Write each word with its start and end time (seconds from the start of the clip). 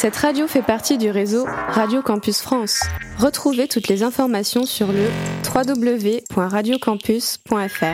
Cette 0.00 0.14
radio 0.14 0.46
fait 0.46 0.62
partie 0.62 0.96
du 0.96 1.10
réseau 1.10 1.44
Radio 1.70 2.02
Campus 2.02 2.40
France. 2.40 2.84
Retrouvez 3.18 3.66
toutes 3.66 3.88
les 3.88 4.04
informations 4.04 4.64
sur 4.64 4.92
le 4.92 5.08
www.radiocampus.fr. 5.52 7.84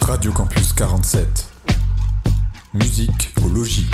Radio 0.00 0.30
Campus 0.30 0.72
47. 0.74 1.26
Musique 2.72 3.34
au 3.44 3.48
logis. 3.48 3.90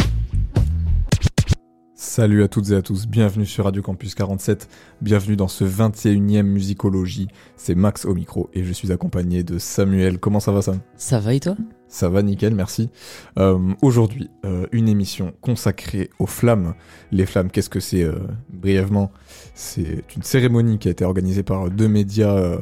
Salut 2.21 2.43
à 2.43 2.49
toutes 2.49 2.69
et 2.69 2.75
à 2.75 2.83
tous, 2.83 3.07
bienvenue 3.07 3.47
sur 3.47 3.65
Radio 3.65 3.81
Campus 3.81 4.15
47, 4.15 4.69
bienvenue 5.01 5.37
dans 5.37 5.49
ce 5.49 5.65
21e 5.65 6.43
Musicologie. 6.43 7.29
C'est 7.57 7.75
Max 7.75 8.05
au 8.05 8.15
micro 8.15 8.51
et 8.53 8.63
je 8.63 8.75
suis 8.75 8.93
accompagné 8.93 9.43
de 9.43 9.57
Samuel. 9.57 10.19
Comment 10.19 10.39
ça 10.39 10.53
va 10.53 10.61
Sam? 10.61 10.81
Ça 10.99 11.19
va 11.19 11.33
et 11.33 11.41
toi? 11.41 11.57
Ça 11.89 12.11
va 12.11 12.21
nickel, 12.21 12.55
merci. 12.55 12.91
Euh, 13.39 13.59
Aujourd'hui, 13.81 14.29
euh, 14.45 14.67
une 14.71 14.91
émission 14.91 15.33
consacrée 15.41 16.11
aux 16.19 16.27
flammes. 16.27 16.75
Les 17.11 17.25
flammes, 17.25 17.51
qu'est-ce 17.51 17.71
que 17.71 17.81
c'est 17.81 18.05
euh, 18.05 18.19
Brièvement, 18.51 19.11
c'est 19.55 20.05
une 20.15 20.23
cérémonie 20.23 20.79
qui 20.79 20.89
a 20.89 20.91
été 20.91 21.07
organisée 21.07 21.43
par 21.43 21.71
deux 21.71 21.89
médias 21.89 22.59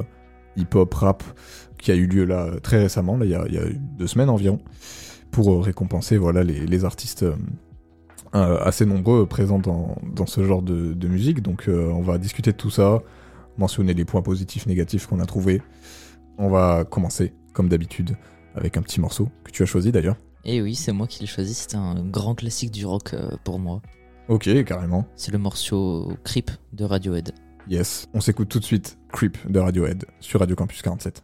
hip-hop, 0.55 0.93
rap, 0.93 1.21
qui 1.77 1.91
a 1.91 1.95
eu 1.95 2.07
lieu 2.07 2.23
là 2.23 2.49
très 2.63 2.81
récemment, 2.81 3.17
là, 3.17 3.25
il, 3.25 3.31
y 3.31 3.35
a, 3.35 3.43
il 3.45 3.53
y 3.55 3.57
a 3.57 3.65
deux 3.97 4.07
semaines 4.07 4.29
environ, 4.29 4.61
pour 5.31 5.65
récompenser 5.65 6.15
voilà, 6.15 6.45
les, 6.45 6.65
les 6.65 6.85
artistes 6.85 7.25
assez 8.33 8.85
nombreux 8.85 9.25
présents 9.25 9.59
dans, 9.59 9.95
dans 10.03 10.25
ce 10.25 10.43
genre 10.43 10.61
de, 10.61 10.93
de 10.93 11.07
musique. 11.07 11.41
Donc 11.41 11.67
euh, 11.67 11.89
on 11.89 12.01
va 12.01 12.17
discuter 12.17 12.51
de 12.51 12.57
tout 12.57 12.69
ça, 12.69 13.01
mentionner 13.57 13.93
les 13.93 14.05
points 14.05 14.21
positifs, 14.21 14.65
négatifs 14.65 15.07
qu'on 15.07 15.19
a 15.19 15.25
trouvés. 15.25 15.61
On 16.37 16.49
va 16.49 16.85
commencer, 16.85 17.33
comme 17.53 17.69
d'habitude, 17.69 18.15
avec 18.55 18.77
un 18.77 18.81
petit 18.81 18.99
morceau 18.99 19.29
que 19.43 19.51
tu 19.51 19.63
as 19.63 19.65
choisi 19.65 19.91
d'ailleurs. 19.91 20.15
Et 20.45 20.61
oui, 20.61 20.75
c'est 20.75 20.93
moi 20.93 21.07
qui 21.07 21.21
l'ai 21.21 21.27
choisi, 21.27 21.53
c'est 21.53 21.75
un 21.75 22.05
grand 22.05 22.35
classique 22.35 22.71
du 22.71 22.85
rock 22.85 23.13
euh, 23.13 23.31
pour 23.43 23.59
moi. 23.59 23.81
Ok, 24.29 24.63
carrément. 24.63 25.07
C'est 25.15 25.31
le 25.31 25.39
morceau 25.39 26.13
Creep 26.23 26.51
de 26.71 26.85
Radiohead. 26.85 27.33
Yes. 27.67 28.07
On 28.13 28.21
s'écoute 28.21 28.49
tout 28.49 28.59
de 28.59 28.65
suite 28.65 28.97
Creep 29.11 29.37
de 29.49 29.59
Radiohead 29.59 30.05
sur 30.19 30.39
Radio 30.39 30.55
Campus 30.55 30.81
47. 30.81 31.23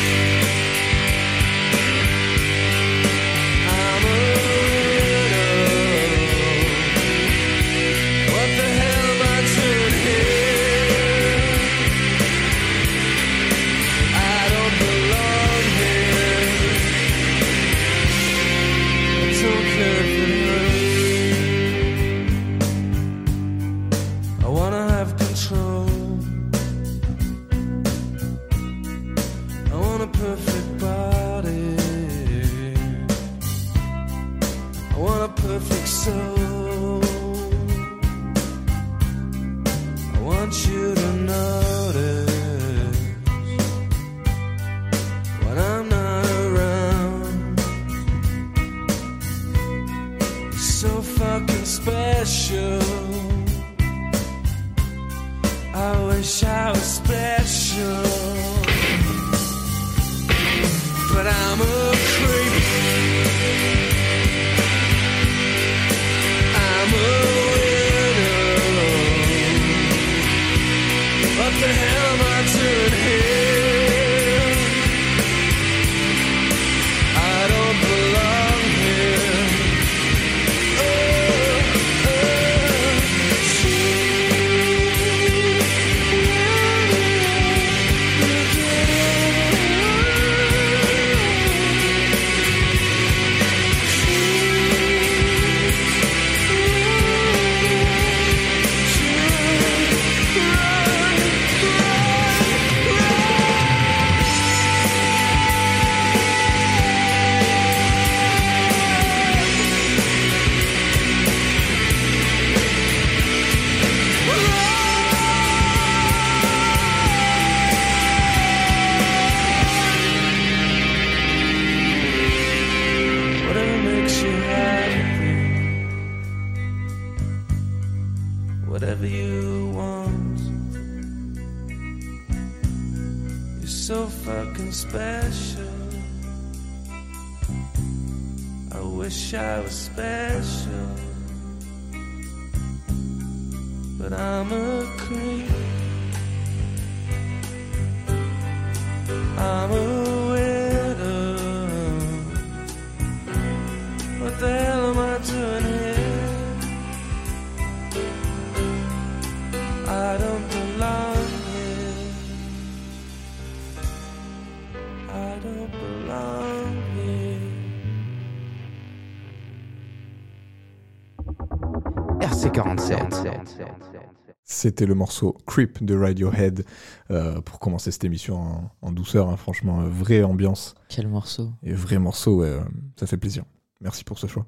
C'était 174.43 174.85
le 174.85 174.95
morceau 174.95 175.37
Creep 175.45 175.83
de 175.83 175.95
Radiohead 175.95 176.65
euh, 177.09 177.39
pour 177.41 177.59
commencer 177.59 177.91
cette 177.91 178.03
émission 178.03 178.37
en, 178.41 178.71
en 178.81 178.91
douceur. 178.91 179.29
hein. 179.29 179.37
franchement, 179.37 179.81
euh, 179.81 179.87
vraie 179.87 180.23
ambiance 180.23 180.75
Quel 180.89 181.07
morceau 181.07 181.51
et 181.63 181.73
vrai 181.73 181.99
morceau. 181.99 182.41
ouais, 182.41 182.47
euh, 182.47 182.59
ça 182.99 183.07
fait 183.07 183.17
plaisir. 183.17 183.43
Merci 183.79 184.03
pour 184.03 184.19
ce 184.19 184.27
choix. 184.27 184.45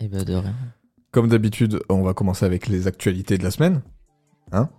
Eh 0.00 0.08
ben 0.08 0.24
de 0.24 0.34
rien. 0.34 0.54
Comme 1.12 1.28
d'habitude, 1.28 1.80
on 1.88 2.02
va 2.02 2.12
commencer 2.12 2.44
avec 2.44 2.66
les 2.66 2.86
actualités 2.88 3.38
de 3.38 3.44
la 3.44 3.50
semaine. 3.50 3.82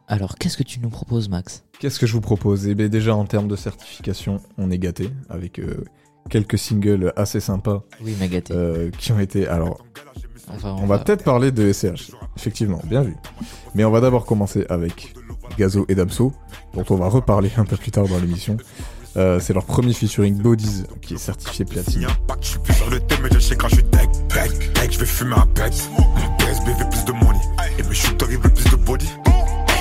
Alors, 0.07 0.35
qu'est-ce 0.35 0.55
que 0.57 0.63
tu 0.63 0.79
nous 0.79 0.89
proposes, 0.89 1.29
Max? 1.29 1.65
Qu'est-ce 1.79 1.99
que 1.99 2.07
je 2.07 2.13
vous 2.13 2.21
propose? 2.21 2.67
Eh 2.67 2.75
bien, 2.75 2.87
déjà 2.87 3.15
en 3.15 3.25
termes 3.25 3.47
de 3.47 3.55
certification, 3.55 4.41
on 4.57 4.71
est 4.71 4.79
gâté 4.79 5.09
avec 5.29 5.59
euh, 5.59 5.83
quelques 6.29 6.57
singles 6.57 7.11
assez 7.17 7.39
sympas 7.41 7.83
Oui, 8.01 8.15
euh, 8.51 8.89
qui 8.91 9.11
ont 9.11 9.19
été. 9.19 9.47
Alors, 9.47 9.83
Enfin, 10.49 10.77
on 10.79 10.85
va 10.85 10.99
peut-être 10.99 11.25
parler 11.25 11.51
de 11.51 11.73
SCH. 11.73 12.11
Effectivement, 12.37 12.79
bien 12.83 13.01
vu. 13.01 13.15
Mais 13.73 13.83
on 13.83 13.89
va 13.89 13.99
d'abord 13.99 14.25
commencer 14.25 14.63
avec 14.69 15.15
Gazo 15.57 15.85
et 15.89 15.95
Damso, 15.95 16.33
dont 16.75 16.85
on 16.91 16.95
va 16.95 17.07
reparler 17.07 17.51
un 17.57 17.65
peu 17.65 17.77
plus 17.77 17.89
tard 17.89 18.07
dans 18.07 18.19
l'émission. 18.19 18.57
Euh, 19.17 19.39
c'est 19.39 19.53
leur 19.53 19.65
premier 19.65 19.93
featuring 19.93 20.35
Bodies 20.37 20.83
qui 21.01 21.15
est 21.15 21.17
certifié 21.17 21.65
platine. 21.65 22.05
Je 24.89 24.99
vais 24.99 25.05
fumer 25.05 25.35
un 25.35 25.47
pet. 25.47 25.73
PSB 26.37 26.71
veut 26.73 26.89
plus 26.89 27.05
de 27.05 27.11
money, 27.13 27.39
et 27.79 27.83
plus 27.83 28.69
de 28.71 28.75
body. 28.75 29.07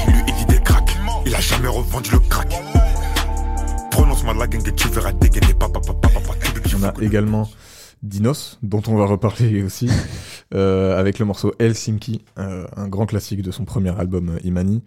Lui 0.09 0.19
il 0.27 0.35
dit 0.35 0.47
des 0.47 0.61
cracks, 0.63 0.97
il 1.27 1.35
a 1.35 1.41
jamais 1.41 1.69
revendu 1.69 2.11
le 2.13 2.19
crack. 2.21 2.53
Et 4.53 4.73
tu 4.73 4.89
verras 4.89 5.13
dégainer. 5.13 5.55
On 6.79 6.83
a 6.83 6.95
également 7.03 7.49
Dinos, 8.03 8.59
dont 8.63 8.83
on 8.89 8.97
va 8.97 9.07
reparler 9.07 9.63
aussi, 9.63 9.89
euh, 10.55 10.99
avec 10.99 11.19
le 11.19 11.25
morceau 11.25 11.53
Helsinki, 11.59 12.25
euh, 12.39 12.67
un 12.77 12.89
grand 12.89 13.07
classique 13.07 13.43
de 13.43 13.51
son 13.51 13.65
premier 13.65 13.99
album 13.99 14.31
euh, 14.31 14.39
Imani, 14.45 14.83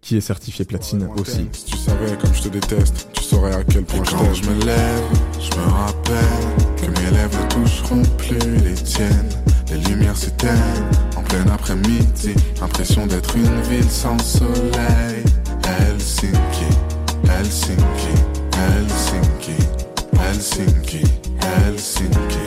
qui 0.00 0.16
est 0.16 0.20
certifié 0.20 0.64
platine 0.64 1.08
aussi. 1.16 1.48
Si 1.52 1.64
tu 1.64 1.76
savais 1.76 2.16
comme 2.20 2.34
je 2.34 2.42
te 2.42 2.48
déteste, 2.48 3.08
tu 3.12 3.22
saurais 3.22 3.54
à 3.54 3.64
quel 3.64 3.84
point 3.84 4.04
je 4.04 4.10
t'aime. 4.10 4.34
je 4.34 4.50
me 4.50 4.64
lève, 4.64 5.02
je 5.40 5.56
me 5.56 5.64
rappelle 5.64 6.76
que 6.76 7.00
mes 7.00 7.10
lèvres 7.10 7.48
toucheront 7.48 8.02
plus 8.16 8.38
les 8.64 8.74
tiennes. 8.74 9.28
Les 9.70 9.78
lumières 9.78 10.16
s'éteignent 10.16 10.52
en 11.16 11.22
plein 11.22 11.46
après-midi. 11.52 12.34
Impression 12.60 13.06
d'être 13.06 13.36
une 13.36 13.60
ville 13.62 13.90
sans 13.90 14.18
soleil. 14.18 15.22
Helsinki, 15.64 16.66
Helsinki, 17.24 18.14
Helsinki, 18.52 19.56
Helsinki, 20.18 21.02
Helsinki, 21.40 22.42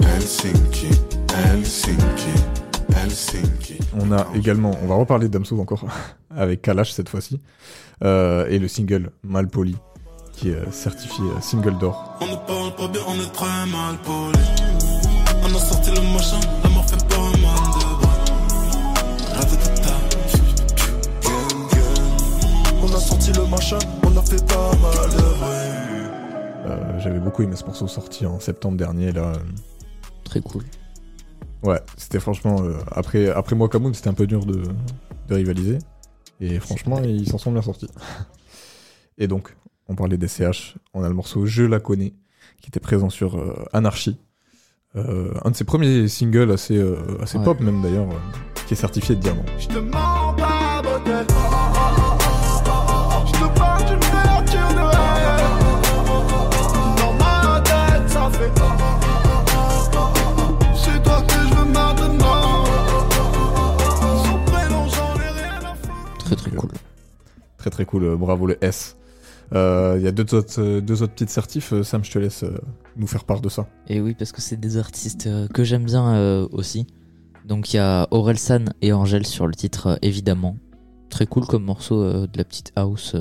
Helsinki, 0.00 1.09
Helsinki. 1.34 2.30
On 3.98 4.12
a 4.12 4.26
également, 4.34 4.70
on 4.82 4.86
va 4.86 4.94
reparler 4.94 5.26
de 5.28 5.32
Damso 5.32 5.58
encore, 5.60 5.84
avec 6.36 6.62
Kalash 6.62 6.92
cette 6.92 7.08
fois-ci, 7.08 7.40
euh, 8.04 8.46
et 8.48 8.58
le 8.58 8.68
single 8.68 9.10
Malpoli, 9.22 9.76
qui 10.32 10.50
est 10.50 10.70
certifié 10.72 11.24
euh, 11.24 11.40
single 11.40 11.78
d'or. 11.78 12.16
On 12.20 12.26
ne 12.26 12.36
parle 12.36 12.74
pas 12.76 12.88
bien, 12.88 13.00
on 13.08 13.14
est 13.14 13.32
très 13.32 13.66
mal 13.66 13.96
poli. 14.04 14.38
On 15.42 15.54
a 15.54 15.58
sorti 15.58 15.90
le 15.90 16.02
machin, 16.12 16.38
la 16.62 16.68
mort 16.70 16.84
fait 16.88 17.04
pas 17.08 17.16
mal 17.16 17.32
de 17.74 17.80
bruit. 17.96 18.20
Ratatata. 19.34 19.94
On 22.82 22.94
a 22.94 23.00
sorti 23.00 23.32
le 23.32 23.44
machin, 23.46 23.78
on 24.04 24.16
a 24.16 24.22
fait 24.22 24.44
pas 24.46 24.70
mal 24.76 25.10
de 25.10 25.16
bruit. 25.38 26.06
Euh, 26.66 26.98
J'avais 27.00 27.18
beaucoup 27.20 27.42
aimé 27.42 27.56
ce 27.56 27.64
morceau 27.64 27.88
sorti 27.88 28.26
en 28.26 28.38
septembre 28.40 28.76
dernier, 28.76 29.12
là. 29.12 29.32
Très 30.24 30.40
cool. 30.40 30.62
Ouais, 31.62 31.80
c'était 31.96 32.20
franchement, 32.20 32.62
euh, 32.62 32.74
après, 32.90 33.28
après 33.28 33.54
moi 33.56 33.68
Kamoun, 33.68 33.92
c'était 33.94 34.08
un 34.08 34.14
peu 34.14 34.26
dur 34.26 34.46
de, 34.46 34.62
de 35.28 35.34
rivaliser, 35.34 35.78
et 36.40 36.58
franchement, 36.58 37.00
ils 37.02 37.28
s'en 37.28 37.38
sont 37.38 37.52
bien 37.52 37.62
sortis. 37.62 37.88
Et 39.18 39.26
donc, 39.28 39.54
on 39.88 39.94
parlait 39.94 40.16
des 40.16 40.28
CH, 40.28 40.76
on 40.94 41.02
a 41.02 41.08
le 41.08 41.14
morceau 41.14 41.44
Je 41.44 41.62
la 41.64 41.78
connais, 41.80 42.14
qui 42.62 42.68
était 42.68 42.80
présent 42.80 43.10
sur 43.10 43.36
euh, 43.38 43.64
Anarchy. 43.72 44.18
Euh, 44.96 45.32
un 45.44 45.50
de 45.50 45.56
ses 45.56 45.64
premiers 45.64 46.08
singles 46.08 46.50
assez, 46.50 46.76
euh, 46.76 46.96
assez 47.22 47.38
Ouais. 47.38 47.44
pop 47.44 47.60
même 47.60 47.80
d'ailleurs, 47.82 48.08
euh, 48.10 48.62
qui 48.66 48.74
est 48.74 48.76
certifié 48.76 49.14
de 49.14 49.20
diamant. 49.20 49.44
Je 49.58 49.68
te 49.68 49.78
mens 49.78 50.34
pas, 50.34 50.82
Très 67.80 67.86
cool, 67.86 68.04
euh, 68.04 68.14
bravo 68.16 68.44
le 68.46 68.62
S. 68.62 68.98
Euh, 69.54 69.94
Il 69.98 70.04
y 70.04 70.06
a 70.06 70.12
deux 70.12 70.34
autres, 70.34 70.60
euh, 70.60 70.82
deux 70.82 71.02
autres 71.02 71.14
petites 71.14 71.30
certifs, 71.30 71.72
Sam, 71.82 72.04
je 72.04 72.10
te 72.10 72.18
laisse 72.18 72.44
nous 72.98 73.06
faire 73.06 73.24
part 73.24 73.40
de 73.40 73.48
ça. 73.48 73.68
Et 73.88 74.02
oui, 74.02 74.14
parce 74.14 74.32
que 74.32 74.42
c'est 74.42 74.60
des 74.60 74.76
artistes 74.76 75.30
que 75.54 75.64
j'aime 75.64 75.84
bien 75.84 76.14
euh, 76.14 76.46
aussi. 76.52 76.86
Donc 77.46 77.72
il 77.72 77.76
y 77.76 77.80
a 77.80 78.06
Orelsan 78.10 78.66
et 78.82 78.92
Angèle 78.92 79.24
sur 79.26 79.46
le 79.46 79.54
titre, 79.54 79.98
évidemment. 80.02 80.56
Très 81.08 81.26
cool 81.26 81.46
comme 81.46 81.64
morceau 81.64 82.02
euh, 82.02 82.26
de 82.26 82.36
la 82.36 82.44
petite 82.44 82.72
house, 82.76 83.16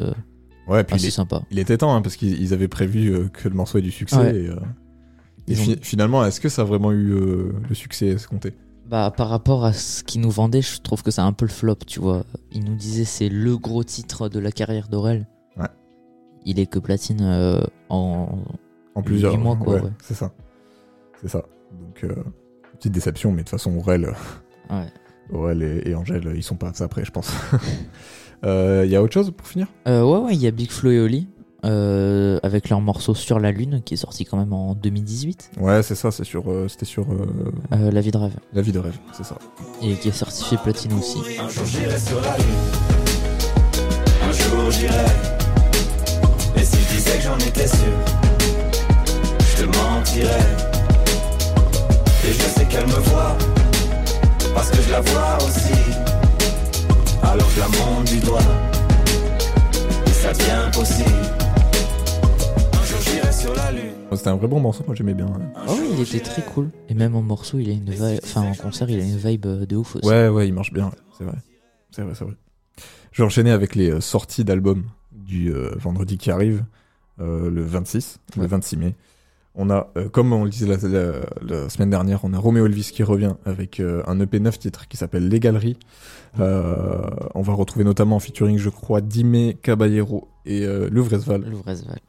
Ouais, 0.67 0.83
puis 0.83 0.97
il, 0.99 1.05
est- 1.05 1.09
sympa. 1.09 1.41
il 1.51 1.57
était 1.57 1.77
temps, 1.77 1.95
hein, 1.95 2.01
parce 2.01 2.17
qu'ils 2.17 2.39
ils 2.41 2.53
avaient 2.53 2.67
prévu 2.67 3.29
que 3.31 3.47
le 3.47 3.55
morceau 3.55 3.77
ait 3.77 3.81
du 3.81 3.91
succès. 3.91 4.17
Ouais. 4.17 4.35
Et, 4.35 4.45
et 4.47 4.51
Ils 5.47 5.55
fi- 5.55 5.71
ont- 5.71 5.75
finalement, 5.81 6.25
est-ce 6.25 6.41
que 6.41 6.49
ça 6.49 6.63
a 6.63 6.65
vraiment 6.65 6.91
eu 6.91 7.05
le 7.07 7.53
succès 7.73 8.07
escompté? 8.07 8.51
Bah 8.89 9.13
par 9.15 9.29
rapport 9.29 9.65
à 9.65 9.73
ce 9.73 10.03
qu'ils 10.03 10.21
nous 10.21 10.31
vendaient, 10.31 10.63
je 10.63 10.81
trouve 10.81 11.03
que 11.03 11.11
c'est 11.11 11.21
un 11.21 11.31
peu 11.31 11.45
le 11.45 11.51
flop, 11.51 11.75
tu 11.85 11.99
vois. 11.99 12.23
Ils 12.51 12.63
nous 12.63 12.73
disaient 12.75 13.05
c'est 13.05 13.29
le 13.29 13.55
gros 13.55 13.83
titre 13.83 14.29
de 14.29 14.39
la 14.39 14.51
carrière 14.51 14.87
d'Aurel. 14.87 15.27
Ouais. 15.57 15.67
Il 16.43 16.59
est 16.59 16.65
que 16.65 16.79
platine 16.79 17.21
euh, 17.21 17.61
en... 17.89 18.39
En 18.95 19.03
plusieurs 19.03 19.37
mois, 19.37 19.55
quoi, 19.55 19.75
ouais. 19.75 19.91
C'est 20.01 20.15
ça. 20.15 20.31
C'est 21.21 21.27
ça. 21.27 21.43
Donc, 21.71 22.03
euh, 22.03 22.15
petite 22.79 22.91
déception, 22.91 23.29
mais 23.31 23.37
de 23.37 23.41
toute 23.43 23.51
façon, 23.51 23.77
Aurel, 23.77 24.05
euh, 24.05 24.13
Ouais. 24.75 24.87
Aurel 25.31 25.61
et, 25.61 25.89
et 25.89 25.93
Angèle, 25.95 26.33
ils 26.35 26.41
sont 26.43 26.55
pas 26.55 26.71
après, 26.79 27.05
je 27.05 27.11
pense. 27.11 27.31
Il 28.41 28.47
y 28.89 28.95
a 28.95 29.03
autre 29.03 29.13
chose 29.13 29.31
pour 29.31 29.47
finir? 29.47 29.67
Ouais, 29.85 30.01
ouais, 30.01 30.33
il 30.33 30.41
y 30.41 30.47
a 30.47 30.51
Big 30.51 30.71
Flo 30.71 30.89
et 30.89 30.99
Oli 30.99 31.27
euh, 31.65 32.39
avec 32.43 32.69
leur 32.69 32.81
morceau 32.81 33.13
Sur 33.15 33.39
la 33.39 33.51
Lune 33.51 33.81
qui 33.83 33.93
est 33.95 33.97
sorti 33.97 34.25
quand 34.25 34.37
même 34.37 34.53
en 34.53 34.75
2018. 34.75 35.51
Ouais, 35.59 35.83
c'est 35.83 35.95
ça, 35.95 36.11
c'est 36.11 36.23
sur, 36.23 36.49
euh, 36.49 36.67
c'était 36.67 36.85
sur 36.85 37.03
euh, 37.11 37.27
Euh, 37.73 37.91
la 37.91 38.01
vie 38.01 38.11
de 38.11 38.17
rêve. 38.17 38.35
La 38.53 38.61
vie 38.61 38.71
de 38.71 38.79
rêve, 38.79 38.97
c'est 39.15 39.25
ça. 39.25 39.37
Et 39.81 39.93
qui 39.95 40.09
est 40.09 40.11
certifié 40.11 40.57
platine 40.57 40.93
aussi. 40.93 41.17
Un 41.39 41.49
jour 41.49 41.65
j'irai 41.65 41.99
sur 41.99 42.21
la 42.21 42.37
lune. 42.37 42.45
Un 44.23 44.31
jour 44.31 44.71
j'irai. 44.71 45.05
Et 46.55 46.63
si 46.63 46.77
je 46.77 46.95
disais 46.95 47.17
que 47.17 47.23
j'en 47.23 47.37
étais 47.37 47.67
sûr, 47.67 47.95
je 49.57 49.63
te 49.63 49.77
mentirais. 49.77 50.47
Et 52.27 52.33
je 52.33 52.41
sais 52.41 52.65
qu'elle 52.65 52.85
me 52.87 52.99
voit, 53.09 53.35
parce 54.53 54.69
que 54.69 54.81
je 54.81 54.91
la 54.91 55.01
vois 55.01 55.37
aussi. 55.37 55.73
Alors 57.23 57.47
je 57.55 57.59
la 57.59 57.67
monte 57.67 58.05
du 58.07 58.17
doigt, 58.19 58.39
et 60.05 60.11
ça 60.11 60.31
devient 60.33 60.69
possible. 60.73 61.09
C'était 64.11 64.29
un 64.29 64.35
vrai 64.35 64.47
bon 64.47 64.59
morceau, 64.59 64.83
moi 64.85 64.95
j'aimais 64.95 65.13
bien. 65.13 65.27
Oh 65.67 65.75
oui, 65.79 65.87
il 65.95 66.01
était 66.01 66.19
très 66.19 66.41
cool. 66.41 66.69
Et 66.89 66.93
même 66.93 67.15
en 67.15 67.21
morceau, 67.21 67.59
il 67.59 67.69
a 67.69 67.73
une 67.73 67.89
vibe, 67.89 68.19
enfin 68.23 68.41
en 68.41 68.53
concert, 68.53 68.89
il 68.89 68.99
a 68.99 69.03
une 69.03 69.15
vibe 69.17 69.45
euh, 69.45 69.65
de 69.65 69.75
ouf 69.77 69.95
aussi. 69.95 70.07
Ouais, 70.07 70.27
ouais, 70.27 70.47
il 70.47 70.53
marche 70.53 70.73
bien, 70.73 70.91
c'est 71.17 71.23
vrai. 71.23 71.37
C'est 71.91 72.01
vrai, 72.01 72.13
c'est 72.15 72.25
vrai. 72.25 72.33
Je 73.11 73.21
vais 73.21 73.25
enchaîner 73.25 73.51
avec 73.51 73.75
les 73.75 73.91
euh, 73.91 74.01
sorties 74.01 74.43
d'albums 74.43 74.83
du 75.11 75.53
euh, 75.53 75.71
vendredi 75.77 76.17
qui 76.17 76.31
arrive, 76.31 76.65
euh, 77.21 77.49
le 77.49 77.61
26, 77.63 78.19
le 78.35 78.41
Ouais. 78.41 78.47
26 78.47 78.77
mai. 78.77 78.95
On 79.55 79.69
a, 79.69 79.89
euh, 79.97 80.09
comme 80.09 80.33
on 80.33 80.43
le 80.43 80.49
disait 80.49 80.67
la, 80.67 80.77
la- 80.89 81.21
la 81.63 81.69
semaine 81.69 81.89
dernière, 81.91 82.21
on 82.25 82.33
a 82.33 82.37
Romeo 82.39 82.65
Elvis 82.65 82.89
qui 82.93 83.03
revient 83.03 83.35
avec 83.45 83.79
un 83.79 84.19
EP 84.19 84.39
9 84.39 84.59
titres 84.59 84.87
qui 84.87 84.97
s'appelle 84.97 85.27
Les 85.29 85.39
Galeries. 85.39 85.77
On 86.37 87.41
va 87.41 87.53
retrouver 87.53 87.85
notamment 87.85 88.17
en 88.17 88.19
featuring, 88.19 88.57
je 88.57 88.69
crois, 88.69 89.01
Dime, 89.01 89.53
Caballero 89.61 90.27
et 90.45 90.65
Louvresval, 90.89 91.41
Louvresval. 91.49 91.99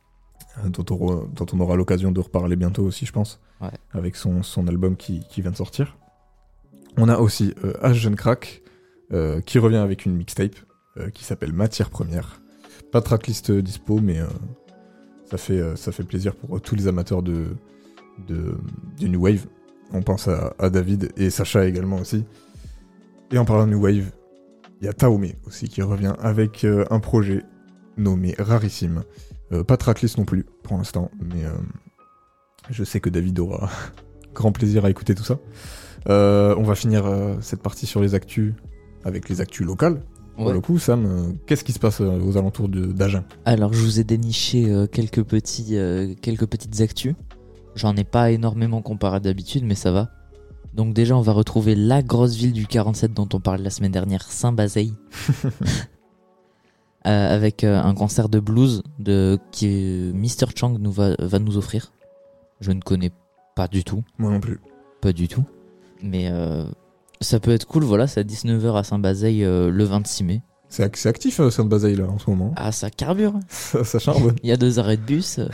Euh, 0.59 0.69
dont, 0.69 0.85
on 0.91 0.95
aura- 1.03 1.25
dont 1.33 1.47
on 1.53 1.61
aura 1.61 1.77
l'occasion 1.77 2.13
de 2.13 2.21
reparler 2.21 2.57
bientôt 2.57 2.83
aussi, 2.85 3.07
je 3.07 3.13
pense, 3.13 3.41
Ouais. 3.61 3.69
avec 3.93 4.17
son, 4.17 4.43
son 4.43 4.67
album 4.69 4.97
qui, 4.97 5.21
qui 5.29 5.43
vient 5.43 5.51
de 5.51 5.57
sortir. 5.57 5.97
On 6.97 7.09
a 7.09 7.19
aussi 7.19 7.55
euh, 7.65 7.73
H 7.83 7.93
Jeune 7.95 8.17
Crack 8.17 8.63
euh, 9.13 9.41
qui 9.41 9.59
revient 9.59 9.77
avec 9.77 10.07
une 10.07 10.17
mixtape 10.17 10.57
qui 11.15 11.25
s'appelle 11.25 11.53
Matière 11.53 11.89
Première. 11.89 12.41
Pas 12.93 12.99
de 13.01 13.05
tracklist 13.05 13.51
dispo, 13.53 14.01
mais 14.01 14.19
ça, 15.31 15.39
fait, 15.39 15.77
ça 15.77 15.93
fait 15.93 16.03
plaisir 16.03 16.35
pour 16.35 16.61
tous 16.61 16.75
les 16.75 16.89
amateurs 16.89 17.23
de, 17.23 17.47
de, 18.27 18.55
de 18.99 19.07
New 19.07 19.21
Wave. 19.23 19.47
On 19.93 20.03
pense 20.03 20.29
à, 20.29 20.53
à 20.59 20.69
David 20.69 21.11
et 21.17 21.31
Sacha 21.31 21.65
également 21.65 21.97
aussi. 22.01 22.25
Et 23.31 23.39
en 23.39 23.45
parlant 23.47 23.67
de 23.67 23.71
New 23.73 23.81
Wave, 23.83 24.11
il 24.81 24.87
y 24.87 24.89
a 24.89 24.93
Taomé 24.93 25.37
aussi 25.47 25.69
qui 25.69 25.81
revient 25.81 26.13
avec 26.19 26.67
un 26.91 26.99
projet 27.01 27.45
nommé 27.97 28.35
Rarissime. 28.39 29.05
Euh, 29.53 29.65
pas 29.65 29.77
tracklist 29.77 30.19
non 30.19 30.25
plus 30.25 30.47
pour 30.63 30.77
l'instant, 30.77 31.11
mais 31.21 31.45
euh, 31.45 31.51
je 32.71 32.85
sais 32.85 33.01
que 33.01 33.11
David 33.11 33.39
aura 33.41 33.69
grand 34.35 34.53
plaisir 34.53 34.85
à 34.85 34.91
écouter 34.91 35.15
tout 35.15 35.25
ça. 35.25 35.39
Euh, 36.09 36.55
on 36.57 36.63
va 36.63 36.75
finir 36.75 37.05
cette 37.41 37.63
partie 37.63 37.87
sur 37.87 38.01
les 38.01 38.15
actus 38.15 38.55
avec 39.05 39.29
les 39.29 39.41
actus 39.41 39.67
locales. 39.67 40.03
Pour 40.37 40.53
le 40.53 40.61
coup, 40.63 40.79
Sam, 40.79 41.37
qu'est-ce 41.45 41.65
qui 41.65 41.73
se 41.73 41.79
passe 41.79 42.01
aux 42.01 42.39
alentours 42.39 42.71
d'Agen? 42.71 43.25
Alors, 43.45 43.75
je 43.75 43.83
vous 43.83 44.01
ai 44.01 44.05
déniché 44.05 44.87
quelques, 44.91 45.23
petits, 45.23 45.77
quelques 46.23 46.47
petites 46.47 46.81
actus. 46.81 47.15
J'en 47.75 47.95
ai 47.95 48.05
pas 48.05 48.31
énormément 48.31 48.81
comparé 48.81 49.17
à 49.17 49.21
d'habitude, 49.21 49.65
mais 49.67 49.75
ça 49.75 49.93
va. 49.93 50.09
Donc, 50.73 50.95
déjà, 50.95 51.15
on 51.15 51.21
va 51.21 51.33
retrouver 51.33 51.75
la 51.75 52.03
grosse 52.03 52.37
ville 52.37 52.55
du 52.55 52.67
47 52.67 53.13
dont 53.13 53.29
on 53.35 53.41
parlait 53.41 53.63
la 53.63 53.69
semaine 53.69 53.93
dernière, 53.93 54.23
Saint-Bazeille. 54.23 54.95
Euh, 57.07 57.35
avec 57.35 57.65
euh, 57.65 57.81
un 57.81 57.95
concert 57.95 58.29
de 58.29 58.41
blues 58.41 58.83
de, 58.99 59.39
qui 59.53 60.13
Mr. 60.15 60.49
Chang 60.55 60.77
nous 60.79 60.93
va, 60.93 61.15
va 61.19 61.39
nous 61.39 61.57
offrir. 61.57 61.93
Je 62.61 62.73
ne 62.73 62.81
connais 62.83 63.11
pas 63.57 63.69
du 63.69 63.85
tout. 63.85 64.05
Moi 64.19 64.31
non 64.31 64.39
plus. 64.41 64.61
Pas 65.01 65.15
du 65.15 65.27
tout. 65.27 65.45
Mais 66.03 66.29
euh, 66.31 66.67
ça 67.23 67.41
peut 67.41 67.53
être 67.53 67.67
cool, 67.67 67.85
voilà, 67.85 68.07
c'est 68.07 68.21
à 68.21 68.23
19h 68.23 68.77
à 68.79 68.85
Saint-Bazeille 68.85 69.41
le 69.45 69.85
26 69.85 70.25
mai. 70.25 70.43
C'est 70.69 70.85
ac- 70.85 71.09
actif, 71.09 71.41
Sainte-Bazeille, 71.49 71.97
là, 71.97 72.05
en 72.07 72.19
ce 72.19 72.29
moment. 72.29 72.53
Ah, 72.57 72.71
ça 72.71 72.91
carbure 72.91 73.33
ça, 73.49 73.83
ça 73.83 73.99
charbonne. 73.99 74.37
Il 74.43 74.51
y 74.51 74.53
a 74.53 74.59
deux 74.59 74.79
arrêts 74.79 74.99
de 74.99 75.03
bus. 75.03 75.41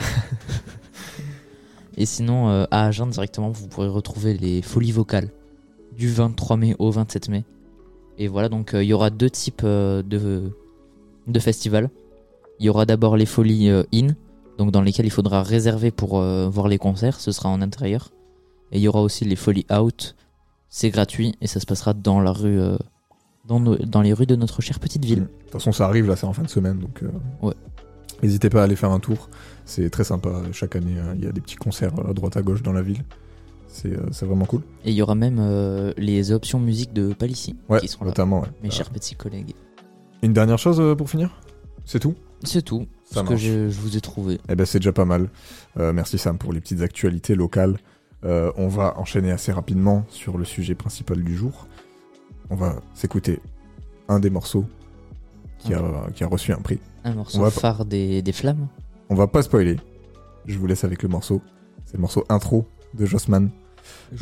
Et 1.97 2.05
sinon, 2.05 2.49
à 2.69 2.85
Agen 2.85 3.07
directement, 3.09 3.49
vous 3.49 3.67
pourrez 3.67 3.87
retrouver 3.87 4.37
les 4.37 4.61
folies 4.61 4.91
vocales 4.91 5.29
du 5.95 6.09
23 6.09 6.57
mai 6.57 6.75
au 6.77 6.91
27 6.91 7.29
mai. 7.29 7.43
Et 8.19 8.27
voilà, 8.27 8.49
donc 8.49 8.71
il 8.73 8.83
y 8.83 8.93
aura 8.93 9.09
deux 9.09 9.29
types 9.29 9.63
de, 9.65 10.51
de 11.27 11.39
festivals. 11.39 11.89
Il 12.59 12.65
y 12.65 12.69
aura 12.69 12.85
d'abord 12.85 13.17
les 13.17 13.25
folies 13.25 13.69
euh, 13.69 13.83
in, 13.93 14.07
donc 14.57 14.71
dans 14.71 14.81
lesquelles 14.81 15.05
il 15.05 15.11
faudra 15.11 15.43
réserver 15.43 15.91
pour 15.91 16.17
euh, 16.19 16.49
voir 16.49 16.67
les 16.67 16.77
concerts, 16.77 17.19
ce 17.19 17.31
sera 17.31 17.49
en 17.49 17.61
intérieur. 17.61 18.11
Et 18.71 18.77
il 18.77 18.81
y 18.81 18.87
aura 18.87 19.01
aussi 19.01 19.23
les 19.25 19.35
folies 19.35 19.65
out, 19.71 20.15
c'est 20.69 20.89
gratuit 20.89 21.35
et 21.41 21.47
ça 21.47 21.59
se 21.59 21.65
passera 21.65 21.93
dans 21.93 22.19
la 22.19 22.31
rue, 22.31 22.59
euh, 22.59 22.77
dans, 23.45 23.59
nos- 23.59 23.77
dans 23.77 24.01
les 24.01 24.11
rues 24.13 24.25
de 24.25 24.35
notre 24.35 24.61
chère 24.61 24.79
petite 24.79 25.05
ville. 25.05 25.21
De 25.21 25.25
toute 25.43 25.51
façon, 25.51 25.71
ça 25.71 25.85
arrive, 25.85 26.07
là, 26.07 26.15
c'est 26.15 26.25
en 26.25 26.33
fin 26.33 26.43
de 26.43 26.49
semaine, 26.49 26.79
donc... 26.79 27.01
Ouais. 27.41 27.53
N'hésitez 28.23 28.49
pas 28.49 28.61
à 28.61 28.63
aller 28.63 28.75
faire 28.75 28.89
un 28.91 28.99
tour. 28.99 29.29
C'est 29.63 29.91
très 29.91 30.03
sympa. 30.03 30.41
Chaque 30.51 30.75
année, 30.75 30.95
euh, 30.97 31.13
il 31.15 31.23
y 31.23 31.27
a 31.27 31.31
des 31.31 31.39
petits 31.39 31.55
concerts 31.55 31.91
à 32.09 32.13
droite 32.13 32.35
à 32.35 32.41
gauche 32.41 32.63
dans 32.63 32.73
la 32.73 32.81
ville. 32.81 33.03
C'est 33.67 34.25
vraiment 34.25 34.45
cool. 34.45 34.61
Et 34.85 34.89
il 34.89 34.95
y 34.95 35.03
aura 35.03 35.13
même 35.13 35.39
les 35.97 36.31
options 36.31 36.59
musique 36.59 36.93
de 36.93 37.13
Palissy 37.13 37.55
Ouais, 37.69 37.79
qui 37.79 37.87
seront 37.87 38.05
là, 38.05 38.09
notamment. 38.09 38.39
ouais. 38.41 38.47
mes 38.63 38.71
chers 38.71 38.89
petits 38.89 39.13
collègues. 39.13 39.53
Une 40.23 40.33
dernière 40.33 40.57
chose 40.57 40.79
euh, 40.79 40.95
pour 40.95 41.09
finir? 41.09 41.39
C'est 41.85 41.99
tout? 41.99 42.15
C'est 42.43 42.61
tout 42.61 42.87
Ça 43.03 43.21
ce 43.23 43.29
que 43.29 43.35
je, 43.35 43.69
je 43.69 43.79
vous 43.79 43.97
ai 43.97 44.01
trouvé. 44.01 44.39
Eh 44.49 44.55
ben 44.55 44.65
c'est 44.65 44.79
déjà 44.79 44.93
pas 44.93 45.05
mal. 45.05 45.29
Euh, 45.77 45.93
merci 45.93 46.17
Sam 46.17 46.37
pour 46.37 46.53
les 46.53 46.59
petites 46.61 46.81
actualités 46.81 47.35
locales. 47.35 47.77
Euh, 48.25 48.51
on 48.57 48.67
va 48.67 48.97
enchaîner 48.99 49.31
assez 49.31 49.51
rapidement 49.51 50.05
sur 50.09 50.37
le 50.37 50.45
sujet 50.45 50.75
principal 50.75 51.23
du 51.23 51.35
jour. 51.35 51.67
On 52.49 52.55
va 52.55 52.75
s'écouter 52.93 53.39
un 54.07 54.19
des 54.19 54.29
morceaux 54.29 54.65
qui, 55.59 55.73
a, 55.73 55.81
qui 56.13 56.23
a 56.23 56.27
reçu 56.27 56.51
un 56.51 56.57
prix. 56.61 56.79
Un 57.03 57.13
morceau 57.13 57.43
On 57.43 57.49
phare 57.49 57.85
des, 57.85 58.21
des 58.21 58.31
flammes. 58.31 58.67
On 59.09 59.15
va 59.15 59.27
pas 59.27 59.41
spoiler. 59.41 59.77
Je 60.45 60.57
vous 60.57 60.67
laisse 60.67 60.83
avec 60.83 61.03
le 61.03 61.09
morceau. 61.09 61.41
C'est 61.85 61.95
le 61.95 62.01
morceau 62.01 62.25
intro 62.29 62.65
de 62.93 63.05
Jossman. 63.05 63.49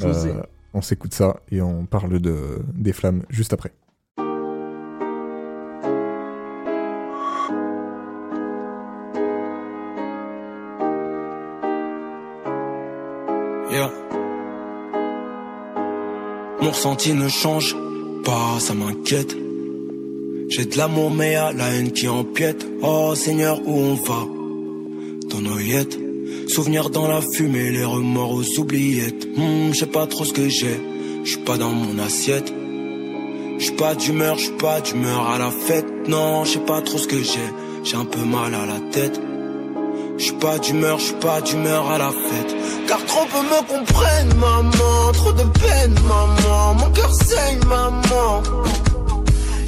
Euh, 0.04 0.44
on 0.74 0.82
s'écoute 0.82 1.14
ça 1.14 1.40
et 1.52 1.62
on 1.62 1.86
parle 1.86 2.20
de, 2.20 2.62
des 2.74 2.94
flammes 2.94 3.24
juste 3.30 3.54
après. 3.54 3.74
Mon 16.66 16.72
ressenti 16.72 17.14
ne 17.14 17.28
change 17.28 17.76
pas, 18.24 18.60
ça 18.60 18.74
m'inquiète. 18.74 19.38
J'ai 20.50 20.66
de 20.66 20.76
l'amour 20.80 21.12
mais 21.12 21.34
y'a 21.34 21.52
la 21.52 21.70
haine 21.70 21.92
qui 21.92 22.08
empiète. 22.08 22.66
Oh 22.82 23.14
Seigneur, 23.14 23.62
où 23.68 23.72
on 23.72 23.94
va? 23.94 24.26
Dans 25.30 25.42
nos 25.42 25.60
yettes. 25.60 26.00
Souvenirs 26.48 26.90
dans 26.90 27.08
la 27.08 27.22
fumée, 27.22 27.70
les 27.70 27.84
remords 27.84 28.32
aux 28.32 28.60
oubliettes. 28.60 29.28
Hmm, 29.38 29.74
je 29.74 29.78
sais 29.78 29.86
pas 29.86 30.08
trop 30.08 30.26
ce 30.26 30.34
que 30.34 30.50
j'ai, 30.50 30.80
je 31.24 31.38
pas 31.38 31.60
dans 31.60 31.70
mon 31.70 32.00
assiette. 32.00 32.52
Je 33.60 33.72
pas 33.74 33.94
d'humeur, 33.94 34.40
je 34.40 34.50
pas 34.50 34.82
d'humeur 34.82 35.30
à 35.30 35.38
la 35.38 35.52
fête. 35.52 35.86
Non, 36.08 36.46
je 36.46 36.54
sais 36.54 36.66
pas 36.66 36.82
trop 36.82 36.98
ce 36.98 37.08
que 37.08 37.22
j'ai, 37.22 37.50
j'ai 37.84 37.96
un 37.96 38.06
peu 38.06 38.26
mal 38.26 38.56
à 38.56 38.66
la 38.66 38.80
tête. 38.92 39.22
Je 40.18 40.24
suis 40.24 40.34
pas 40.34 40.58
d'humeur, 40.60 40.98
je 40.98 41.06
suis 41.06 41.16
pas 41.16 41.42
d'humeur 41.42 41.92
à 41.92 41.98
la 41.98 42.10
fête. 42.10 42.56
Car 42.88 43.04
trop 43.06 43.26
peu 43.26 43.42
me 43.42 43.60
comprennent, 43.68 44.34
maman. 44.36 45.12
Trop 45.14 45.32
de 45.34 45.44
peine, 45.60 45.96
maman. 46.08 46.74
Mon 46.76 46.90
cœur 46.92 47.14
saigne, 47.14 47.60
maman. 47.68 48.44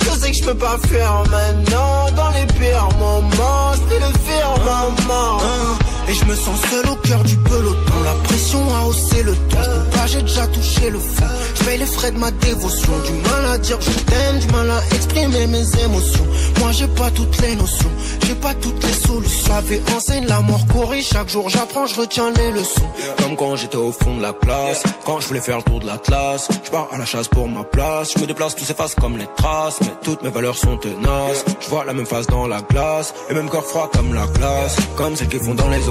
Je 0.01 0.09
sais 0.19 0.31
que 0.31 0.37
je 0.37 0.43
peux 0.43 0.55
pas 0.55 0.77
faire 0.87 1.23
maintenant. 1.29 2.11
Dans 2.15 2.29
les 2.29 2.45
pires 2.53 2.89
moments, 2.97 3.73
je 3.73 3.93
vais 3.93 3.99
le 3.99 4.13
faire, 4.25 4.53
maman. 4.65 5.37
Et 6.09 6.13
je 6.13 6.25
me 6.25 6.35
sens 6.35 6.59
seul 6.69 6.87
au 6.89 6.95
cœur 6.95 7.23
du 7.23 7.35
peloton. 7.37 7.93
La 8.05 8.13
pression 8.23 8.59
a 8.75 8.85
haussé 8.85 9.23
le 9.23 9.33
ton. 9.33 9.57
Je 9.57 9.97
pas, 9.97 10.07
j'ai 10.07 10.21
déjà 10.21 10.47
touché 10.47 10.89
le 10.89 10.99
fond. 10.99 11.25
Je 11.55 11.63
paye 11.65 11.77
les 11.77 11.85
frais 11.85 12.11
de 12.11 12.17
ma 12.17 12.31
dévotion. 12.31 12.93
Du 13.05 13.13
mal 13.29 13.45
à 13.53 13.57
dire 13.57 13.77
je 13.81 13.99
t'aime, 13.99 14.39
du 14.39 14.47
mal 14.47 14.71
à 14.71 14.81
exprimer 14.95 15.47
mes 15.47 15.83
émotions. 15.83 16.27
Moi 16.59 16.71
j'ai 16.71 16.87
pas 16.87 17.11
toutes 17.11 17.37
les 17.41 17.55
notions, 17.55 17.91
j'ai 18.25 18.35
pas 18.35 18.53
toutes 18.53 18.83
les 18.83 18.93
solutions. 18.93 19.47
J'avais 19.47 19.81
enseigne 19.95 20.25
la 20.27 20.41
mort 20.41 20.65
courir 20.67 21.03
chaque 21.03 21.29
jour, 21.29 21.49
j'apprends, 21.49 21.85
je 21.85 21.99
retiens 21.99 22.31
les 22.31 22.51
leçons. 22.51 22.89
Comme 23.17 23.35
quand 23.35 23.55
j'étais 23.55 23.77
au 23.77 23.91
fond 23.91 24.15
de 24.15 24.21
la 24.21 24.33
classe, 24.33 24.83
quand 25.05 25.19
je 25.19 25.27
voulais 25.27 25.41
faire 25.41 25.57
le 25.57 25.63
tour 25.63 25.79
de 25.79 25.85
l'Atlas. 25.85 26.47
Je 26.63 26.69
pars 26.69 26.87
à 26.91 26.97
la 26.97 27.05
chasse 27.05 27.27
pour 27.27 27.47
ma 27.47 27.63
place, 27.63 28.13
je 28.15 28.19
me 28.19 28.27
déplace, 28.27 28.55
tout 28.55 28.65
s'efface 28.65 28.95
comme 28.95 29.17
les 29.17 29.27
traces. 29.37 29.77
Mais 29.81 29.93
toutes 30.03 30.21
mes 30.23 30.29
valeurs 30.29 30.57
sont 30.57 30.77
tenaces. 30.77 31.45
Je 31.61 31.69
vois 31.69 31.85
la 31.85 31.93
même 31.93 32.05
face 32.05 32.27
dans 32.27 32.47
la 32.47 32.61
glace, 32.61 33.13
et 33.29 33.33
même 33.33 33.49
corps 33.49 33.65
froid 33.65 33.89
comme 33.93 34.13
la 34.13 34.27
glace. 34.27 34.75
Comme 34.95 35.15
celles 35.15 35.29
qui 35.29 35.39
font 35.39 35.55
dans 35.55 35.69
les 35.69 35.87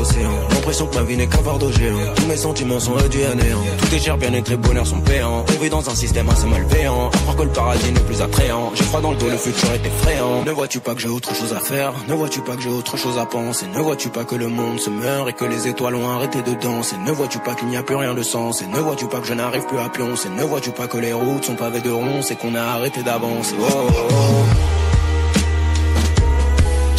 L'impression 0.51 0.87
que 0.87 0.97
ma 0.97 1.03
vie 1.03 1.17
n'est 1.17 1.27
qu'un 1.27 1.43
fardeau 1.43 1.71
géant. 1.73 1.99
Tous 2.15 2.27
mes 2.27 2.37
sentiments 2.37 2.81
sont 2.81 2.95
réduits 2.95 3.25
à 3.25 3.35
néant. 3.35 3.63
Tout 3.79 3.95
est 3.95 3.99
cher, 3.99 4.17
bien-être 4.17 4.51
et 4.51 4.57
bonheur 4.57 4.87
sont 4.87 5.01
payants. 5.01 5.45
On 5.49 5.63
vit 5.63 5.71
dans 5.71 5.89
un 5.89 5.95
système 5.95 6.29
assez 6.29 6.47
malveillant. 6.47 7.09
À 7.09 7.19
croire 7.19 7.37
que 7.37 7.43
le 7.43 7.51
paradis 7.51 7.93
n'est 7.93 8.01
plus 8.01 8.21
attrayant. 8.21 8.73
J'ai 8.75 8.85
froid 8.85 9.01
dans 9.01 9.13
le 9.13 9.17
dos, 9.17 9.29
le 9.29 9.37
futur 9.37 9.71
est 9.73 9.87
effrayant. 9.87 10.45
Ne 10.45 10.51
vois-tu 10.51 10.81
pas 10.81 10.95
que 10.95 11.01
j'ai 11.01 11.09
autre 11.09 11.35
chose 11.35 11.53
à 11.53 11.61
faire? 11.61 11.93
Ne 12.09 12.15
vois-tu 12.15 12.41
pas 12.41 12.57
que 12.57 12.63
j'ai 12.63 12.71
autre 12.71 12.97
chose 12.97 13.19
à 13.19 13.27
penser? 13.27 13.67
Ne 13.75 13.81
vois-tu 13.81 14.09
pas 14.09 14.25
que 14.25 14.35
le 14.35 14.49
monde 14.49 14.81
se 14.81 14.91
meurt 14.91 15.29
et 15.29 15.33
que 15.33 15.45
les 15.45 15.69
étoiles 15.69 15.95
ont 15.95 16.09
arrêté 16.09 16.43
de 16.43 16.55
danser? 16.55 16.97
Ne 17.05 17.13
vois-tu 17.13 17.39
pas 17.39 17.55
qu'il 17.55 17.69
n'y 17.69 17.77
a 17.77 17.83
plus 17.83 17.97
rien 17.97 18.15
de 18.15 18.23
sens? 18.23 18.63
Et 18.63 18.67
ne 18.67 18.79
vois-tu 18.79 19.07
pas 19.07 19.21
que 19.21 19.27
je 19.27 19.35
n'arrive 19.35 19.67
plus 19.67 19.79
à 19.79 19.89
pioncer 19.89 20.29
Ne 20.31 20.43
vois-tu 20.45 20.71
pas 20.71 20.87
que 20.87 20.99
les 20.99 21.13
routes 21.13 21.45
sont 21.45 21.55
pavées 21.55 21.81
de 21.81 21.91
ronces 21.91 22.31
et 22.31 22.37
qu'on 22.37 22.55
a 22.55 22.63
arrêté 22.63 23.03
d'avancer? 23.03 23.55
Oh, 23.61 23.65
oh, 23.89 23.93
oh. 24.11 24.15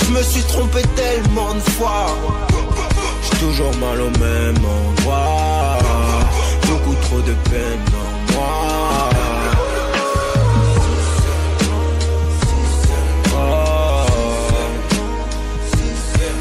Je 0.04 0.12
me 0.14 0.22
suis 0.24 0.44
trompé 0.44 0.82
tellement 0.96 1.54
de 1.54 1.60
fois 1.60 2.08
Toujours 3.40 3.74
mal 3.78 4.02
au 4.02 4.10
même 4.20 4.58
endroit. 4.58 5.78
Beaucoup 6.68 6.96
trop 7.02 7.22
de 7.22 7.34
peine 7.50 7.86
en 7.94 8.34
moi. 8.34 9.10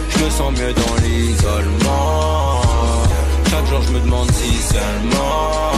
Je 0.08 0.18
me 0.24 0.30
sens 0.30 0.52
mieux 0.52 0.72
dans 0.72 0.96
l'isolement. 1.02 2.62
Chaque 3.50 3.66
jour 3.66 3.82
je 3.82 3.92
me 3.92 4.00
demande 4.00 4.30
si 4.32 4.56
seulement 4.62 5.72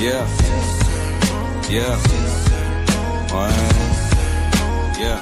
Yeah. 0.00 0.26
Yeah. 1.68 1.96
Ouais. 3.34 3.52
Yeah 4.98 5.18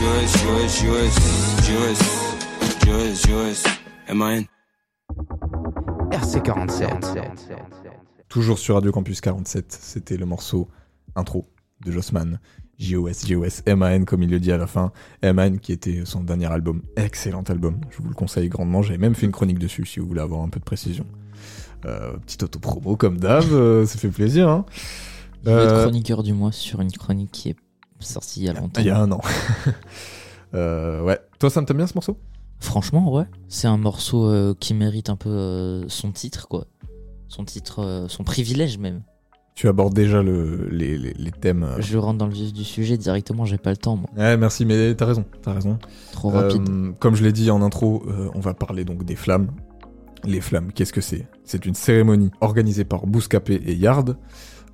Joyce, 0.00 0.42
Joyce, 0.42 0.82
Joyce, 0.82 1.18
Joyce, 1.68 2.86
Joyce, 2.86 3.26
Joyce, 3.26 3.64
M.A.N. 4.08 4.44
RC47. 6.10 7.18
Toujours 8.30 8.58
sur 8.58 8.76
Radio 8.76 8.92
Campus 8.92 9.20
47, 9.20 9.66
c'était 9.78 10.16
le 10.16 10.24
morceau 10.24 10.68
intro 11.16 11.44
de 11.84 11.92
Jossman. 11.92 12.38
J-O-S, 12.78 13.26
J-O-S, 13.26 13.62
M-A-N 13.66 14.06
comme 14.06 14.22
il 14.22 14.30
le 14.30 14.40
dit 14.40 14.52
à 14.52 14.56
la 14.56 14.66
fin. 14.66 14.90
M-A-N 15.20 15.58
qui 15.58 15.72
était 15.72 16.06
son 16.06 16.22
dernier 16.22 16.46
album. 16.46 16.80
Excellent 16.96 17.42
album, 17.42 17.78
je 17.90 17.98
vous 18.00 18.08
le 18.08 18.14
conseille 18.14 18.48
grandement. 18.48 18.80
J'avais 18.80 18.96
même 18.96 19.14
fait 19.14 19.26
une 19.26 19.32
chronique 19.32 19.58
dessus 19.58 19.84
si 19.84 20.00
vous 20.00 20.06
voulez 20.06 20.22
avoir 20.22 20.40
un 20.40 20.48
peu 20.48 20.60
de 20.60 20.64
précision. 20.64 21.04
Euh, 21.84 22.16
petite 22.24 22.42
auto-promo 22.42 22.96
comme 22.96 23.18
d'hab, 23.18 23.44
euh, 23.52 23.84
ça 23.84 23.98
fait 23.98 24.08
plaisir. 24.08 24.48
Hein. 24.48 24.64
Je 25.44 25.50
vais 25.50 25.56
être 25.62 25.72
Euh, 25.72 25.82
chroniqueur 25.82 26.22
du 26.22 26.32
mois 26.32 26.52
sur 26.52 26.80
une 26.80 26.90
chronique 26.92 27.32
qui 27.32 27.50
est 27.50 27.56
sortie 28.04 28.40
il 28.40 28.46
y 28.46 28.48
a 28.48 28.52
longtemps. 28.52 28.80
il 28.80 28.86
y 28.86 28.90
a 28.90 28.98
un 28.98 29.10
an. 29.12 29.20
Euh, 30.52 31.00
ouais. 31.04 31.16
Toi, 31.38 31.48
ça 31.48 31.60
me 31.60 31.66
t'aime 31.66 31.76
bien 31.76 31.86
ce 31.86 31.94
morceau? 31.94 32.18
Franchement, 32.58 33.12
ouais. 33.12 33.22
C'est 33.46 33.68
un 33.68 33.76
morceau 33.76 34.28
euh, 34.28 34.52
qui 34.58 34.74
mérite 34.74 35.08
un 35.08 35.14
peu 35.14 35.28
euh, 35.30 35.84
son 35.88 36.10
titre, 36.10 36.48
quoi. 36.48 36.66
Son 37.28 37.44
titre, 37.44 38.06
son 38.08 38.24
privilège 38.24 38.76
même. 38.78 39.02
Tu 39.54 39.68
abordes 39.68 39.94
déjà 39.94 40.24
le, 40.24 40.68
les, 40.68 40.98
les, 40.98 41.12
les 41.12 41.30
thèmes. 41.30 41.68
Je 41.78 41.96
rentre 41.98 42.18
dans 42.18 42.26
le 42.26 42.32
vif 42.32 42.52
du 42.52 42.64
sujet 42.64 42.96
directement, 42.96 43.44
j'ai 43.44 43.58
pas 43.58 43.70
le 43.70 43.76
temps, 43.76 43.94
moi. 43.94 44.10
Ouais, 44.16 44.36
merci, 44.36 44.64
mais 44.64 44.92
t'as 44.96 45.06
raison, 45.06 45.24
t'as 45.40 45.52
raison. 45.52 45.78
Trop 46.10 46.30
rapide. 46.30 46.68
Comme 46.98 47.14
je 47.14 47.22
l'ai 47.22 47.30
dit 47.32 47.48
en 47.52 47.62
intro, 47.62 48.02
on 48.34 48.40
va 48.40 48.52
parler 48.52 48.84
donc 48.84 49.04
des 49.04 49.14
flammes. 49.14 49.52
Les 50.24 50.40
Flammes, 50.40 50.72
qu'est-ce 50.72 50.92
que 50.92 51.00
c'est? 51.00 51.26
C'est 51.44 51.64
une 51.64 51.74
cérémonie 51.74 52.30
organisée 52.40 52.84
par 52.84 53.06
Bouscapé 53.06 53.54
et 53.54 53.74
Yard, 53.74 54.16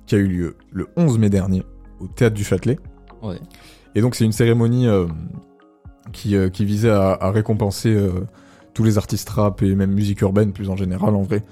qui 0.05 0.15
a 0.15 0.17
eu 0.17 0.27
lieu 0.27 0.57
le 0.71 0.87
11 0.97 1.19
mai 1.19 1.29
dernier 1.29 1.63
au 1.99 2.07
Théâtre 2.07 2.35
du 2.35 2.43
Châtelet. 2.43 2.79
Ouais. 3.21 3.39
Et 3.97 4.01
donc 4.01 4.13
c'est 4.13 4.25
une 4.25 4.31
cérémonie 4.31 4.87
euh, 4.87 5.07
qui, 6.13 6.35
euh, 6.35 6.49
qui 6.49 6.65
visait 6.65 6.91
à, 6.91 7.17
à 7.19 7.31
récompenser 7.31 7.89
euh, 7.89 8.11
tous 8.75 8.83
les 8.83 8.99
artistes 8.99 9.27
rap 9.29 9.63
et 9.63 9.73
même 9.73 9.91
musique 9.91 10.21
urbaine 10.21 10.53
plus 10.53 10.69
en 10.69 10.75
général 10.75 11.15
en 11.15 11.23
vrai. 11.23 11.43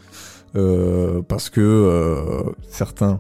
Parce 1.28 1.50
que 1.50 2.54
certains, 2.70 3.20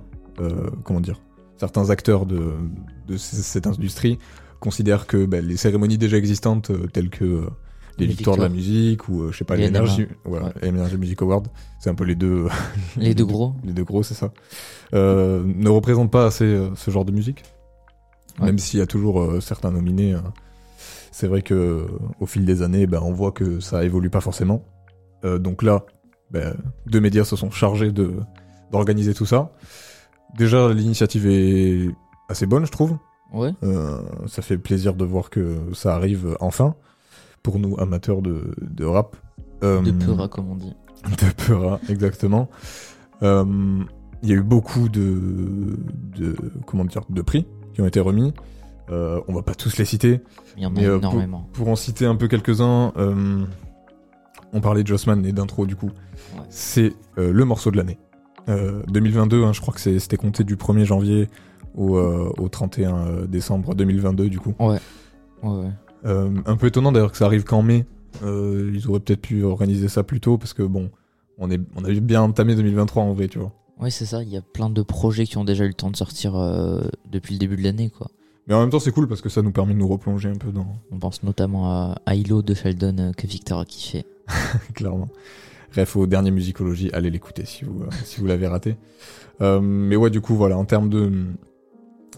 comment 0.86 1.02
dire, 1.02 1.20
certains 1.58 1.90
acteurs 1.90 2.26
de, 2.26 2.54
cette 3.18 3.68
industrie 3.68 4.20
considèrent 4.62 5.06
que 5.06 5.26
ben, 5.26 5.46
les 5.46 5.58
cérémonies 5.58 5.98
déjà 5.98 6.16
existantes 6.18 6.72
telles 6.94 7.10
que 7.10 7.48
les, 7.98 8.06
Les 8.06 8.14
victoires 8.14 8.38
de 8.38 8.44
la 8.44 8.50
musique 8.50 9.10
ou 9.10 9.32
je 9.32 9.38
sais 9.38 9.44
pas 9.44 9.56
Les 9.58 9.64
l'énergie 9.64 10.06
voilà 10.24 10.54
Ouais. 10.62 10.70
Energy 10.70 10.98
Music 10.98 11.22
Award 11.22 11.48
c'est 11.80 11.90
un 11.90 11.96
peu 11.96 12.06
les 12.06 12.16
deux 12.16 12.46
Les 12.96 13.16
deux 13.16 13.26
gros. 13.34 13.54
les 13.66 13.74
deux 13.74 13.84
gros, 13.84 14.04
c'est 14.04 14.14
ça, 14.14 14.32
ne 14.94 15.68
représentent 15.68 16.12
pas 16.12 16.28
assez 16.28 16.70
ce 16.76 16.92
genre 16.92 17.06
de 17.06 17.12
musique. 17.12 17.44
Ouais. 18.40 18.48
Même 18.48 18.60
s'il 18.60 18.80
y 18.80 18.84
a 18.84 18.88
toujours 18.88 19.22
euh, 19.22 19.40
certains 19.40 19.72
nominés, 19.72 20.14
euh, 20.14 20.20
c'est 21.12 21.28
vrai 21.28 21.42
que 21.42 21.54
euh, 21.54 21.88
au 22.20 22.26
fil 22.26 22.46
des 22.46 22.62
années, 22.62 22.86
ben, 22.88 23.00
on 23.02 23.14
voit 23.14 23.32
que 23.32 23.60
ça 23.60 23.84
évolue 23.84 24.10
pas 24.10 24.22
forcément. 24.22 24.66
Euh, 25.24 25.40
donc 25.40 25.64
là, 25.64 25.86
ben, 26.32 26.56
deux 26.88 27.00
médias 27.00 27.24
se 27.24 27.36
sont 27.36 27.52
chargés 27.52 27.92
de 27.92 28.14
d'organiser 28.72 29.14
tout 29.14 29.26
ça. 29.26 29.52
Déjà, 30.38 30.74
l'initiative 30.74 31.28
est 31.28 31.90
assez 32.28 32.46
bonne, 32.46 32.66
je 32.66 32.72
trouve. 32.72 32.98
Ouais. 33.34 33.52
Ça 34.28 34.42
fait 34.42 34.58
plaisir 34.58 34.96
de 34.96 35.06
voir 35.06 35.30
que 35.30 35.58
ça 35.74 35.96
arrive 35.96 36.36
enfin 36.40 36.76
pour 37.44 37.60
nous 37.60 37.78
amateurs 37.80 38.22
de, 38.22 38.56
de 38.62 38.86
rap. 38.86 39.16
De 39.62 39.92
Peura, 39.92 40.28
comme 40.28 40.50
on 40.50 40.56
dit. 40.56 40.74
de 41.04 41.44
Peura, 41.46 41.80
exactement. 41.90 42.50
Il 43.22 44.30
y 44.30 44.32
a 44.32 44.36
eu 44.36 44.44
beaucoup 44.44 44.90
de, 44.90 45.78
de 46.18 46.36
comment 46.66 46.86
dire 46.86 47.04
de 47.10 47.22
prix 47.22 47.46
qui 47.76 47.82
ont 47.82 47.86
été 47.88 48.00
remis. 48.00 48.34
Euh, 48.92 49.20
on 49.28 49.34
va 49.34 49.42
pas 49.42 49.54
tous 49.56 49.78
les 49.78 49.86
citer. 49.86 50.22
Il 50.58 50.64
y 50.64 50.66
en 50.66 50.70
a 50.76 50.80
Mais, 50.80 50.86
euh, 50.86 51.00
pour- 51.00 51.12
énormément. 51.12 51.48
Pour 51.54 51.68
en 51.70 51.76
citer 51.76 52.06
un 52.06 52.16
peu 52.16 52.28
quelques-uns, 52.28 52.94
euh, 52.98 53.44
on 54.54 54.62
parlait 54.62 54.82
de 54.84 54.88
Jossman 54.88 55.26
et 55.26 55.32
d'intro 55.32 55.66
du 55.66 55.76
coup. 55.76 55.92
Ouais. 56.36 56.44
C'est 56.50 56.94
le 57.18 57.44
morceau 57.46 57.72
de 57.72 57.78
l'année. 57.78 58.00
Euh, 58.48 58.82
2022, 58.88 59.44
hein, 59.44 59.54
je 59.54 59.62
crois 59.62 59.74
que 59.74 59.80
c'était 59.80 60.18
compté 60.18 60.44
du 60.44 60.56
1er 60.56 60.86
janvier 60.86 61.30
au, 61.76 61.98
euh, 61.98 62.32
au 62.38 62.48
31 62.48 63.26
décembre 63.28 63.74
2022 63.76 64.30
du 64.30 64.40
coup. 64.40 64.54
Ouais, 64.60 64.78
ouais. 65.44 65.70
Euh, 66.06 66.30
un 66.46 66.56
peu 66.56 66.68
étonnant 66.68 66.92
d'ailleurs 66.92 67.12
que 67.12 67.18
ça 67.18 67.26
arrive 67.26 67.44
qu'en 67.44 67.62
mai. 67.64 67.86
Ils 68.24 68.84
auraient 68.88 69.00
peut-être 69.02 69.22
pu 69.22 69.44
organiser 69.44 69.90
ça 69.90 70.04
plus 70.04 70.22
tôt 70.22 70.38
parce 70.38 70.54
que 70.54 70.64
bon, 70.64 70.90
on, 71.38 71.50
est, 71.52 71.60
on 71.76 71.84
a 71.84 71.90
bien 72.00 72.22
entamé 72.22 72.56
2023 72.56 73.04
en 73.04 73.14
vrai, 73.14 73.28
tu 73.28 73.40
vois. 73.40 73.52
Ouais, 73.80 73.90
c'est 73.90 74.06
ça. 74.06 74.24
Il 74.24 74.30
y 74.30 74.38
a 74.38 74.42
plein 74.42 74.70
de 74.70 74.82
projets 74.82 75.26
qui 75.26 75.38
ont 75.38 75.44
déjà 75.44 75.66
eu 75.66 75.70
le 75.70 75.74
temps 75.74 75.92
de 75.92 75.98
sortir 75.98 76.36
euh, 76.36 76.82
depuis 77.12 77.34
le 77.34 77.40
début 77.40 77.58
de 77.58 77.64
l'année, 77.64 77.90
quoi. 77.90 78.08
Mais 78.48 78.54
en 78.54 78.62
même 78.62 78.70
temps, 78.70 78.80
c'est 78.80 78.92
cool 78.92 79.08
parce 79.08 79.22
que 79.22 79.30
ça 79.30 79.42
nous 79.42 79.52
permet 79.52 79.74
de 79.74 79.80
nous 79.80 79.88
replonger 79.88 80.30
un 80.30 80.36
peu 80.36 80.52
dans. 80.52 80.68
On 80.92 81.00
pense 81.00 81.24
notamment 81.24 81.72
à 81.72 81.98
à 82.06 82.16
Hilo 82.16 82.42
de 82.42 82.54
Sheldon 82.54 82.96
euh, 83.00 83.12
que 83.12 83.26
Victor 83.26 83.60
a 83.60 83.66
kiffé. 83.66 84.06
clairement. 84.76 85.10
Bref, 85.74 85.96
au 85.96 86.08
dernier 86.08 86.32
musicologie, 86.32 86.90
allez 86.94 87.10
l'écouter 87.10 87.44
si 87.46 87.66
vous, 87.66 87.82
euh, 87.82 87.90
si 88.06 88.22
vous 88.22 88.28
l'avez 88.28 88.48
raté. 88.48 88.78
Euh, 89.42 89.60
mais 89.60 89.96
ouais, 89.96 90.10
du 90.10 90.22
coup, 90.22 90.36
voilà, 90.36 90.58
en 90.58 90.66
termes 90.66 90.90
de, 90.90 91.12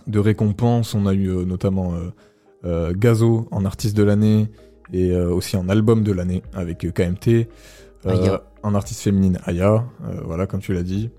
de 0.05 0.19
récompenses, 0.19 0.93
on 0.93 1.05
a 1.07 1.13
eu 1.13 1.29
euh, 1.29 1.45
notamment 1.45 1.93
euh, 2.65 2.93
Gazo 2.95 3.47
en 3.51 3.65
artiste 3.65 3.95
de 3.95 4.03
l'année 4.03 4.49
et 4.93 5.13
aussi 5.13 5.57
en 5.57 5.67
album 5.67 6.03
de 6.03 6.13
l'année 6.13 6.43
avec 6.53 6.93
KMT. 6.93 7.47
Aya. 8.05 8.43
en 8.63 8.73
artiste 8.73 9.01
féminine, 9.01 9.37
Aya, 9.43 9.85
voilà, 10.23 10.47
comme 10.47 10.61
tu 10.61 10.73
l'as 10.73 10.83
dit. 10.83 11.09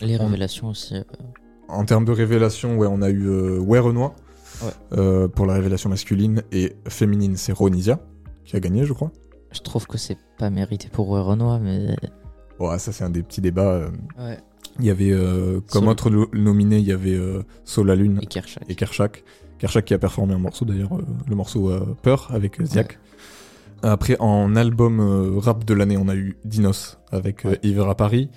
Les 0.00 0.18
On- 0.18 0.24
révélations 0.26 0.68
aussi. 0.68 0.94
euh, 0.96 1.02
En 1.68 1.84
termes 1.84 2.04
de 2.04 2.12
révélation, 2.12 2.76
ouais, 2.78 2.86
on 2.90 3.02
a 3.02 3.10
eu 3.10 3.26
euh, 3.28 3.58
Ouais 3.58 3.78
Renoir 3.78 4.12
Ouais. 4.62 4.70
euh, 4.96 5.28
pour 5.28 5.46
la 5.46 5.54
révélation 5.54 5.88
masculine 5.90 6.42
et 6.52 6.74
féminine, 6.88 7.36
c'est 7.36 7.52
Ronisia 7.52 8.00
qui 8.44 8.56
a 8.56 8.60
gagné, 8.60 8.84
je 8.84 8.92
crois. 8.92 9.12
Je 9.52 9.60
trouve 9.60 9.86
que 9.86 9.98
c'est 9.98 10.18
pas 10.38 10.50
mérité 10.50 10.88
pour 10.88 11.16
euh, 11.16 11.22
Renoir, 11.22 11.60
mais. 11.60 11.96
Ouais, 12.58 12.78
ça 12.78 12.92
c'est 12.92 13.04
un 13.04 13.10
des 13.10 13.22
petits 13.22 13.40
débats. 13.40 13.72
euh, 13.72 13.88
Ouais. 14.18 14.38
Il 14.80 14.84
y 14.86 14.90
avait 14.90 15.10
euh, 15.12 15.60
comme 15.70 15.84
Sol- 15.84 15.90
autre 15.90 16.10
no- 16.10 16.28
nominé, 16.32 16.78
il 16.78 16.84
y 16.86 16.92
avait 16.92 17.14
euh, 17.14 17.42
Soul 17.64 17.88
la 17.88 17.94
Lune 17.96 18.18
Et 18.22 18.26
Kershak. 18.26 18.64
et 18.68 18.74
Kershak. 18.74 19.24
Kershak 19.58 19.84
qui 19.84 19.94
a 19.94 19.98
performé 19.98 20.34
un 20.34 20.38
morceau 20.38 20.64
d'ailleurs, 20.64 20.94
euh, 20.94 21.02
le 21.28 21.34
morceau 21.34 21.70
Peur 22.02 22.28
avec 22.32 22.62
Ziak. 22.64 22.98
Après 23.82 24.16
en 24.20 24.54
album 24.56 25.00
rap 25.38 25.64
de 25.64 25.74
l'année, 25.74 25.96
on 25.96 26.08
a 26.08 26.14
eu 26.16 26.36
Dinos 26.44 26.98
avec 27.12 27.44
Ouais. 27.44 27.58
Hiver 27.62 27.88
à 27.88 27.96
Paris. 27.96 28.28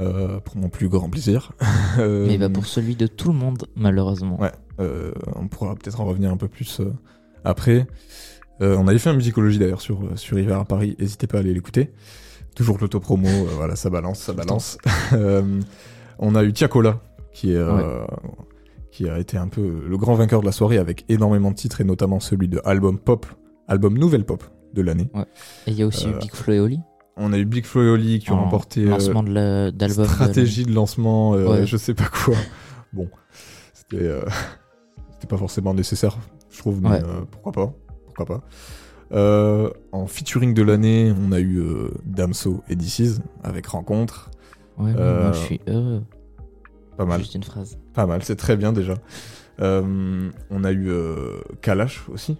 Euh, 0.00 0.40
pour 0.40 0.56
mon 0.56 0.68
plus 0.68 0.88
grand 0.88 1.08
plaisir. 1.10 1.52
Euh, 1.98 2.26
Mais 2.26 2.38
bah 2.38 2.48
pour 2.48 2.66
celui 2.66 2.96
de 2.96 3.06
tout 3.06 3.28
le 3.28 3.38
monde, 3.38 3.66
malheureusement. 3.76 4.40
Ouais, 4.40 4.50
euh, 4.80 5.12
on 5.36 5.46
pourra 5.46 5.76
peut-être 5.76 6.00
en 6.00 6.04
revenir 6.04 6.32
un 6.32 6.36
peu 6.36 6.48
plus 6.48 6.80
euh, 6.80 6.92
après. 7.44 7.86
On 8.60 8.88
avait 8.88 8.98
fait 8.98 9.10
une 9.10 9.16
musicologie 9.16 9.58
d'ailleurs 9.58 9.80
sur, 9.80 10.00
sur 10.16 10.38
Hiver 10.38 10.58
à 10.58 10.64
Paris, 10.64 10.96
n'hésitez 10.98 11.26
pas 11.28 11.36
à 11.38 11.40
aller 11.40 11.52
l'écouter. 11.54 11.92
Toujours 12.56 12.78
l'autopromo, 12.80 13.28
voilà, 13.56 13.76
ça 13.76 13.90
balance, 13.90 14.18
ça 14.20 14.32
balance. 14.32 14.78
On 16.18 16.34
a 16.34 16.42
eu 16.44 16.52
Tiakola, 16.52 17.00
qui, 17.32 17.52
est, 17.52 17.62
qui 18.90 19.08
a 19.08 19.18
été 19.18 19.36
un 19.36 19.48
peu 19.48 19.84
le 19.88 19.96
grand 19.98 20.14
vainqueur 20.14 20.40
de 20.40 20.46
la 20.46 20.52
soirée 20.52 20.78
avec 20.78 21.04
énormément 21.08 21.50
de 21.50 21.56
titres, 21.56 21.80
et 21.80 21.84
notamment 21.84 22.20
celui 22.20 22.48
de 22.48 22.60
album 22.64 22.98
pop, 22.98 23.26
album 23.68 23.98
nouvelle 23.98 24.24
pop 24.24 24.42
de 24.72 24.82
l'année. 24.82 25.08
Et 25.66 25.70
il 25.72 25.74
y 25.74 25.82
a 25.82 25.86
aussi 25.86 26.06
eu 26.08 26.12
Euh, 26.12 26.18
Big 26.18 26.32
Flo 26.34 26.52
et 26.54 26.60
Oli. 26.60 26.80
On 27.16 27.32
a 27.32 27.38
eu 27.38 27.44
Big 27.44 27.64
Flo 27.64 27.82
et 27.84 27.88
Oli 27.90 28.18
qui 28.18 28.32
ont 28.32 28.42
remporté 28.42 28.84
euh, 28.84 28.90
lancement 28.90 29.22
d'album. 29.22 30.04
stratégie 30.06 30.64
de 30.64 30.72
lancement, 30.72 31.34
euh, 31.34 31.46
Ouais. 31.46 31.66
je 31.66 31.76
sais 31.76 31.94
pas 31.94 32.08
quoi. 32.08 32.34
Bon, 32.92 33.08
c'était 33.72 34.02
euh, 34.04 34.22
c'était 35.12 35.26
pas 35.26 35.36
forcément 35.36 35.74
nécessaire, 35.74 36.16
je 36.50 36.58
trouve, 36.58 36.80
mais 36.82 36.90
Ouais. 36.90 37.02
pourquoi 37.30 37.52
pas, 37.52 37.72
pourquoi 38.06 38.26
pas. 38.26 38.42
En 39.92 40.06
featuring 40.06 40.54
de 40.54 40.62
l'année, 40.62 41.12
on 41.24 41.30
a 41.32 41.40
eu 41.40 41.62
Damso 42.04 42.62
et 42.68 42.74
DC's 42.76 43.20
avec 43.42 43.66
Rencontre. 43.66 44.30
Ouais, 44.78 44.92
moi 44.92 45.30
je 45.32 45.38
suis 45.38 45.60
heureux. 45.68 46.02
pas 46.96 47.04
mal, 47.04 47.20
Juste 47.20 47.34
une 47.36 47.44
phrase. 47.44 47.78
pas 47.92 48.06
mal, 48.06 48.22
c'est 48.24 48.34
très 48.36 48.56
bien 48.56 48.72
déjà. 48.72 48.94
On 49.60 50.64
a 50.64 50.72
eu 50.72 50.90
Kalash 51.62 52.08
aussi, 52.08 52.36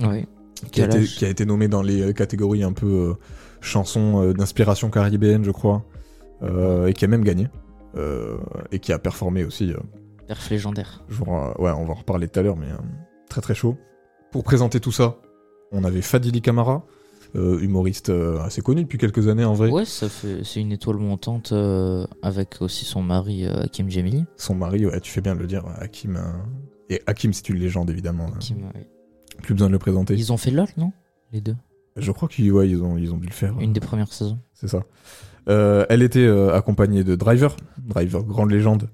Ouais. 0.00 0.26
qui 0.70 0.80
a, 0.82 0.86
été, 0.86 1.02
qui 1.04 1.24
a 1.24 1.28
été 1.28 1.44
nommé 1.44 1.66
dans 1.68 1.82
les 1.82 2.12
catégories 2.14 2.62
un 2.62 2.72
peu 2.72 2.86
euh, 2.86 3.14
chansons 3.62 4.22
euh, 4.22 4.32
d'inspiration 4.34 4.90
caribéenne, 4.90 5.44
je 5.44 5.50
crois, 5.50 5.82
euh, 6.42 6.86
et 6.88 6.92
qui 6.92 7.04
a 7.04 7.08
même 7.08 7.24
gagné, 7.24 7.48
euh, 7.96 8.36
et 8.70 8.78
qui 8.78 8.92
a 8.92 8.98
performé 8.98 9.44
aussi. 9.44 9.70
euh, 9.72 9.78
Perf 10.26 10.50
légendaire. 10.50 11.04
Genre, 11.08 11.54
euh, 11.58 11.62
ouais, 11.62 11.70
on 11.70 11.84
va 11.86 11.92
en 11.92 11.94
reparler 11.94 12.28
tout 12.28 12.38
à 12.40 12.42
l'heure, 12.42 12.56
mais 12.56 12.66
euh, 12.70 12.76
très 13.28 13.40
très 13.40 13.54
chaud. 13.54 13.76
Pour 14.30 14.44
présenter 14.44 14.80
tout 14.80 14.92
ça, 14.92 15.16
on 15.72 15.84
avait 15.84 16.02
Fadili 16.02 16.40
Camara, 16.42 16.84
euh, 17.34 17.58
humoriste 17.60 18.10
euh, 18.10 18.40
assez 18.40 18.60
connu 18.62 18.82
depuis 18.82 18.98
quelques 18.98 19.28
années 19.28 19.44
en 19.44 19.54
vrai. 19.54 19.70
Ouais, 19.70 19.84
ça 19.84 20.08
fait, 20.08 20.44
c'est 20.44 20.60
une 20.60 20.72
étoile 20.72 20.96
montante 20.96 21.52
euh, 21.52 22.06
avec 22.22 22.60
aussi 22.60 22.84
son 22.84 23.02
mari 23.02 23.46
euh, 23.46 23.62
Hakim 23.62 23.88
Jemili. 23.90 24.24
Son 24.36 24.54
mari, 24.54 24.84
ouais, 24.86 25.00
tu 25.00 25.10
fais 25.10 25.20
bien 25.22 25.34
de 25.34 25.40
le 25.40 25.46
dire, 25.46 25.64
Hakim. 25.80 26.16
euh, 26.16 26.20
Et 26.90 27.00
Hakim, 27.06 27.32
c'est 27.32 27.48
une 27.48 27.56
légende 27.58 27.88
évidemment. 27.90 28.26
hein. 28.26 28.34
Hakim, 28.36 28.64
ouais. 28.64 28.88
Plus 29.42 29.54
besoin 29.54 29.68
de 29.68 29.72
le 29.72 29.78
présenter. 29.78 30.14
Ils 30.14 30.32
ont 30.32 30.36
fait 30.36 30.50
LOL, 30.50 30.68
non? 30.76 30.92
Les 31.32 31.40
deux. 31.40 31.56
Je 31.96 32.10
crois 32.12 32.28
qu'ils 32.28 32.50
ouais, 32.52 32.68
ils 32.68 32.82
ont, 32.82 32.96
ils 32.96 33.12
ont 33.12 33.18
dû 33.18 33.26
le 33.26 33.32
faire. 33.32 33.54
Une 33.60 33.72
des 33.72 33.80
premières 33.80 34.12
saisons. 34.12 34.38
C'est 34.54 34.68
ça. 34.68 34.82
Euh, 35.48 35.84
elle 35.88 36.02
était 36.02 36.20
euh, 36.26 36.54
accompagnée 36.54 37.04
de 37.04 37.14
Driver, 37.16 37.56
Driver, 37.78 38.22
grande 38.22 38.50
légende 38.50 38.88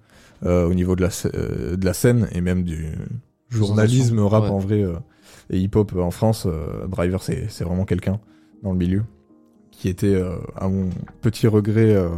euh, 0.45 0.67
au 0.67 0.75
niveau 0.75 0.97
de 0.97 1.03
la, 1.03 1.09
sc- 1.09 1.31
euh, 1.35 1.77
de 1.77 1.85
la 1.85 1.93
scène 1.93 2.27
et 2.33 2.41
même 2.41 2.65
du 2.65 2.87
journalisme 3.51 4.19
rap 4.21 4.45
ouais. 4.45 4.51
en 4.51 4.59
vrai 4.59 4.83
euh, 4.83 4.95
et 5.51 5.59
hip-hop 5.59 5.95
en 5.97 6.11
France. 6.11 6.47
euh, 6.47 6.87
Driver, 6.87 7.23
c'est 7.23 7.47
c'est 7.51 7.65
vraiment 7.65 7.85
quelqu'un 7.85 8.19
dans 8.63 8.73
le 8.73 8.79
milieu 8.79 9.05
qui 9.71 9.89
était, 9.89 10.15
euh, 10.15 10.37
à 10.57 10.69
mon 10.69 10.91
petit 11.21 11.47
regret, 11.47 11.95
euh, 11.95 12.09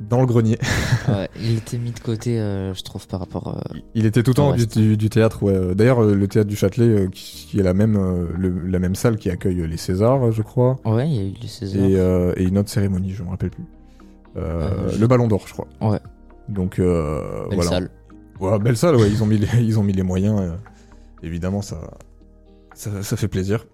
dans 0.00 0.20
le 0.20 0.26
grenier. 0.26 0.58
ouais, 1.08 1.28
il 1.40 1.56
était 1.58 1.76
mis 1.78 1.90
de 1.92 2.00
côté, 2.00 2.40
euh, 2.40 2.72
je 2.74 2.82
trouve, 2.82 3.06
par 3.06 3.20
rapport. 3.20 3.48
euh, 3.48 3.78
Il 3.94 4.06
était 4.06 4.22
tout 4.22 4.30
le 4.30 4.34
temps 4.34 4.54
du, 4.54 4.66
du- 4.66 4.96
du 4.96 5.08
théâtre. 5.10 5.42
Ouais. 5.42 5.74
D'ailleurs, 5.74 6.02
euh, 6.02 6.14
le 6.14 6.26
théâtre 6.28 6.48
du 6.48 6.56
Châtelet, 6.56 6.86
euh, 6.86 7.08
qui, 7.08 7.46
qui 7.50 7.60
est 7.60 7.62
la 7.62 7.74
même, 7.74 7.96
euh, 7.96 8.26
le- 8.36 8.66
la 8.66 8.78
même 8.78 8.94
salle 8.94 9.16
qui 9.18 9.30
accueille 9.30 9.66
les 9.66 9.76
Césars, 9.76 10.32
je 10.32 10.42
crois. 10.42 10.78
Ouais, 10.84 11.08
il 11.08 11.14
y 11.14 11.18
a 11.18 11.22
eu 11.22 11.34
les 11.40 11.48
Césars. 11.48 11.82
et, 11.84 11.96
euh, 11.96 12.32
et 12.36 12.44
une 12.44 12.56
autre 12.58 12.70
cérémonie, 12.70 13.10
je 13.12 13.22
me 13.22 13.28
rappelle 13.30 13.50
plus. 13.50 13.64
Euh, 14.36 14.40
Euh, 14.70 14.90
je- 14.90 14.98
Le 15.00 15.06
Ballon 15.06 15.28
d'Or, 15.28 15.44
je 15.46 15.52
crois. 15.52 15.66
Ouais. 15.80 15.98
Donc 16.48 16.78
euh, 16.78 17.46
Belle 17.48 17.54
voilà. 17.56 17.70
salle. 17.70 17.90
Ouais, 18.40 18.58
belle 18.58 18.76
salle, 18.76 18.96
ouais. 18.96 19.10
Ils 19.10 19.22
ont 19.22 19.26
mis 19.26 19.38
les, 19.38 19.48
ils 19.62 19.78
ont 19.78 19.82
mis 19.82 19.92
les 19.92 20.02
moyens. 20.02 20.40
euh, 20.40 20.50
évidemment, 21.22 21.62
ça, 21.62 21.76
ça, 22.74 23.02
ça 23.02 23.16
fait 23.16 23.28
plaisir. 23.28 23.66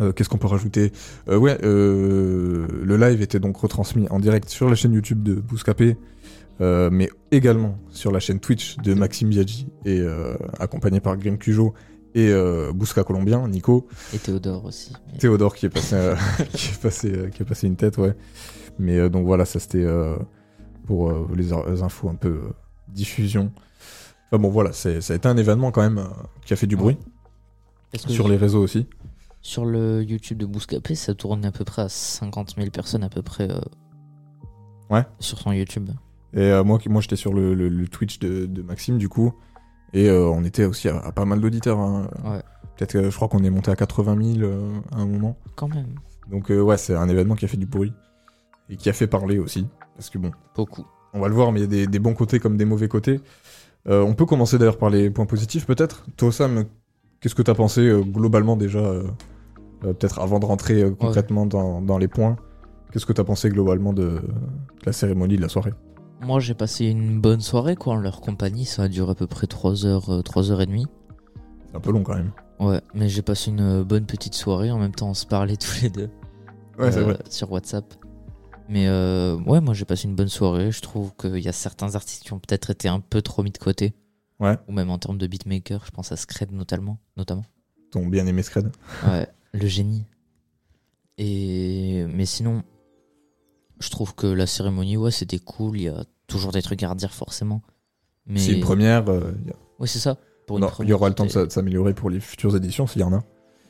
Euh, 0.00 0.12
Qu'est-ce 0.12 0.28
qu'on 0.28 0.38
peut 0.38 0.46
rajouter 0.46 0.90
Euh, 1.28 1.36
Ouais, 1.36 1.58
euh, 1.64 2.66
le 2.82 2.96
live 2.96 3.20
était 3.22 3.40
donc 3.40 3.56
retransmis 3.58 4.06
en 4.10 4.18
direct 4.20 4.48
sur 4.48 4.68
la 4.68 4.74
chaîne 4.74 4.92
YouTube 4.94 5.22
de 5.22 5.34
Bouscapé, 5.34 5.96
euh, 6.60 6.88
mais 6.90 7.10
également 7.30 7.76
sur 7.90 8.10
la 8.12 8.18
chaîne 8.20 8.40
Twitch 8.40 8.76
de 8.78 8.94
Maxime 8.94 9.28
Biaggi 9.28 9.66
et 9.84 10.00
accompagné 10.58 11.00
par 11.00 11.16
Grim 11.16 11.36
Cujo 11.36 11.74
et 12.14 12.32
Bousca 12.74 13.04
colombien, 13.04 13.46
Nico, 13.48 13.86
Et 14.14 14.18
Théodore 14.18 14.64
aussi. 14.66 14.92
Mais- 15.12 15.18
Théodore 15.18 15.54
qui 15.54 15.66
est 15.66 15.70
passé, 15.70 15.96
qui 16.52 16.70
est 16.72 16.80
passé, 16.82 17.12
qui 17.34 17.42
a 17.42 17.44
passé 17.44 17.66
une 17.66 17.76
tête, 17.76 17.98
ouais. 17.98 18.14
Mais 18.78 19.08
donc 19.10 19.26
voilà, 19.26 19.44
ça 19.44 19.60
c'était 19.60 19.86
pour 20.86 21.12
les, 21.34 21.52
in- 21.52 21.64
les 21.70 21.82
infos 21.82 22.08
un 22.08 22.14
peu 22.14 22.40
diffusion. 22.88 23.52
Enfin 24.30 24.40
bon, 24.42 24.48
voilà, 24.48 24.72
ça 24.72 24.88
a 24.90 25.14
été 25.14 25.28
un 25.28 25.36
événement 25.36 25.70
quand 25.70 25.82
même 25.82 26.02
qui 26.46 26.52
a 26.54 26.56
fait 26.56 26.66
du 26.66 26.76
bruit 26.76 26.96
que 27.92 28.10
sur 28.10 28.28
les 28.28 28.36
réseaux 28.38 28.62
aussi. 28.62 28.86
Sur 29.42 29.64
le 29.66 30.02
YouTube 30.02 30.38
de 30.38 30.46
Bouscapé, 30.46 30.94
ça 30.94 31.14
tourne 31.14 31.44
à 31.44 31.52
peu 31.52 31.64
près 31.64 31.82
à 31.82 31.88
50 31.88 32.54
000 32.56 32.70
personnes 32.70 33.02
à 33.04 33.08
peu 33.08 33.22
près 33.22 33.50
euh, 33.50 33.60
Ouais. 34.90 35.04
sur 35.18 35.38
son 35.38 35.52
YouTube. 35.52 35.90
Et 36.34 36.40
euh, 36.40 36.64
moi, 36.64 36.78
qui- 36.78 36.88
moi 36.88 37.00
j'étais 37.00 37.16
sur 37.16 37.32
le, 37.34 37.54
le- 37.54 37.68
le 37.68 37.88
Twitch 37.88 38.18
de, 38.18 38.46
de 38.46 38.62
Maxime 38.62 38.98
du 38.98 39.08
coup, 39.08 39.32
et 39.92 40.08
euh, 40.08 40.26
on 40.28 40.44
était 40.44 40.64
aussi 40.64 40.88
à, 40.88 40.98
à 40.98 41.12
pas 41.12 41.24
mal 41.24 41.40
d'auditeurs. 41.40 41.78
hein. 41.78 42.08
Ouais. 42.24 42.42
Peut-être 42.76 42.92
que 42.92 43.10
je 43.10 43.14
crois 43.16 43.28
qu'on 43.28 43.44
est 43.44 43.50
monté 43.50 43.70
à 43.70 43.76
80 43.76 44.16
000 44.38 44.40
euh, 44.48 44.70
à 44.92 45.00
un 45.00 45.06
moment. 45.06 45.36
Quand 45.56 45.68
même, 45.68 45.94
Donc 46.30 46.50
euh, 46.50 46.60
ouais, 46.60 46.78
c'est 46.78 46.94
un 46.94 47.08
événement 47.08 47.34
qui 47.34 47.44
a 47.44 47.48
fait 47.48 47.56
du 47.58 47.66
bruit 47.66 47.92
et 48.70 48.76
qui 48.76 48.88
a 48.88 48.92
fait 48.92 49.06
parler 49.06 49.38
aussi, 49.38 49.66
parce 49.94 50.08
que 50.08 50.18
bon, 50.18 50.30
beaucoup. 50.54 50.86
on 51.12 51.20
va 51.20 51.28
le 51.28 51.34
voir, 51.34 51.52
mais 51.52 51.60
il 51.60 51.62
y 51.62 51.66
a 51.66 51.68
des, 51.68 51.86
des 51.86 51.98
bons 51.98 52.14
côtés 52.14 52.38
comme 52.40 52.56
des 52.56 52.64
mauvais 52.64 52.88
côtés. 52.88 53.20
Euh, 53.88 54.02
on 54.02 54.14
peut 54.14 54.24
commencer 54.26 54.56
d'ailleurs 54.58 54.78
par 54.78 54.88
les 54.90 55.10
points 55.10 55.26
positifs 55.26 55.66
peut-être. 55.66 56.06
Toi 56.16 56.30
Sam, 56.32 56.64
qu'est-ce 57.20 57.34
que 57.34 57.42
t'as 57.42 57.54
pensé 57.54 57.80
euh, 57.82 58.00
globalement 58.02 58.56
déjà, 58.56 58.78
euh, 58.78 59.02
peut-être 59.82 60.18
avant 60.20 60.38
de 60.38 60.46
rentrer 60.46 60.82
euh, 60.82 60.90
concrètement 60.90 61.46
dans, 61.46 61.80
dans 61.82 61.98
les 61.98 62.08
points, 62.08 62.36
qu'est-ce 62.92 63.06
que 63.06 63.12
t'as 63.12 63.24
pensé 63.24 63.48
globalement 63.50 63.92
de, 63.92 64.02
de 64.04 64.22
la 64.86 64.92
cérémonie, 64.92 65.36
de 65.36 65.42
la 65.42 65.48
soirée? 65.48 65.72
Moi, 66.20 66.38
j'ai 66.40 66.54
passé 66.54 66.86
une 66.86 67.20
bonne 67.20 67.40
soirée 67.40 67.74
quoi 67.74 67.94
en 67.94 67.96
leur 67.96 68.20
compagnie. 68.20 68.64
Ça 68.64 68.82
a 68.84 68.88
duré 68.88 69.10
à 69.10 69.14
peu 69.14 69.26
près 69.26 69.46
3 69.48 69.86
heures, 69.86 70.10
euh, 70.10 70.22
3 70.22 70.52
heures 70.52 70.60
et 70.60 70.66
demie. 70.66 70.86
C'est 71.68 71.76
un 71.76 71.80
peu 71.80 71.90
long 71.90 72.02
quand 72.04 72.14
même. 72.14 72.30
Ouais, 72.60 72.80
mais 72.94 73.08
j'ai 73.08 73.22
passé 73.22 73.50
une 73.50 73.60
euh, 73.80 73.84
bonne 73.84 74.06
petite 74.06 74.34
soirée. 74.34 74.70
En 74.70 74.78
même 74.78 74.94
temps, 74.94 75.08
on 75.10 75.14
se 75.14 75.26
parlait 75.26 75.56
tous 75.56 75.82
les 75.82 75.90
deux 75.90 76.10
Ouais, 76.78 76.96
euh, 76.96 77.02
vrai. 77.02 77.18
sur 77.28 77.50
WhatsApp. 77.50 77.84
Mais 78.68 78.86
euh, 78.86 79.36
ouais, 79.46 79.60
moi 79.60 79.74
j'ai 79.74 79.84
passé 79.84 80.06
une 80.06 80.14
bonne 80.14 80.28
soirée. 80.28 80.70
Je 80.70 80.80
trouve 80.80 81.12
qu'il 81.16 81.38
y 81.40 81.48
a 81.48 81.52
certains 81.52 81.96
artistes 81.96 82.22
qui 82.22 82.32
ont 82.32 82.38
peut-être 82.38 82.70
été 82.70 82.88
un 82.88 83.00
peu 83.00 83.20
trop 83.20 83.42
mis 83.42 83.50
de 83.50 83.58
côté. 83.58 83.92
Ouais. 84.38 84.56
Ou 84.68 84.72
même 84.72 84.90
en 84.90 84.98
termes 84.98 85.18
de 85.18 85.26
beatmaker, 85.26 85.84
je 85.84 85.90
pense 85.90 86.12
à 86.12 86.16
Scred 86.16 86.52
notamment. 86.52 86.98
notamment. 87.16 87.44
T'ont 87.90 88.06
bien 88.06 88.26
aimé 88.26 88.42
Scred 88.42 88.70
Ouais, 89.06 89.26
le 89.52 89.66
génie. 89.66 90.04
Et 91.18 92.04
mais 92.08 92.26
sinon, 92.26 92.62
je 93.80 93.90
trouve 93.90 94.14
que 94.14 94.26
la 94.26 94.46
cérémonie, 94.46 94.96
ouais, 94.96 95.10
c'était 95.10 95.38
cool. 95.38 95.76
Il 95.76 95.82
y 95.84 95.88
a 95.88 96.04
toujours 96.26 96.52
des 96.52 96.62
trucs 96.62 96.82
à 96.82 96.88
redire 96.88 97.12
forcément. 97.12 97.62
Mais 98.26 98.38
C'est 98.38 98.52
une 98.52 98.60
première. 98.60 99.08
euh, 99.08 99.32
a- 99.50 99.80
Ouais, 99.80 99.86
c'est 99.86 99.98
ça. 99.98 100.16
Pour 100.46 100.58
non, 100.58 100.68
il 100.80 100.88
y 100.88 100.92
aura 100.92 101.08
le 101.08 101.14
temps 101.14 101.26
de 101.26 101.48
s'améliorer 101.48 101.94
pour 101.94 102.10
les 102.10 102.20
futures 102.20 102.54
éditions 102.56 102.86
s'il 102.86 103.00
y 103.00 103.04
en 103.04 103.12
a. 103.12 103.22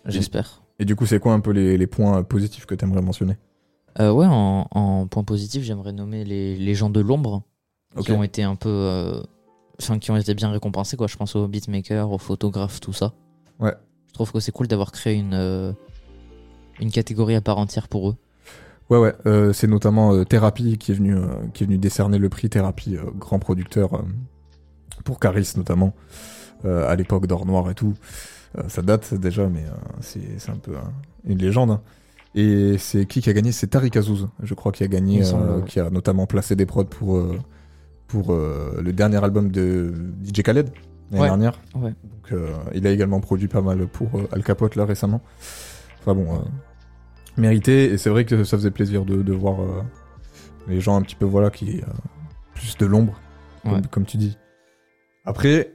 J'espère. 0.06 0.62
Et 0.78 0.84
du 0.84 0.96
coup, 0.96 1.06
c'est 1.06 1.20
quoi 1.20 1.32
un 1.32 1.40
peu 1.40 1.50
les, 1.52 1.76
les 1.76 1.86
points 1.86 2.18
euh, 2.18 2.22
positifs 2.22 2.66
que 2.66 2.74
t'aimerais 2.74 3.02
mentionner? 3.02 3.36
Euh, 4.00 4.10
ouais, 4.10 4.26
en, 4.28 4.66
en 4.70 5.06
point 5.06 5.22
positif, 5.22 5.62
j'aimerais 5.62 5.92
nommer 5.92 6.24
les, 6.24 6.56
les 6.56 6.74
gens 6.74 6.90
de 6.90 7.00
l'ombre 7.00 7.42
qui 8.00 8.10
ont 8.12 8.22
été 8.22 8.42
un 8.42 8.56
peu, 8.56 8.70
euh, 8.70 9.22
enfin, 9.80 9.98
qui 9.98 10.10
ont 10.10 10.16
été 10.16 10.32
bien 10.34 10.50
récompensés 10.50 10.96
quoi. 10.96 11.06
Je 11.08 11.16
pense 11.16 11.36
aux 11.36 11.46
beatmakers, 11.46 12.10
aux 12.10 12.18
photographes, 12.18 12.80
tout 12.80 12.94
ça. 12.94 13.12
Ouais. 13.60 13.74
Je 14.12 14.14
trouve 14.14 14.30
que 14.32 14.40
c'est 14.40 14.52
cool 14.52 14.68
d'avoir 14.68 14.92
créé 14.92 15.14
une 15.14 15.32
euh, 15.34 15.72
une 16.80 16.90
catégorie 16.90 17.34
à 17.34 17.40
part 17.40 17.58
entière 17.58 17.88
pour 17.88 18.10
eux. 18.10 18.16
Ouais, 18.90 18.98
ouais, 18.98 19.14
euh, 19.26 19.52
c'est 19.54 19.66
notamment 19.68 20.12
euh, 20.12 20.24
Thérapie 20.24 20.76
qui 20.76 20.92
est, 20.92 20.94
venu, 20.94 21.16
euh, 21.16 21.26
qui 21.54 21.64
est 21.64 21.66
venu 21.66 21.78
décerner 21.78 22.18
le 22.18 22.28
prix 22.28 22.50
Thérapie, 22.50 22.96
euh, 22.96 23.04
grand 23.18 23.38
producteur 23.38 23.94
euh, 23.94 24.02
pour 25.04 25.18
Caris 25.18 25.52
notamment, 25.56 25.94
euh, 26.66 26.90
à 26.90 26.94
l'époque 26.96 27.26
d'Or 27.26 27.46
Noir 27.46 27.70
et 27.70 27.74
tout. 27.74 27.94
Euh, 28.58 28.62
ça 28.68 28.82
date 28.82 29.14
déjà, 29.14 29.48
mais 29.48 29.64
euh, 29.64 29.70
c'est 30.00 30.38
c'est 30.38 30.50
un 30.50 30.56
peu 30.56 30.76
hein, 30.76 30.92
une 31.26 31.38
légende. 31.38 31.70
hein. 31.70 31.80
Et 32.34 32.76
c'est 32.78 33.06
qui 33.06 33.22
qui 33.22 33.30
a 33.30 33.32
gagné? 33.32 33.50
C'est 33.52 33.68
Tariq 33.68 33.96
Azouz, 33.98 34.28
je 34.42 34.54
crois, 34.54 34.72
qui 34.72 34.84
a 34.84 34.88
gagné, 34.88 35.22
semble, 35.24 35.48
euh, 35.48 35.60
qui 35.62 35.80
a 35.80 35.88
notamment 35.90 36.26
placé 36.26 36.54
des 36.56 36.66
prods 36.66 36.84
pour, 36.84 37.16
euh, 37.16 37.38
pour 38.08 38.32
euh, 38.32 38.80
le 38.82 38.92
dernier 38.92 39.22
album 39.22 39.50
de 39.50 39.92
DJ 40.24 40.42
Khaled 40.42 40.70
l'année 41.12 41.22
Ouais. 41.22 41.28
dernière. 41.28 41.60
Ouais. 41.74 41.90
Donc, 42.02 42.32
euh, 42.32 42.48
il 42.74 42.86
a 42.86 42.90
également 42.90 43.20
produit 43.20 43.48
pas 43.48 43.60
mal 43.62 43.86
pour 43.86 44.08
euh, 44.18 44.26
Al 44.32 44.42
Capote 44.42 44.74
là 44.76 44.84
récemment. 44.84 45.20
Enfin 46.00 46.14
bon, 46.14 46.34
euh, 46.34 46.38
mérité. 47.36 47.92
Et 47.92 47.98
c'est 47.98 48.10
vrai 48.10 48.24
que 48.24 48.42
ça 48.44 48.56
faisait 48.56 48.70
plaisir 48.70 49.04
de, 49.04 49.22
de 49.22 49.32
voir 49.32 49.56
les 50.68 50.80
gens 50.80 50.96
un 50.96 51.02
petit 51.02 51.14
peu 51.16 51.24
voilà 51.24 51.50
qui 51.50 51.80
plus 52.54 52.76
de 52.78 52.86
l'ombre, 52.86 53.14
comme, 53.62 53.72
Ouais. 53.74 53.80
comme 53.90 54.04
tu 54.04 54.16
dis. 54.16 54.36
Après, 55.24 55.72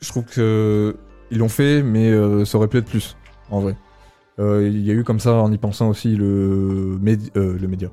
je 0.00 0.08
trouve 0.08 0.24
que 0.24 0.96
ils 1.30 1.38
l'ont 1.38 1.48
fait, 1.48 1.82
mais 1.82 2.12
ça 2.44 2.58
aurait 2.58 2.68
pu 2.68 2.78
être 2.78 2.86
plus 2.86 3.16
en 3.50 3.60
vrai. 3.60 3.76
Il 4.38 4.80
y 4.84 4.90
a 4.90 4.94
eu 4.94 5.02
comme 5.04 5.18
ça 5.20 5.32
en 5.34 5.50
y 5.50 5.58
pensant 5.58 5.88
aussi 5.88 6.14
le 6.14 6.98
médi- 7.02 7.30
le 7.34 7.66
média, 7.66 7.88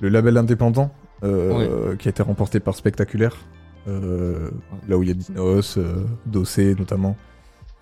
le 0.00 0.08
label 0.10 0.36
indépendant 0.36 0.92
qui 1.22 2.08
a 2.08 2.10
été 2.10 2.22
remporté 2.22 2.60
par 2.60 2.74
Spectaculaire. 2.74 3.36
Euh, 3.86 4.50
Là 4.88 4.98
où 4.98 5.02
il 5.02 5.08
y 5.08 5.12
a 5.12 5.14
Dinos, 5.14 5.78
euh, 5.78 6.04
Dossé 6.26 6.74
notamment, 6.74 7.16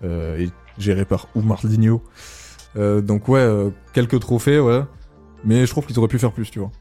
euh, 0.03 0.37
et 0.37 0.49
géré 0.77 1.05
par 1.05 1.27
Oumar 1.35 1.65
Digno. 1.65 2.03
Euh, 2.75 3.01
donc 3.01 3.27
ouais, 3.27 3.71
quelques 3.93 4.19
trophées, 4.19 4.59
ouais. 4.59 4.83
Mais 5.43 5.65
je 5.65 5.71
trouve 5.71 5.85
qu'ils 5.85 5.97
auraient 5.99 6.07
pu 6.07 6.19
faire 6.19 6.31
plus, 6.31 6.49
tu 6.51 6.59
vois. 6.59 6.71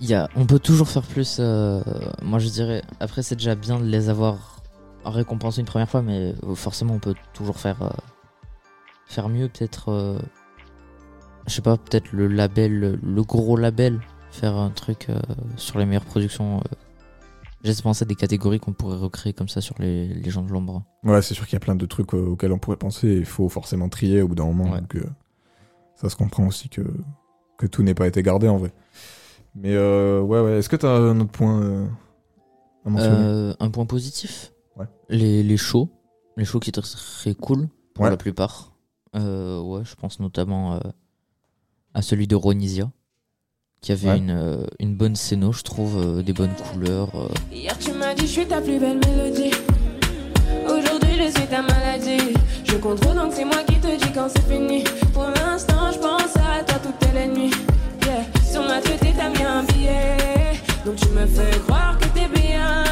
Y 0.00 0.14
a, 0.14 0.28
on 0.36 0.46
peut 0.46 0.58
toujours 0.58 0.88
faire 0.88 1.02
plus. 1.02 1.38
moi, 1.38 2.38
je 2.38 2.48
dirais. 2.48 2.82
Après, 3.00 3.22
c'est 3.22 3.36
déjà 3.36 3.54
bien 3.54 3.78
de 3.78 3.84
les 3.84 4.08
avoir 4.08 4.62
récompensés 5.04 5.60
une 5.60 5.66
première 5.66 5.88
fois, 5.88 6.02
mais 6.02 6.34
forcément, 6.54 6.94
on 6.94 6.98
peut 6.98 7.14
toujours 7.32 7.58
faire 7.58 7.92
faire 9.06 9.28
mieux. 9.28 9.48
Peut-être, 9.48 10.18
je 11.46 11.52
sais 11.52 11.62
pas, 11.62 11.76
peut-être 11.76 12.12
le 12.12 12.26
label, 12.26 12.98
le, 13.02 13.22
gros 13.22 13.56
label, 13.56 14.00
faire 14.30 14.56
un 14.56 14.70
truc 14.70 15.08
sur 15.56 15.78
les 15.78 15.86
meilleures 15.86 16.04
productions. 16.04 16.62
J'ai 17.64 17.74
pensé 17.82 18.02
à 18.02 18.06
des 18.06 18.14
catégories 18.14 18.60
qu'on 18.60 18.74
pourrait 18.74 18.98
recréer 18.98 19.32
comme 19.32 19.48
ça 19.48 19.62
sur 19.62 19.74
les, 19.78 20.06
les 20.06 20.30
gens 20.30 20.42
de 20.42 20.50
l'ombre. 20.50 20.84
Ouais, 21.02 21.22
c'est 21.22 21.32
sûr 21.32 21.46
qu'il 21.46 21.54
y 21.54 21.56
a 21.56 21.60
plein 21.60 21.74
de 21.74 21.86
trucs 21.86 22.12
euh, 22.12 22.26
auxquels 22.26 22.52
on 22.52 22.58
pourrait 22.58 22.76
penser. 22.76 23.08
Il 23.08 23.24
faut 23.24 23.48
forcément 23.48 23.88
trier 23.88 24.20
au 24.20 24.28
bout 24.28 24.34
d'un 24.34 24.44
moment. 24.44 24.70
Ouais. 24.70 24.80
Donc 24.82 24.96
euh, 24.96 25.04
ça 25.94 26.10
se 26.10 26.16
comprend 26.16 26.46
aussi 26.46 26.68
que, 26.68 26.82
que 27.56 27.66
tout 27.66 27.82
n'ait 27.82 27.94
pas 27.94 28.06
été 28.06 28.22
gardé 28.22 28.48
en 28.48 28.58
vrai. 28.58 28.70
Mais 29.54 29.72
euh, 29.74 30.20
ouais, 30.20 30.40
ouais. 30.40 30.58
Est-ce 30.58 30.68
que 30.68 30.76
t'as 30.76 30.94
un 30.94 31.18
autre 31.20 31.30
point 31.32 31.62
euh, 31.62 31.86
à 32.84 32.90
mentionner? 32.90 33.54
Un 33.58 33.70
point 33.70 33.86
positif? 33.86 34.52
Ouais. 34.76 34.86
les, 35.08 35.42
les 35.42 35.56
shows. 35.56 35.88
Les 36.36 36.44
shows 36.44 36.60
qui 36.60 36.68
étaient 36.68 36.82
très 36.82 37.34
cool 37.34 37.68
pour 37.94 38.04
Ouais. 38.04 38.10
la 38.10 38.16
plupart. 38.18 38.72
Ouais, 39.14 39.82
je 39.84 39.94
pense 39.94 40.20
notamment 40.20 40.80
à 41.94 42.02
celui 42.02 42.26
de 42.26 42.34
Ronisia, 42.34 42.90
qui 43.84 43.92
avait 43.92 44.08
Ouais. 44.08 44.16
une, 44.16 44.30
euh, 44.30 44.64
une 44.80 44.94
bonne 44.94 45.14
scéno, 45.14 45.52
je 45.52 45.62
trouve, 45.62 45.98
euh, 45.98 46.22
des 46.22 46.32
bonnes 46.32 46.54
couleurs. 46.72 47.10
euh. 47.14 47.28
Hier 47.52 47.76
tu 47.78 47.92
m'as 47.92 48.14
dit 48.14 48.26
je 48.26 48.32
suis 48.32 48.46
ta 48.46 48.62
plus 48.62 48.78
belle 48.78 48.98
mélodie. 49.06 49.50
Aujourd'hui 50.66 51.16
je 51.18 51.30
suis 51.38 51.46
ta 51.46 51.60
maladie. 51.60 52.32
Je 52.64 52.76
contrôle 52.76 53.14
donc 53.16 53.32
c'est 53.34 53.44
moi 53.44 53.62
qui 53.66 53.74
te 53.74 53.88
dis 54.02 54.10
quand 54.14 54.28
c'est 54.34 54.48
fini. 54.50 54.84
Pour 55.12 55.26
l'instant 55.36 55.92
je 55.92 55.98
pense 55.98 56.34
à 56.36 56.64
toi 56.64 56.78
toutes 56.82 57.12
les 57.12 57.26
nuits. 57.26 57.50
Yeah. 58.06 58.24
Sur 58.50 58.62
ma 58.62 58.80
tête 58.80 59.00
t'as 59.18 59.28
mis 59.28 59.44
un 59.44 59.62
billet. 59.64 60.16
Donc 60.86 60.96
tu 60.96 61.08
me 61.08 61.26
fais 61.26 61.58
croire 61.66 61.98
que 61.98 62.06
t'es 62.06 62.28
bien. 62.40 62.84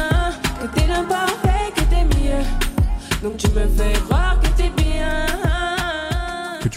Que 0.61 0.67
t'es 0.79 0.87
l'imparfait, 0.87 1.71
que 1.75 1.81
t'es 1.81 2.03
mieux. 2.03 2.43
Donc 3.23 3.37
tu 3.37 3.47
me 3.49 3.65
fais 3.77 3.93
croire 4.07 4.39
que 4.41 4.42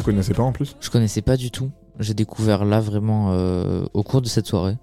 connaissais 0.06 0.34
pas 0.34 0.42
en 0.42 0.52
plus 0.52 0.76
Je 0.80 0.90
connaissais 0.90 1.22
pas 1.22 1.36
du 1.36 1.50
tout. 1.50 1.70
J'ai 1.98 2.14
découvert 2.14 2.64
là 2.64 2.80
vraiment 2.80 3.32
euh, 3.32 3.84
au 3.94 4.02
cours 4.02 4.22
de 4.22 4.28
cette 4.28 4.46
soirée. 4.46 4.76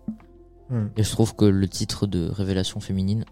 Hmm. 0.69 0.88
Et 0.97 1.03
je 1.03 1.12
trouve 1.12 1.36
que 1.36 1.45
le 1.45 1.67
titre 1.67 2.07
de 2.07 2.29
Révélation 2.29 2.79
féminine 2.79 3.25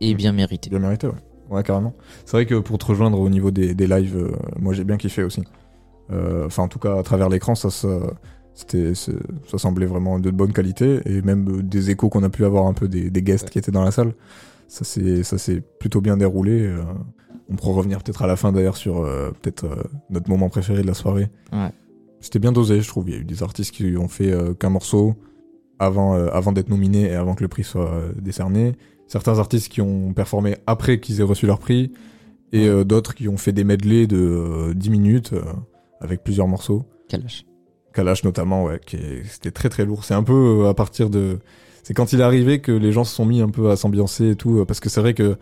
est 0.00 0.14
bien 0.14 0.32
mérité. 0.32 0.70
Bien 0.70 0.78
mérité, 0.78 1.06
ouais. 1.06 1.14
Ouais, 1.50 1.62
carrément. 1.62 1.94
C'est 2.24 2.36
vrai 2.36 2.46
que 2.46 2.56
pour 2.56 2.78
te 2.78 2.86
rejoindre 2.86 3.20
au 3.20 3.28
niveau 3.28 3.50
des, 3.50 3.74
des 3.74 3.86
lives, 3.86 4.16
euh, 4.16 4.32
moi 4.58 4.72
j'ai 4.72 4.84
bien 4.84 4.96
kiffé 4.96 5.22
aussi. 5.22 5.42
Euh, 6.10 6.46
Enfin, 6.46 6.62
en 6.64 6.68
tout 6.68 6.78
cas, 6.78 6.98
à 6.98 7.02
travers 7.02 7.28
l'écran, 7.28 7.54
ça, 7.54 7.70
ça, 7.70 7.88
c'était, 8.54 8.94
ça 8.94 9.12
semblait 9.58 9.86
vraiment 9.86 10.18
de 10.18 10.30
bonne 10.30 10.52
qualité. 10.52 11.00
Et 11.06 11.22
même 11.22 11.62
des 11.62 11.90
échos 11.90 12.08
qu'on 12.08 12.22
a 12.22 12.30
pu 12.30 12.44
avoir 12.44 12.66
un 12.66 12.72
peu 12.72 12.88
des, 12.88 13.10
des 13.10 13.22
guests 13.22 13.50
qui 13.50 13.58
étaient 13.58 13.72
dans 13.72 13.84
la 13.84 13.90
salle, 13.90 14.14
ça 14.68 14.84
s'est 14.84 15.62
plutôt 15.78 16.00
bien 16.00 16.16
déroulé. 16.16 16.74
On 17.48 17.56
pourra 17.56 17.74
revenir 17.74 18.02
peut-être 18.02 18.22
à 18.22 18.26
la 18.26 18.36
fin 18.36 18.52
d'ailleurs 18.52 18.76
sur 18.76 19.00
euh, 19.00 19.30
peut-être 19.42 19.64
euh, 19.64 19.82
notre 20.10 20.28
moment 20.28 20.48
préféré 20.48 20.82
de 20.82 20.86
la 20.86 20.94
soirée. 20.94 21.28
Ouais. 21.52 21.70
C'était 22.20 22.38
bien 22.38 22.52
dosé, 22.52 22.80
je 22.80 22.88
trouve. 22.88 23.08
Il 23.08 23.14
y 23.14 23.18
a 23.18 23.20
eu 23.20 23.24
des 23.24 23.42
artistes 23.42 23.74
qui 23.74 23.96
ont 23.96 24.08
fait 24.08 24.32
euh, 24.32 24.54
qu'un 24.54 24.70
morceau 24.70 25.14
avant, 25.78 26.14
avant 26.14 26.52
d'être 26.52 26.68
nominés 26.68 27.10
et 27.10 27.14
avant 27.14 27.34
que 27.34 27.42
le 27.42 27.48
prix 27.48 27.64
soit 27.64 27.92
décerné. 28.22 28.74
Certains 29.08 29.38
artistes 29.40 29.68
qui 29.68 29.80
ont 29.80 30.14
performé 30.14 30.56
après 30.66 31.00
qu'ils 31.00 31.20
aient 31.20 31.24
reçu 31.24 31.46
leur 31.46 31.58
prix. 31.58 31.92
Et 32.52 32.68
d'autres 32.84 33.16
qui 33.16 33.28
ont 33.28 33.36
fait 33.36 33.50
des 33.50 33.64
medleys 33.64 34.06
de 34.06 34.16
euh, 34.16 34.74
10 34.74 34.90
minutes 34.90 35.34
avec 36.00 36.22
plusieurs 36.22 36.46
morceaux. 36.46 36.84
Kalash. 37.08 37.44
Kalash 37.92 38.22
notamment, 38.22 38.64
ouais, 38.64 38.80
c'était 39.28 39.50
très 39.50 39.68
très 39.68 39.84
lourd. 39.84 40.04
C'est 40.04 40.14
un 40.14 40.22
peu 40.22 40.68
à 40.68 40.74
partir 40.74 41.10
de... 41.10 41.40
C'est 41.82 41.92
quand 41.92 42.12
il 42.12 42.20
est 42.20 42.24
arrivé 42.24 42.60
que 42.60 42.70
les 42.70 42.92
gens 42.92 43.02
se 43.02 43.14
sont 43.14 43.26
mis 43.26 43.40
un 43.40 43.50
peu 43.50 43.70
à 43.70 43.76
s'ambiancer 43.76 44.30
et 44.30 44.36
tout. 44.36 44.64
Parce 44.64 44.78
que 44.78 44.88
c'est 44.88 45.00
vrai 45.00 45.12
que, 45.12 45.36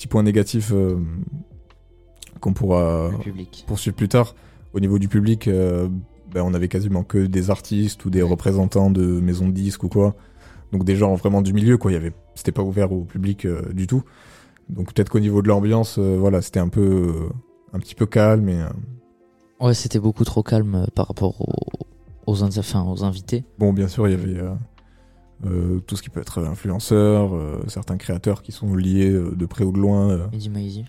petit 0.00 0.08
point 0.08 0.22
négatif, 0.22 0.70
euh, 0.72 0.96
qu'on 2.40 2.54
pourra 2.54 3.10
poursuivre 3.66 3.94
plus 3.96 4.08
tard. 4.08 4.34
Au 4.72 4.80
niveau 4.80 4.98
du 4.98 5.08
public, 5.08 5.46
euh, 5.46 5.88
ben, 6.32 6.42
on 6.42 6.54
avait 6.54 6.68
quasiment 6.68 7.02
que 7.02 7.18
des 7.26 7.50
artistes 7.50 8.02
ou 8.06 8.10
des 8.10 8.22
représentants 8.22 8.90
de 8.90 9.04
maisons 9.20 9.46
de 9.48 9.52
disques 9.52 9.84
ou 9.84 9.88
quoi. 9.90 10.14
Donc 10.72 10.84
des 10.84 10.96
gens 10.96 11.14
vraiment 11.16 11.42
du 11.42 11.52
milieu, 11.52 11.76
quoi. 11.76 11.90
Il 11.90 11.94
y 11.94 11.96
avait, 11.98 12.12
c'était 12.34 12.52
pas 12.52 12.62
ouvert 12.62 12.92
au 12.92 13.02
public 13.04 13.44
euh, 13.44 13.60
du 13.74 13.86
tout. 13.86 14.02
Donc 14.70 14.94
peut-être 14.94 15.10
qu'au 15.10 15.20
niveau 15.20 15.42
de 15.42 15.48
l'ambiance, 15.48 15.96
euh, 15.98 16.16
voilà, 16.18 16.40
c'était 16.40 16.60
un 16.60 16.68
peu, 16.68 16.80
euh, 16.80 17.28
un 17.74 17.78
petit 17.78 17.94
peu 17.94 18.06
calme 18.06 18.48
et 18.48 18.58
euh, 18.62 18.68
Ouais, 19.60 19.74
c'était 19.74 19.98
beaucoup 19.98 20.24
trop 20.24 20.42
calme 20.42 20.86
par 20.94 21.08
rapport 21.08 21.38
aux, 21.42 21.86
aux, 22.26 22.42
in- 22.42 22.48
enfin, 22.56 22.82
aux 22.84 23.04
invités. 23.04 23.44
bon, 23.58 23.74
bien 23.74 23.88
sûr, 23.88 24.08
il 24.08 24.12
y 24.12 24.14
avait 24.14 24.40
euh, 25.46 25.80
tout 25.80 25.96
ce 25.96 26.02
qui 26.02 26.10
peut 26.10 26.20
être 26.20 26.42
influenceur, 26.44 27.34
euh, 27.34 27.62
certains 27.68 27.96
créateurs 27.96 28.42
qui 28.42 28.52
sont 28.52 28.74
liés 28.74 29.10
euh, 29.10 29.34
de 29.34 29.46
près 29.46 29.64
ou 29.64 29.72
de 29.72 29.78
loin. 29.78 30.10
Euh, 30.10 30.26
Mehdi 30.32 30.50
Maizy. 30.50 30.84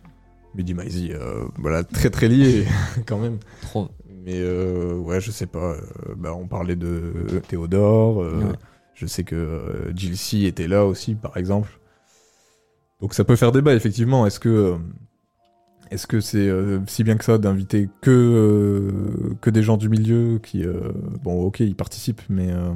Mehdi 0.55 0.73
Maizy, 0.73 1.11
euh, 1.13 1.45
voilà, 1.57 1.83
très 1.83 2.09
très 2.09 2.27
liés 2.27 2.65
quand 3.05 3.17
même. 3.19 3.37
Trop. 3.61 3.87
Mais 4.25 4.35
euh, 4.39 4.95
ouais, 4.95 5.19
je 5.21 5.31
sais 5.31 5.45
pas. 5.47 5.75
bah, 6.17 6.33
on 6.35 6.47
parlait 6.47 6.75
de 6.75 7.41
Théodore. 7.47 8.21
euh, 8.21 8.41
Ouais. 8.41 8.55
Je 8.93 9.05
sais 9.07 9.23
que 9.23 9.91
Jill 9.95 10.15
C 10.17 10.43
était 10.43 10.67
là 10.67 10.85
aussi, 10.85 11.15
par 11.15 11.37
exemple. 11.37 11.79
Donc 12.99 13.15
ça 13.15 13.23
peut 13.23 13.35
faire 13.35 13.51
débat, 13.51 13.73
effectivement. 13.73 14.27
Est-ce 14.27 14.39
que 14.39 14.75
est-ce 15.89 16.05
que 16.07 16.19
c'est 16.21 16.47
euh, 16.47 16.79
si 16.87 17.03
bien 17.03 17.17
que 17.17 17.23
ça 17.25 17.37
d'inviter 17.37 17.89
que 18.01 18.11
euh, 18.11 19.33
que 19.41 19.49
des 19.49 19.63
gens 19.63 19.75
du 19.77 19.89
milieu 19.89 20.39
qui 20.41 20.63
euh, 20.65 20.91
bon 21.23 21.43
ok 21.43 21.59
ils 21.61 21.75
participent 21.75 22.21
mais 22.29 22.49
euh, 22.51 22.71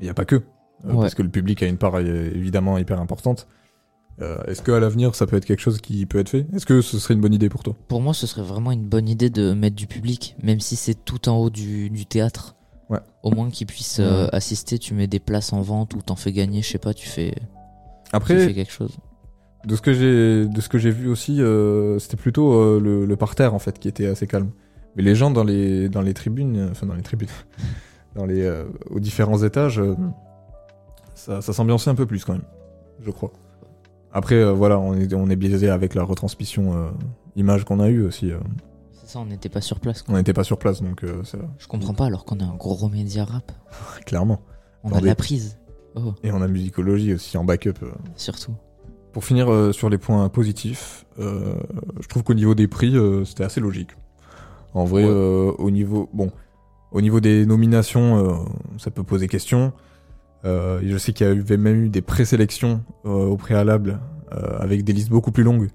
il 0.00 0.04
n'y 0.04 0.10
a 0.10 0.14
pas 0.14 0.24
que 0.24 0.36
Euh, 0.86 0.92
Ouais. 0.94 1.00
parce 1.02 1.14
que 1.14 1.22
le 1.22 1.28
public 1.28 1.62
a 1.62 1.66
une 1.66 1.76
part 1.76 1.96
euh, 1.96 2.30
évidemment 2.34 2.78
hyper 2.78 3.00
importante. 3.00 3.46
Euh, 4.22 4.42
Est-ce 4.44 4.62
que 4.62 4.72
à 4.72 4.80
l'avenir 4.80 5.14
ça 5.14 5.26
peut 5.26 5.36
être 5.36 5.44
quelque 5.44 5.60
chose 5.60 5.78
qui 5.80 6.04
peut 6.06 6.18
être 6.18 6.30
fait? 6.30 6.46
Est-ce 6.54 6.64
que 6.66 6.80
ce 6.80 6.98
serait 6.98 7.14
une 7.14 7.20
bonne 7.20 7.34
idée 7.34 7.48
pour 7.50 7.62
toi? 7.62 7.74
Pour 7.88 8.00
moi, 8.00 8.14
ce 8.14 8.26
serait 8.26 8.42
vraiment 8.42 8.72
une 8.72 8.84
bonne 8.86 9.08
idée 9.08 9.28
de 9.30 9.52
mettre 9.52 9.76
du 9.76 9.86
public, 9.86 10.36
même 10.42 10.60
si 10.60 10.76
c'est 10.76 10.94
tout 11.04 11.28
en 11.28 11.36
haut 11.36 11.50
du, 11.50 11.90
du 11.90 12.06
théâtre. 12.06 12.54
Ouais. 12.88 12.98
Au 13.22 13.30
moins 13.30 13.50
qu'ils 13.50 13.66
puissent 13.66 14.00
euh, 14.00 14.26
assister, 14.32 14.78
tu 14.78 14.94
mets 14.94 15.06
des 15.06 15.20
places 15.20 15.52
en 15.52 15.60
vente 15.62 15.94
ou 15.94 15.98
t'en 16.02 16.16
fais 16.16 16.32
gagner, 16.32 16.60
je 16.62 16.68
sais 16.68 16.78
pas, 16.78 16.92
tu 16.94 17.08
fais, 17.08 17.30
tu 17.32 17.40
Après, 18.12 18.46
fais 18.46 18.54
quelque 18.54 18.72
chose. 18.72 18.96
De 19.66 19.76
ce 19.76 19.82
que 19.82 19.92
j'ai 19.92 20.46
de 20.48 20.60
ce 20.62 20.68
que 20.70 20.78
j'ai 20.78 20.90
vu 20.90 21.08
aussi, 21.08 21.40
euh, 21.42 21.98
c'était 21.98 22.16
plutôt 22.16 22.80
le, 22.80 23.04
le 23.04 23.16
parterre 23.16 23.52
en 23.54 23.58
fait 23.58 23.78
qui 23.78 23.86
était 23.88 24.06
assez 24.06 24.26
calme. 24.26 24.50
Mais 24.96 25.02
les 25.02 25.14
gens 25.14 25.30
dans 25.30 25.44
les 25.44 25.88
dans 25.90 26.00
les 26.02 26.14
tribunes, 26.14 26.68
enfin 26.72 26.86
dans 26.86 26.94
les 26.94 27.02
tribunes, 27.02 27.28
dans 28.14 28.26
les 28.26 28.42
euh, 28.42 28.64
aux 28.90 29.00
différents 29.00 29.42
étages, 29.42 29.78
euh, 29.78 29.94
ça, 31.14 31.40
ça 31.42 31.52
s'ambiançait 31.52 31.90
un 31.90 31.94
peu 31.94 32.06
plus 32.06 32.24
quand 32.24 32.32
même, 32.32 32.44
je 33.04 33.10
crois. 33.10 33.30
Après 34.12 34.36
euh, 34.36 34.52
voilà, 34.52 34.78
on 34.78 34.94
est 34.94 35.12
on 35.14 35.28
est 35.30 35.36
biaisé 35.36 35.68
avec 35.70 35.94
la 35.94 36.02
retransmission 36.02 36.74
euh, 36.76 36.90
image 37.36 37.64
qu'on 37.64 37.80
a 37.80 37.88
eue 37.88 38.02
aussi. 38.04 38.32
euh. 38.32 38.38
C'est 38.92 39.08
ça, 39.14 39.18
on 39.20 39.26
n'était 39.26 39.48
pas 39.48 39.60
sur 39.60 39.78
place. 39.80 40.02
quoi. 40.02 40.14
on 40.14 40.16
n'était 40.18 40.32
pas 40.32 40.44
sur 40.44 40.58
place 40.58 40.82
donc 40.82 41.04
euh, 41.04 41.22
ça 41.24 41.38
Je 41.58 41.66
comprends 41.68 41.94
pas 41.94 42.06
alors 42.06 42.24
qu'on 42.24 42.38
est 42.38 42.44
un 42.44 42.56
gros 42.56 42.88
média 42.88 43.24
rap. 43.24 43.52
clairement. 44.06 44.40
On 44.82 44.88
a 44.88 44.92
de 44.92 44.96
Attendez. 44.96 45.08
la 45.08 45.14
prise. 45.14 45.58
Oh, 45.96 46.14
Et 46.22 46.32
on 46.32 46.40
a 46.40 46.48
musicologie 46.48 47.14
aussi 47.14 47.36
en 47.36 47.44
backup. 47.44 47.74
euh. 47.82 47.90
surtout. 48.16 48.54
Pour 49.12 49.24
finir 49.24 49.52
euh, 49.52 49.72
sur 49.72 49.90
les 49.90 49.98
points 49.98 50.28
positifs, 50.28 51.04
euh, 51.18 51.54
je 52.00 52.06
trouve 52.06 52.22
qu'au 52.22 52.34
niveau 52.34 52.54
des 52.54 52.68
prix, 52.68 52.96
euh, 52.96 53.24
c'était 53.24 53.42
assez 53.42 53.60
logique. 53.60 53.90
En 54.72 54.84
vrai, 54.84 55.02
Ouais. 55.02 55.10
euh, 55.10 55.50
au 55.58 55.70
niveau 55.72 56.08
bon, 56.12 56.30
au 56.92 57.00
niveau 57.00 57.20
des 57.20 57.46
nominations, 57.46 58.18
euh, 58.18 58.32
ça 58.78 58.90
peut 58.90 59.02
poser 59.02 59.28
question. 59.28 59.72
Euh, 60.44 60.80
je 60.84 60.96
sais 60.96 61.12
qu'il 61.12 61.26
y 61.26 61.30
avait 61.30 61.56
même 61.56 61.84
eu 61.84 61.88
des 61.88 62.00
présélections 62.02 62.82
euh, 63.04 63.10
au 63.26 63.36
préalable 63.36 64.00
avec 64.60 64.84
des 64.84 64.92
listes 64.92 65.10
beaucoup 65.10 65.32
plus 65.32 65.42
longues. 65.42 65.70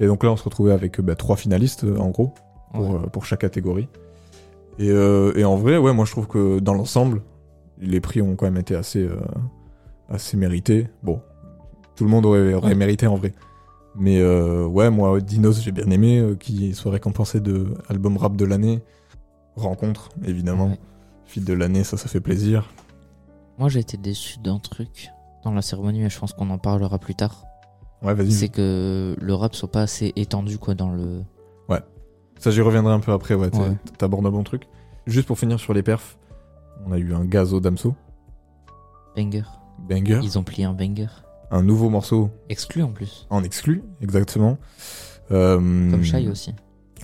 Et 0.00 0.06
donc 0.06 0.24
là, 0.24 0.30
on 0.32 0.36
se 0.36 0.42
retrouvait 0.44 0.72
avec 0.72 0.98
bah, 1.02 1.14
trois 1.14 1.36
finalistes 1.36 1.84
en 1.98 2.08
gros 2.08 2.32
pour, 2.72 2.90
Ouais. 2.90 2.98
pour 3.12 3.26
chaque 3.26 3.40
catégorie. 3.40 3.86
Et, 4.78 4.88
et 4.88 5.44
en 5.44 5.56
vrai, 5.56 5.76
ouais, 5.76 5.92
moi 5.92 6.06
je 6.06 6.12
trouve 6.12 6.26
que 6.26 6.58
dans 6.58 6.72
l'ensemble, 6.72 7.20
les 7.80 8.00
prix 8.00 8.22
ont 8.22 8.34
quand 8.34 8.46
même 8.46 8.56
été 8.56 8.74
assez, 8.74 9.06
assez 10.08 10.38
mérités. 10.38 10.88
Bon, 11.02 11.20
tout 11.96 12.04
le 12.04 12.10
monde 12.10 12.24
aurait, 12.24 12.54
aurait 12.54 12.68
Ouais. 12.68 12.74
mérité 12.74 13.06
en 13.06 13.16
vrai. 13.16 13.34
Mais 13.94 14.20
euh, 14.20 14.64
ouais, 14.66 14.88
moi, 14.90 15.20
Dinos, 15.20 15.60
j'ai 15.62 15.72
bien 15.72 15.90
aimé, 15.90 16.18
euh, 16.20 16.34
qui 16.34 16.72
soit 16.74 16.92
récompensé 16.92 17.40
de 17.40 17.66
album 17.88 18.16
rap 18.16 18.36
de 18.36 18.44
l'année. 18.44 18.80
Rencontre, 19.60 20.08
évidemment. 20.24 20.68
Ouais. 20.68 20.78
Feat 21.26 21.44
de 21.44 21.52
l'année, 21.52 21.84
ça, 21.84 21.96
ça 21.96 22.08
fait 22.08 22.20
plaisir. 22.20 22.70
Moi, 23.58 23.68
j'ai 23.68 23.80
été 23.80 23.96
déçu 23.96 24.38
d'un 24.38 24.58
truc 24.58 25.10
dans 25.44 25.52
la 25.52 25.62
cérémonie, 25.62 26.00
mais 26.00 26.10
je 26.10 26.18
pense 26.18 26.32
qu'on 26.32 26.48
en 26.50 26.58
parlera 26.58 26.98
plus 26.98 27.14
tard. 27.14 27.44
Ouais, 28.02 28.14
vas-y. 28.14 28.32
C'est 28.32 28.48
que 28.48 29.16
le 29.20 29.34
rap 29.34 29.54
soit 29.54 29.70
pas 29.70 29.82
assez 29.82 30.12
étendu 30.16 30.58
quoi 30.58 30.74
dans 30.74 30.90
le. 30.90 31.22
Ça, 32.40 32.52
j'y 32.52 32.60
reviendrai 32.60 32.92
un 32.92 33.00
peu 33.00 33.10
après, 33.10 33.34
ouais, 33.34 33.52
Ouais. 33.56 33.76
t'abordes 33.98 34.24
un 34.24 34.30
bon 34.30 34.44
truc. 34.44 34.68
Juste 35.08 35.26
pour 35.26 35.36
finir 35.36 35.58
sur 35.58 35.74
les 35.74 35.82
perfs, 35.82 36.16
on 36.86 36.92
a 36.92 36.96
eu 36.98 37.12
un 37.12 37.24
Gazo 37.24 37.58
Damso, 37.58 37.96
Banger. 39.16 39.42
banger, 39.88 40.20
Ils 40.22 40.38
ont 40.38 40.44
plié 40.44 40.64
un 40.64 40.72
banger. 40.72 41.08
un 41.50 41.62
nouveau 41.64 41.90
morceau 41.90 42.30
Exclu 42.48 42.84
en 42.84 42.92
plus. 42.92 43.26
en 43.30 43.42
exclu, 43.42 43.82
exactement. 44.00 44.56
Euh, 45.32 45.56
Comme 45.90 46.04
Shai 46.04 46.28
aussi. 46.28 46.54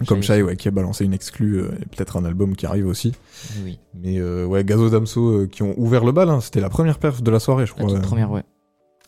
Comme 0.07 0.23
Shai 0.23 0.43
ouais, 0.43 0.57
qui 0.57 0.69
a 0.69 0.71
balancé 0.71 1.05
une 1.05 1.13
exclu 1.15 1.61
euh, 1.61 1.71
et 1.81 1.87
peut-être 1.87 2.17
un 2.17 2.25
album 2.25 2.57
qui 2.57 2.67
arrive 2.67 2.87
aussi. 2.87 3.13
Oui. 3.65 3.79
Mais 3.95 4.19
euh, 4.19 4.45
ouais, 4.45 4.65
Gazo 4.65 4.91
Damso 4.91 5.29
euh, 5.43 5.47
qui 5.47 5.63
ont 5.63 5.75
ouvert 5.79 6.05
le 6.05 6.13
bal, 6.13 6.29
hein. 6.31 6.41
c'était 6.41 6.61
la 6.61 6.69
première 6.71 6.99
perf 6.99 7.23
de 7.23 7.31
la 7.31 7.39
soirée, 7.41 7.67
je 7.67 7.73
La 7.73 7.77
crois. 7.79 7.89
toute 7.95 7.99
euh, 8.05 8.07
première, 8.07 8.31
ouais. 8.31 8.43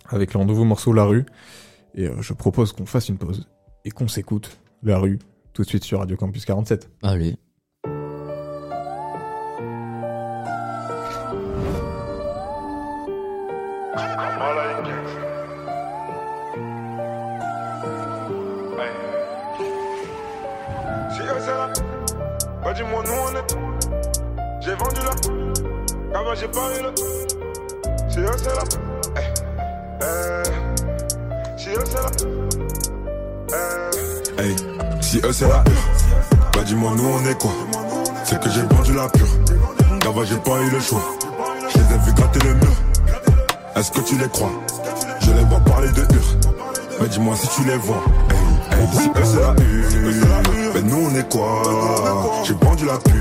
avec 0.09 0.33
leur 0.35 0.45
nouveau 0.45 0.65
morceau 0.65 0.93
La 0.93 1.05
Rue. 1.05 1.27
Et 1.95 2.07
euh, 2.07 2.21
je 2.21 2.33
propose 2.35 2.73
qu'on 2.73 2.87
fasse 2.87 3.09
une 3.09 3.17
pause 3.19 3.49
et 3.85 3.91
qu'on 3.91 4.09
s'écoute 4.09 4.59
La 4.83 4.99
Rue 4.99 5.19
tout 5.53 5.63
de 5.63 5.69
suite 5.69 5.85
sur 5.85 5.99
Radio 6.01 6.17
Campus 6.17 6.45
47. 6.45 6.91
Allez. 7.03 7.37
J'ai 26.39 26.49
parlé 26.49 26.83
là. 26.83 26.91
Si 28.09 28.19
eux 28.19 28.27
c'est 28.37 28.55
là, 28.55 28.65
eh, 29.17 29.21
eh. 30.03 30.45
Si 31.59 31.69
c'est 31.85 31.95
là, 31.95 32.11
eh. 34.39 34.43
Hey, 34.43 34.57
si 35.01 35.19
eux 35.25 35.33
c'est 35.33 35.49
la 35.49 35.59
pure, 35.61 35.75
bah 36.53 36.63
dis-moi 36.65 36.93
nous 36.97 37.09
on 37.09 37.27
est 37.29 37.39
quoi? 37.39 37.53
C'est 38.25 38.41
que 38.41 38.51
j'ai 38.51 38.63
vendu 38.63 38.95
la 38.95 39.09
pure, 39.09 39.27
d'avant 40.01 40.25
j'ai 40.25 40.37
pas 40.37 40.61
eu 40.61 40.71
le 40.71 40.81
choix. 40.81 41.03
Je 41.71 41.79
les 41.79 41.95
ai 41.95 41.99
vus 42.05 42.13
gratter 42.13 42.41
le 42.47 42.55
mur, 42.55 42.77
est-ce 43.77 43.91
que 43.91 44.01
tu 44.01 44.17
les 44.19 44.29
crois? 44.29 44.53
Je 45.21 45.33
les 45.33 45.45
vois 45.45 45.61
parler 45.61 45.89
de 45.89 46.03
hur, 46.03 46.37
mais 47.01 47.09
dis-moi 47.09 47.37
si 47.37 47.49
tu 47.49 47.65
les 47.69 47.77
vois. 47.77 48.03
Si 48.93 49.09
eux 49.09 49.25
c'est 49.25 49.41
la 49.41 49.55
hur, 49.63 50.66
mais 50.77 50.83
nous 50.83 51.09
on 51.11 51.15
est 51.17 51.29
quoi 51.31 51.63
J'ai 52.45 52.55
vendu 52.55 52.85
la 52.87 52.99
pure, 52.99 53.15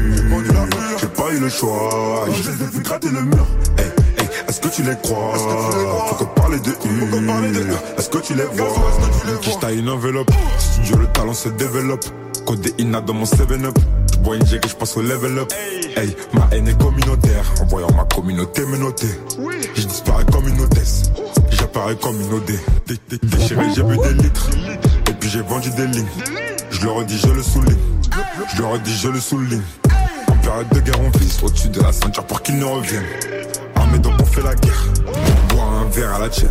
j'ai 1.00 1.08
pas 1.08 1.32
eu 1.34 1.40
le 1.40 1.50
choix. 1.50 2.26
Je 2.32 2.52
les 2.52 2.64
ai 2.64 2.68
vus 2.68 2.82
gratter 2.84 3.10
le 3.10 3.22
mur. 3.22 3.46
Hey, 3.78 3.86
hey, 4.20 4.28
est-ce 4.48 4.60
que 4.62 4.68
tu 4.68 4.84
les 4.84 4.96
crois 5.04 5.34
Faut 6.08 6.16
que 6.26 6.40
parler 6.40 6.60
de 6.60 6.70
hur, 6.72 7.78
est-ce 7.98 8.10
que 8.10 8.18
tu 8.20 8.34
les 8.36 8.44
vois 8.44 8.68
Qui 9.42 9.58
taille 9.60 9.80
une 9.80 9.90
enveloppe, 9.90 10.32
studio 10.60 10.98
le 10.98 11.08
talent 11.08 11.34
se 11.34 11.50
développe. 11.50 12.06
Code 12.46 12.68
INA 12.80 13.02
dans 13.02 13.14
mon 13.16 13.24
7-up. 13.26 13.76
Je 14.14 14.18
bois 14.20 14.36
une 14.36 14.44
que 14.46 14.68
je 14.70 14.76
passe 14.76 14.96
au 14.98 15.02
level 15.02 15.40
up. 15.40 15.52
Hey, 15.98 16.16
ma 16.34 16.48
haine 16.52 16.68
est 16.68 16.78
communautaire. 16.80 17.44
En 17.62 17.66
voyant 17.66 17.92
ma 17.96 18.04
communauté 18.04 18.64
me 18.68 18.78
noter. 18.78 19.08
Je 19.74 19.82
disparais 19.82 20.26
comme 20.32 20.48
une 20.48 20.62
hôtesse. 20.62 21.10
J'apparais 21.50 21.96
comme 21.96 22.20
une 22.22 22.34
OD. 22.34 22.46
Dé- 22.86 22.96
dé- 23.10 23.20
Déchiré, 23.24 23.64
j'ai 23.76 23.82
bu 23.82 23.98
des 23.98 24.14
litres. 24.24 24.50
Et 25.10 25.14
puis 25.14 25.28
j'ai 25.30 25.42
vendu 25.42 25.72
des 25.72 25.88
lignes. 25.88 26.06
Je 26.76 26.82
le 26.82 26.92
redis, 26.92 27.18
je 27.18 27.32
le 27.32 27.42
souligne. 27.42 27.78
Je 28.54 28.62
le 28.62 28.68
redis, 28.68 28.98
je 28.98 29.08
le 29.08 29.20
souligne. 29.20 29.62
En 30.28 30.36
période 30.36 30.70
de 30.74 30.80
guerre, 30.82 31.00
on 31.00 31.18
vise 31.18 31.40
au-dessus 31.42 31.70
de 31.70 31.82
la 31.82 31.94
ceinture 31.94 32.26
pour 32.26 32.42
qu'ils 32.42 32.60
ne 32.60 32.66
reviennent. 32.66 33.06
Armés 33.76 34.00
donc 34.00 34.14
on 34.22 34.26
fait 34.26 34.42
la 34.42 34.54
guerre. 34.56 34.86
On 35.08 35.56
boit 35.56 35.64
un 35.64 35.86
verre 35.86 36.16
à 36.16 36.20
la 36.20 36.30
tienne. 36.30 36.50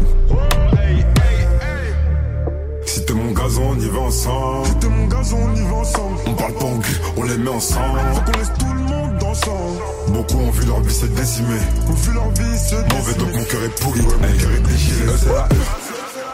Si 2.87 3.05
t'es 3.05 3.13
mon 3.13 3.33
gazon, 3.33 3.71
on 3.77 3.79
y 3.79 3.89
va 3.89 3.99
ensemble. 4.01 4.67
Si 4.67 4.75
t'es 4.77 4.89
mon 4.89 5.07
gazon, 5.09 5.37
on 5.45 5.57
y 5.57 5.63
va 5.63 5.75
ensemble. 5.75 6.17
On 6.27 6.33
parle 6.33 6.55
pas 6.55 6.65
anglais, 6.65 7.01
on 7.17 7.23
les 7.25 7.37
met 7.37 7.51
ensemble. 7.51 8.01
Faut 8.15 8.21
qu'on 8.23 8.39
laisse 8.39 8.53
tout 8.59 8.73
le 8.73 8.81
monde 8.81 9.23
ensemble. 9.23 9.79
Beaucoup 10.09 10.39
ont 10.39 10.51
vu 10.51 10.67
leur 10.67 10.81
vie 10.81 10.95
se 10.95 11.07
décimer. 11.07 11.61
Ont 11.89 11.93
vu 11.93 12.13
leur 12.15 12.31
vie 12.31 12.59
se 12.59 12.77
décimer. 12.77 12.95
Mauvais 12.97 13.15
donc 13.15 13.33
mon 13.35 13.45
cœur 13.45 13.63
est 13.63 13.81
pourri, 13.81 14.01
ouais, 14.01 14.07
mon 14.07 14.39
cœur 14.39 14.51
est 14.53 14.73
déchiré. 14.73 15.05
Eux, 15.07 15.19
c'est 15.19 15.33
la 15.33 15.43
pure. 15.43 15.84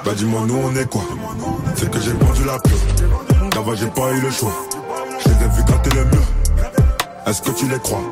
Bah 0.05 0.13
dis-moi, 0.17 0.43
nous 0.47 0.57
on 0.57 0.75
est 0.77 0.89
quoi? 0.91 1.03
C'est 1.77 1.91
que 1.91 2.01
j'ai 2.01 2.13
vendu 2.13 2.45
la 2.45 2.59
pure. 2.59 3.51
D'avant, 3.51 3.75
j'ai 3.75 3.87
pas 3.87 4.13
eu 4.13 4.21
le 4.21 4.31
choix. 4.31 4.53
Je 5.19 5.29
les 5.29 5.35
ai 5.35 5.49
vus 5.49 5.65
gratter 5.65 5.91
le 5.91 6.05
mur. 6.05 6.23
Est-ce 7.27 7.43
que 7.43 7.51
tu 7.51 7.69
les 7.69 7.79
crois? 7.79 8.03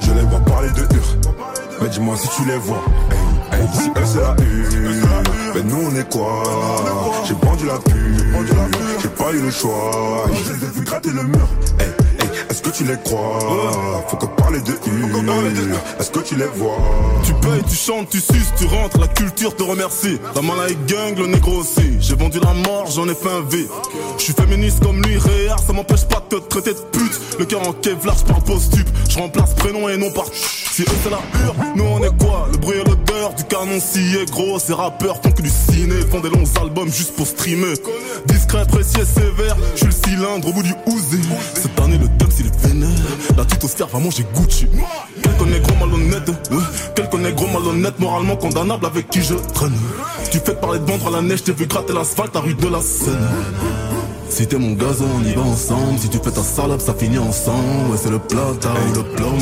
Je 0.00 0.12
les 0.12 0.22
vois 0.22 0.40
parler 0.40 0.70
de 0.70 0.80
hur. 0.80 1.32
Mais 1.80 1.88
dis-moi 1.88 2.16
si 2.16 2.28
tu 2.36 2.44
les 2.46 2.56
vois. 2.58 2.82
Hey, 3.52 3.66
si 3.72 3.90
c'est 4.04 4.20
la 4.20 4.34
hur. 4.42 5.06
Mais 5.54 5.62
nous 5.62 5.88
on 5.90 5.96
est 5.96 6.12
quoi? 6.12 6.42
J'ai 7.26 7.34
vendu 7.34 7.66
la 7.66 7.78
pure. 7.78 7.94
J'ai 9.00 9.08
pas 9.08 9.32
eu 9.32 9.40
le 9.40 9.50
choix. 9.50 10.24
Je 10.32 10.52
les 10.52 10.64
ai 10.64 10.70
vu 10.70 10.84
gratter 10.84 11.10
le 11.10 11.22
mur. 11.22 11.48
Est-ce 12.50 12.62
que 12.62 12.70
tu 12.70 12.84
les 12.84 12.96
crois? 13.04 13.38
Faut 14.08 14.16
que 14.16 14.26
parler 14.26 14.60
de 14.60 14.72
une. 14.86 15.74
Est-ce 15.98 16.10
que 16.10 16.18
tu 16.18 16.34
les 16.34 16.46
vois? 16.46 16.78
Tu 17.24 17.32
payes, 17.34 17.62
tu 17.68 17.76
chantes, 17.76 18.08
tu 18.10 18.18
suces, 18.18 18.52
tu 18.58 18.66
rentres, 18.66 18.98
la 18.98 19.06
culture 19.06 19.54
te 19.54 19.62
remercie. 19.62 20.18
La 20.34 20.42
malade 20.42 20.74
gang, 20.86 21.16
le 21.16 21.26
négro 21.26 21.58
aussi. 21.58 21.98
J'ai 22.00 22.16
vendu 22.16 22.40
la 22.40 22.52
mort, 22.52 22.90
j'en 22.90 23.08
ai 23.08 23.14
fait 23.14 23.30
un 23.30 23.42
V. 23.48 23.68
Je 24.18 24.24
suis 24.24 24.32
féministe 24.32 24.82
comme 24.82 25.00
lui, 25.02 25.16
réa, 25.16 25.56
ça 25.64 25.72
m'empêche 25.72 26.04
pas 26.06 26.22
de 26.28 26.38
te 26.38 26.48
traiter 26.48 26.74
de 26.74 26.80
pute. 26.90 27.20
Le 27.38 27.44
cœur 27.44 27.66
en 27.66 27.72
kevlar, 27.72 28.16
je 28.18 28.24
parle 28.24 28.42
post-stup. 28.42 28.88
Je 29.08 29.18
remplace 29.18 29.54
prénom 29.54 29.88
et 29.88 29.96
non 29.96 30.10
par 30.10 30.24
Si 30.24 30.82
eux 30.82 30.86
c'est 31.04 31.10
la 31.10 31.18
hure, 31.44 31.54
nous 31.76 31.84
on 31.84 31.98
est 32.02 32.16
quoi? 32.18 32.48
Le 32.50 32.58
bruit 32.58 32.78
et 32.78 32.84
l'odeur 32.84 33.34
du 33.34 33.44
canon 33.44 33.80
scié 33.80 34.26
gros. 34.26 34.58
Ces 34.58 34.74
rappeurs 34.74 35.22
font 35.22 35.30
que 35.30 35.42
du 35.42 35.50
ciné, 35.50 35.94
font 36.10 36.20
des 36.20 36.30
longs 36.30 36.44
albums 36.60 36.92
juste 36.92 37.14
pour 37.14 37.26
streamer. 37.26 37.74
Discret, 38.26 38.66
précis 38.66 39.00
et 39.00 39.04
sévère, 39.04 39.56
je 39.74 39.78
suis 39.78 39.86
le 39.86 39.92
cylindre 39.92 40.48
au 40.48 40.52
bout 40.52 40.62
du 40.62 40.74
Uzi. 40.86 41.22
Cette 41.54 41.78
année 41.80 41.98
le 41.98 42.08
dub 42.08 42.30
est. 42.46 43.36
La 43.36 43.44
tutosphère 43.44 43.88
va 43.88 43.98
manger 43.98 44.24
Gucci. 44.34 44.66
Quel 45.22 45.36
connaît 45.36 45.60
gros 45.60 45.86
malhonnête, 45.86 46.28
euh, 46.28 46.60
quel 46.94 47.08
connaît 47.08 47.32
gros 47.32 47.46
malhonnête, 47.46 47.98
moralement 47.98 48.36
condamnable 48.36 48.86
avec 48.86 49.08
qui 49.08 49.22
je 49.22 49.34
traîne. 49.34 49.76
Tu 50.30 50.38
fais 50.38 50.54
parler 50.54 50.78
de 50.78 50.84
vendre 50.84 51.08
à 51.08 51.10
la 51.10 51.22
neige, 51.22 51.44
t'es 51.44 51.52
vu 51.52 51.66
gratter 51.66 51.92
l'asphalte 51.92 52.36
à 52.36 52.40
rue 52.40 52.54
de 52.54 52.68
la 52.68 52.80
Seine. 52.80 53.16
Si 54.28 54.46
t'es 54.46 54.58
mon 54.58 54.72
gazon, 54.72 55.06
on 55.18 55.24
y 55.24 55.32
va 55.32 55.42
ensemble. 55.42 55.98
Si 55.98 56.08
tu 56.08 56.18
fais 56.18 56.30
ta 56.30 56.42
salope, 56.42 56.80
ça 56.80 56.94
finit 56.94 57.18
ensemble. 57.18 57.90
Ouais, 57.90 57.98
c'est 58.00 58.10
le 58.10 58.18
plata 58.18 58.70
ou 58.88 58.94
le 58.94 59.02
plomb. 59.02 59.38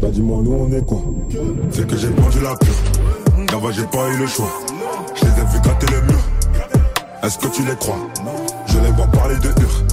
Bah 0.00 0.08
dis-moi 0.10 0.40
nous 0.42 0.52
on 0.52 0.72
est 0.72 0.84
quoi 0.86 1.02
C'est 1.70 1.86
que 1.86 1.94
j'ai 1.94 2.08
vendu 2.08 2.40
la 2.40 2.56
pure 2.56 3.52
Là-bas 3.52 3.70
j'ai 3.70 3.84
pas 3.84 4.08
eu 4.08 4.16
le 4.16 4.26
choix 4.26 4.50
Je 5.14 5.26
les 5.26 5.30
ai 5.30 5.60
gratter 5.60 5.86
le 5.92 6.00
mur 6.02 6.20
Est-ce 7.22 7.36
que 7.36 7.48
tu 7.48 7.62
les 7.64 7.76
crois? 7.76 7.98
Je 8.66 8.78
les 8.78 8.92
vois 8.92 9.06
parler 9.08 9.36
de 9.36 9.48
hur 9.48 9.84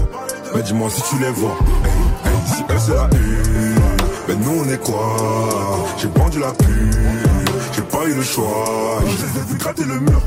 Mais 0.56 0.62
dis-moi 0.64 0.90
si 0.90 1.02
tu 1.10 1.18
les 1.22 1.32
vois. 1.32 1.58
Si 2.46 2.62
eux 2.62 2.80
c'est 2.80 2.94
la 2.94 3.10
une. 3.14 3.76
Mais 4.28 4.36
nous 4.36 4.64
on 4.64 4.70
est 4.70 4.78
quoi? 4.78 5.16
J'ai 5.98 6.08
vendu 6.08 6.40
la 6.40 6.52
pure 6.52 6.68
J'ai 7.74 7.82
pas 7.84 8.06
eu 8.06 8.14
le 8.14 8.24
choix. 8.24 9.00
Je 9.06 9.08
les 9.08 9.56
ai 9.56 9.58
gratter 9.58 9.84
le 9.84 10.00
mur. 10.00 10.22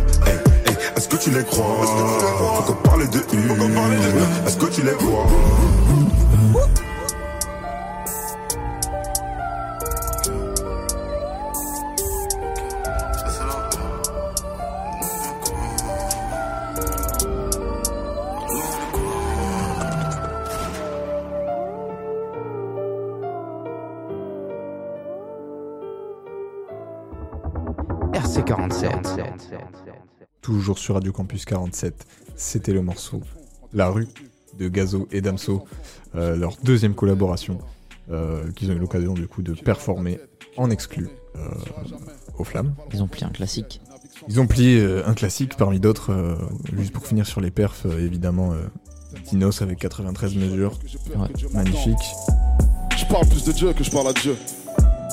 Est-ce 0.97 1.09
que 1.09 1.17
tu 1.17 1.31
les 1.31 1.45
crois? 1.45 1.87
Faut 2.57 2.73
qu'on 2.73 2.89
parle 2.89 3.09
de 3.11 3.21
une. 3.33 4.47
Est-ce 4.47 4.57
que 4.57 4.67
tu 4.67 4.83
les 4.83 4.93
vois 4.93 5.27
RC47. 29.03 29.23
Toujours 30.41 30.79
sur 30.79 30.95
Radio 30.95 31.13
Campus 31.13 31.45
47, 31.45 32.07
c'était 32.37 32.73
le 32.73 32.83
morceau 32.83 33.21
La 33.73 33.89
rue 33.89 34.09
de 34.59 34.69
Gazo 34.69 35.09
et 35.13 35.21
Damso, 35.21 35.65
euh, 36.15 36.37
leur 36.37 36.57
deuxième 36.63 36.95
collaboration 36.95 37.59
euh, 38.11 38.51
qu'ils 38.53 38.71
ont 38.71 38.75
eu 38.75 38.79
l'occasion 38.79 39.15
du 39.15 39.29
coup 39.29 39.43
de 39.43 39.53
performer 39.53 40.19
en 40.57 40.71
exclu 40.71 41.09
euh, 41.37 41.41
aux 42.39 42.45
flammes. 42.45 42.75
Ils 42.93 43.03
ont 43.03 43.07
pris 43.07 43.25
un 43.25 43.31
classique. 43.31 43.81
Ils 44.29 44.41
ont 44.41 44.47
plié 44.47 44.81
euh, 44.81 45.07
un 45.07 45.15
classique 45.15 45.57
parmi 45.57 45.79
d'autres, 45.79 46.13
euh, 46.13 46.35
juste 46.77 46.93
pour 46.93 47.07
finir 47.07 47.27
sur 47.27 47.41
les 47.41 47.51
perfs, 47.51 47.87
euh, 47.87 48.05
évidemment 48.05 48.53
euh, 48.53 48.67
Dinos 49.29 49.63
avec 49.63 49.79
93 49.79 50.35
mesures, 50.37 50.79
magnifique. 51.55 51.97
Je 52.97 53.05
parle 53.07 53.27
plus 53.29 53.45
de 53.45 53.53
Dieu 53.53 53.73
que 53.73 53.85
je 53.85 53.91
parle 53.91 54.09
à 54.09 54.13
Dieu. 54.13 54.37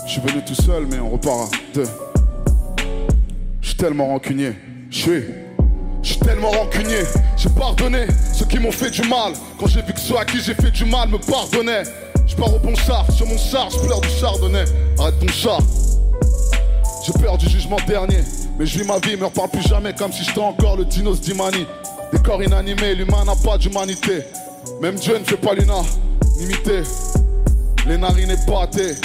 Je 0.05 0.11
suis 0.11 0.21
venu 0.21 0.43
tout 0.45 0.55
seul, 0.55 0.87
mais 0.87 0.99
on 0.99 1.09
repart 1.09 1.53
à 1.53 1.57
deux. 1.73 1.85
Je 3.67 3.71
suis 3.71 3.79
tellement 3.79 4.07
rancunier. 4.07 4.53
Je 4.89 4.97
suis. 4.97 5.23
Je 6.01 6.07
suis 6.11 6.19
tellement 6.21 6.51
rancunier. 6.51 7.03
J'ai 7.35 7.49
pardonné 7.49 8.07
ceux 8.33 8.45
qui 8.45 8.59
m'ont 8.59 8.71
fait 8.71 8.89
du 8.89 9.01
mal. 9.09 9.33
Quand 9.59 9.67
j'ai 9.67 9.81
vu 9.81 9.91
que 9.91 9.99
ceux 9.99 10.17
à 10.17 10.23
qui 10.23 10.39
j'ai 10.39 10.53
fait 10.53 10.71
du 10.71 10.85
mal 10.85 11.09
me 11.09 11.17
pardonnaient. 11.17 11.83
Je 12.25 12.33
pars 12.37 12.55
au 12.55 12.59
bon 12.59 12.73
char, 12.75 13.05
sur 13.11 13.27
mon 13.27 13.37
char, 13.37 13.69
je 13.69 13.79
pleure 13.79 13.99
du 13.99 14.07
chardonnay. 14.07 14.63
Arrête 14.97 15.19
ton 15.19 15.27
char. 15.27 15.59
J'ai 17.05 17.11
peur 17.21 17.37
du 17.37 17.49
jugement 17.49 17.75
dernier. 17.85 18.19
Mais 18.57 18.65
je 18.65 18.79
vis 18.79 18.87
ma 18.87 18.99
vie, 18.99 19.17
me 19.17 19.25
reparle 19.25 19.49
plus 19.49 19.67
jamais 19.67 19.93
comme 19.93 20.13
si 20.13 20.23
j'étais 20.23 20.39
encore 20.39 20.77
le 20.77 20.85
dinos 20.85 21.19
d'Imani. 21.19 21.65
Des 22.13 22.19
corps 22.19 22.41
inanimés, 22.41 22.95
l'humain 22.95 23.25
n'a 23.25 23.35
pas 23.35 23.57
d'humanité. 23.57 24.19
Même 24.81 24.95
Dieu 24.95 25.17
ne 25.19 25.25
fait 25.25 25.35
pas 25.35 25.53
l'unanimité. 25.53 26.83
Les 27.85 27.97
narines 27.97 28.31
épatées. 28.31 28.95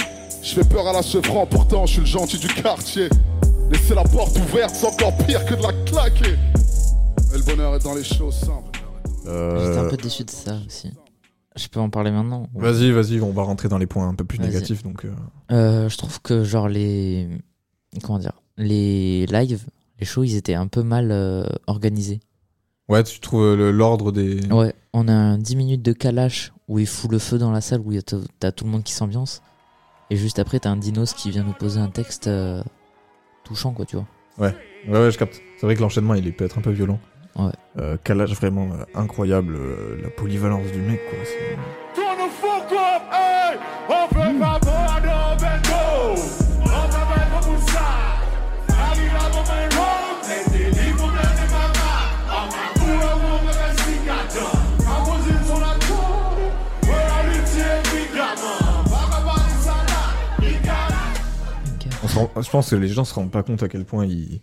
Je 0.41 0.53
fais 0.53 0.63
peur 0.63 0.87
à 0.87 0.93
la 0.93 1.01
chevron, 1.01 1.45
pourtant 1.47 1.85
je 1.85 1.91
suis 1.91 2.01
le 2.01 2.07
gentil 2.07 2.37
du 2.37 2.47
quartier. 2.47 3.09
Laisser 3.71 3.95
la 3.95 4.03
porte 4.03 4.37
ouverte, 4.37 4.75
c'est 4.75 4.87
encore 4.87 5.15
pire 5.25 5.45
que 5.45 5.55
de 5.55 5.61
la 5.61 5.73
claquer. 5.85 6.33
Et 7.33 7.37
le 7.37 7.43
bonheur 7.43 7.75
est 7.75 7.83
dans 7.83 7.95
les 7.95 8.03
choses 8.03 8.35
simples. 8.35 8.79
J'étais 9.23 9.29
un 9.29 9.85
Euh, 9.85 9.89
peu 9.89 9.97
déçu 9.97 10.23
de 10.23 10.29
ça 10.29 10.57
aussi. 10.65 10.91
Je 11.55 11.67
peux 11.67 11.79
en 11.79 11.89
parler 11.89 12.11
maintenant 12.11 12.47
ou- 12.53 12.59
Vas-y, 12.59 12.91
vas-y, 12.91 13.21
on 13.21 13.31
va 13.31 13.43
rentrer 13.43 13.69
dans 13.69 13.77
les 13.77 13.85
points 13.85 14.07
un 14.07 14.15
peu 14.15 14.25
plus 14.25 14.37
Vas-y. 14.39 14.47
négatifs. 14.47 14.83
Donc, 14.83 15.05
euh, 15.05 15.11
Euh, 15.51 15.89
je 15.89 15.97
trouve 15.97 16.21
que 16.21 16.43
genre 16.43 16.67
les 16.67 17.29
comment 18.03 18.19
dire 18.19 18.33
les 18.57 19.25
lives, 19.27 19.65
les 19.99 20.05
shows, 20.05 20.23
ils 20.23 20.35
étaient 20.35 20.55
un 20.55 20.67
peu 20.67 20.83
mal 20.83 21.09
euh, 21.11 21.43
organisés. 21.67 22.19
Ouais, 22.89 23.03
tu 23.03 23.19
trouves 23.19 23.43
euh, 23.43 23.55
le- 23.55 23.71
l'ordre 23.71 24.11
des. 24.11 24.45
Ouais, 24.51 24.73
on 24.93 25.07
a 25.07 25.13
un 25.13 25.37
10 25.37 25.55
minutes 25.55 25.81
de 25.83 25.93
calage 25.93 26.53
où 26.67 26.79
il 26.79 26.87
fout 26.87 27.11
le 27.11 27.19
feu 27.19 27.37
dans 27.37 27.51
la 27.51 27.61
salle 27.61 27.81
où 27.81 27.91
il 27.91 27.95
y 27.95 27.99
a 27.99 28.01
t- 28.03 28.17
t'as 28.39 28.51
tout 28.51 28.65
le 28.65 28.71
monde 28.71 28.83
qui 28.83 28.93
s'ambiance 28.93 29.41
et 30.09 30.15
juste 30.15 30.39
après 30.39 30.59
t'as 30.59 30.69
un 30.71 30.77
dinos 30.77 31.13
qui 31.13 31.29
vient 31.31 31.43
nous 31.43 31.53
poser 31.53 31.79
un 31.79 31.89
texte 31.89 32.27
euh, 32.27 32.63
touchant 33.43 33.71
quoi, 33.71 33.85
tu 33.85 33.95
vois. 33.95 34.05
Ouais, 34.37 34.53
ouais, 34.87 34.99
ouais, 34.99 35.11
je 35.11 35.17
capte. 35.17 35.41
C'est 35.57 35.65
vrai 35.65 35.75
que 35.75 35.81
l'enchaînement, 35.81 36.13
il 36.15 36.27
est 36.27 36.31
peut 36.31 36.45
être 36.45 36.57
un 36.57 36.61
peu 36.61 36.71
violent. 36.71 36.99
Ouais. 37.35 37.51
Euh, 37.79 37.97
calage 38.03 38.33
vraiment 38.33 38.69
euh, 38.73 38.83
incroyable, 38.95 39.55
euh, 39.55 39.99
la 40.03 40.09
polyvalence 40.09 40.71
du 40.71 40.79
mec, 40.81 40.99
quoi. 41.09 41.19
c'est- 41.23 41.57
je 62.41 62.49
pense 62.49 62.69
que 62.69 62.75
les 62.75 62.87
gens 62.87 63.03
se 63.05 63.13
rendent 63.13 63.31
pas 63.31 63.43
compte 63.43 63.63
à 63.63 63.67
quel 63.69 63.85
point 63.85 64.05
il, 64.05 64.41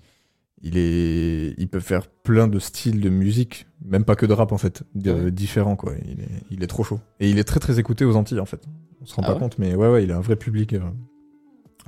il 0.62 0.76
est, 0.76 1.54
il 1.59 1.68
peut 1.68 1.80
faire 1.80 2.06
plein 2.09 2.48
de 2.48 2.59
styles 2.59 3.00
de 3.00 3.09
musique, 3.11 3.66
même 3.85 4.04
pas 4.04 4.16
que 4.16 4.26
de 4.26 4.33
rap 4.33 4.52
en 4.52 4.59
fait, 4.59 4.83
de- 4.94 5.30
différents 5.30 5.76
quoi. 5.76 5.92
Il 6.04 6.20
est, 6.20 6.28
il 6.50 6.62
est 6.62 6.66
trop 6.66 6.85
chaud. 6.85 7.00
Et 7.20 7.30
il 7.30 7.38
est 7.38 7.44
très 7.44 7.61
très 7.61 7.78
écouté 7.78 8.04
aux 8.04 8.16
Antilles 8.16 8.40
en 8.40 8.46
fait. 8.46 8.62
On 9.00 9.06
se 9.06 9.14
rend 9.14 9.22
Ah 9.24 9.28
pas 9.28 9.33
ouais 9.35 9.38
compte, 9.40 9.59
mais 9.59 9.74
ouais 9.74 9.88
ouais, 9.90 10.04
il 10.04 10.12
a 10.12 10.16
un 10.16 10.20
vrai 10.20 10.37
public 10.37 10.72
euh, 10.74 10.80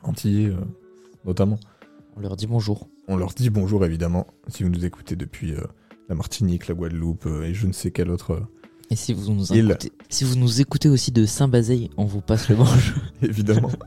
antillais 0.02 0.48
euh, 0.48 0.56
notamment. 1.24 1.58
On 2.16 2.20
leur 2.20 2.36
dit 2.36 2.46
bonjour. 2.46 2.88
On 3.08 3.16
leur 3.16 3.32
dit 3.34 3.50
bonjour 3.50 3.84
évidemment 3.84 4.26
si 4.48 4.62
vous 4.62 4.68
nous 4.70 4.84
écoutez 4.84 5.16
depuis 5.16 5.52
euh, 5.52 5.60
la 6.08 6.14
Martinique, 6.14 6.68
la 6.68 6.74
Guadeloupe 6.74 7.26
euh, 7.26 7.42
et 7.44 7.54
je 7.54 7.66
ne 7.66 7.72
sais 7.72 7.90
quelle 7.90 8.10
autre. 8.10 8.40
Et 8.90 8.96
si 8.96 9.12
vous 9.14 9.32
nous 9.32 9.46
Il. 9.52 9.70
écoutez, 9.70 9.92
si 10.10 10.24
vous 10.24 10.36
nous 10.36 10.60
écoutez 10.60 10.88
aussi 10.90 11.12
de 11.12 11.24
Saint-Bazeille, 11.24 11.88
on 11.96 12.04
vous 12.04 12.20
passe 12.20 12.48
le 12.50 12.56
bonjour. 12.56 12.96
évidemment. 13.22 13.70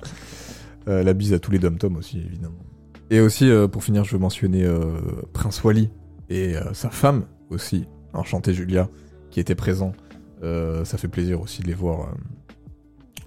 Euh, 0.88 1.04
la 1.04 1.14
bise 1.14 1.34
à 1.34 1.40
tous 1.40 1.52
les 1.52 1.60
dom-toms 1.60 1.96
aussi, 1.96 2.20
évidemment. 2.20 2.64
Et 3.10 3.20
aussi, 3.20 3.50
euh, 3.50 3.68
pour 3.68 3.84
finir, 3.84 4.04
je 4.04 4.12
veux 4.12 4.20
mentionner 4.20 4.64
euh, 4.64 5.00
Prince 5.34 5.64
Wally 5.64 5.90
et 6.30 6.56
sa 6.74 6.90
femme 6.90 7.26
aussi, 7.52 7.86
enchantée 8.14 8.54
Julia, 8.54 8.90
qui 9.30 9.40
était 9.40 9.56
présent. 9.56 9.94
Ça 10.42 10.98
fait 10.98 11.08
plaisir 11.08 11.42
aussi 11.42 11.62
de 11.62 11.68
les 11.68 11.74
voir, 11.74 12.16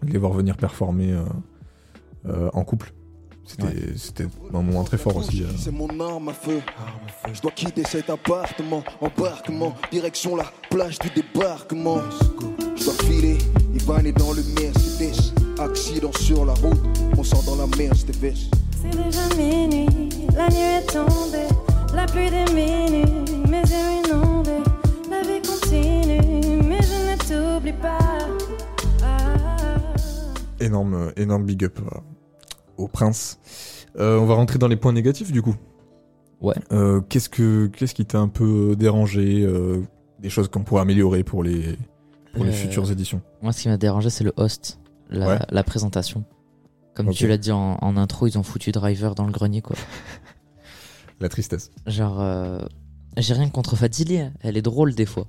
de 0.02 0.12
les 0.12 0.18
voir 0.18 0.32
venir 0.32 0.56
performer 0.56 1.16
en 2.24 2.64
couple. 2.64 2.92
C'était 3.44 4.26
un 4.52 4.62
moment 4.62 4.82
très 4.82 4.98
fort 4.98 5.16
aussi. 5.16 5.44
C'est 5.56 5.70
mon 5.70 5.88
arme 6.00 6.28
à 6.28 6.32
feu. 6.32 6.60
Je 7.32 7.40
dois 7.40 7.52
quitter 7.52 7.84
cet 7.84 8.10
appartement. 8.10 8.82
Embarquement, 9.00 9.76
direction 9.92 10.34
la 10.34 10.52
plage 10.70 10.98
du 10.98 11.08
débarquement. 11.10 12.00
Je 12.76 12.84
dois 12.84 12.94
filer, 13.04 13.38
Ivan 13.74 13.98
est 13.98 14.12
dans 14.12 14.32
le 14.32 14.42
Mercedes. 14.60 15.37
Accident 15.60 16.12
sur 16.20 16.44
la 16.44 16.54
route, 16.54 16.78
on 17.16 17.22
sort 17.24 17.42
dans 17.42 17.56
la 17.56 17.66
Mercedes. 17.76 18.34
C'est 18.80 18.90
déjà 18.90 19.28
minuit, 19.36 20.08
la 20.34 20.48
nuit 20.48 20.56
est 20.56 20.86
tombée, 20.86 21.48
la 21.94 22.06
pluie 22.06 22.30
des 22.30 22.44
minutes, 22.54 23.48
mes 23.48 23.60
yeux 23.62 24.06
inondés, 24.06 24.50
la 25.10 25.22
vie 25.22 25.42
continue, 25.42 26.62
mais 26.64 26.78
je 26.80 27.10
ne 27.10 27.56
t'oublie 27.58 27.72
pas. 27.72 27.98
Ah. 29.02 29.76
Énorme, 30.60 30.94
euh, 30.94 31.10
énorme 31.16 31.44
big 31.44 31.64
up 31.64 31.78
euh, 31.80 31.98
au 32.76 32.86
prince. 32.86 33.38
Euh, 33.98 34.18
on 34.18 34.26
va 34.26 34.34
rentrer 34.34 34.58
dans 34.60 34.68
les 34.68 34.76
points 34.76 34.92
négatifs 34.92 35.32
du 35.32 35.42
coup. 35.42 35.56
Ouais. 36.40 36.54
Euh, 36.70 37.00
qu'est-ce 37.08 37.28
que 37.28 37.66
qu'est-ce 37.66 37.94
qui 37.94 38.06
t'a 38.06 38.18
un 38.20 38.28
peu 38.28 38.76
dérangé 38.76 39.42
euh, 39.42 39.80
des 40.20 40.30
choses 40.30 40.46
qu'on 40.48 40.62
pourrait 40.62 40.82
améliorer 40.82 41.24
pour 41.24 41.42
les, 41.42 41.76
pour 42.32 42.44
les 42.44 42.50
Euh, 42.50 42.54
futures 42.54 42.88
éditions? 42.92 43.20
Moi, 43.42 43.52
ce 43.52 43.62
qui 43.62 43.68
m'a 43.68 43.76
dérangé, 43.76 44.08
c'est 44.08 44.22
le 44.22 44.32
host, 44.36 44.78
la, 45.10 45.28
Ouais. 45.28 45.38
la 45.50 45.62
présentation. 45.64 46.24
Comme 46.94 47.10
tu 47.12 47.26
l'as 47.28 47.38
dit 47.38 47.52
en, 47.52 47.78
en 47.80 47.96
intro, 47.96 48.26
ils 48.26 48.38
ont 48.38 48.42
foutu 48.42 48.72
Driver 48.72 49.14
dans 49.14 49.24
le 49.24 49.30
grenier, 49.32 49.62
quoi. 49.62 49.76
La 51.20 51.28
tristesse. 51.28 51.70
Genre, 51.86 52.20
euh, 52.20 52.60
j'ai 53.16 53.34
rien 53.34 53.48
contre 53.50 53.74
Fadili, 53.76 54.18
hein. 54.18 54.32
elle 54.40 54.56
est 54.56 54.62
drôle 54.62 54.94
des 54.94 55.06
fois. 55.06 55.26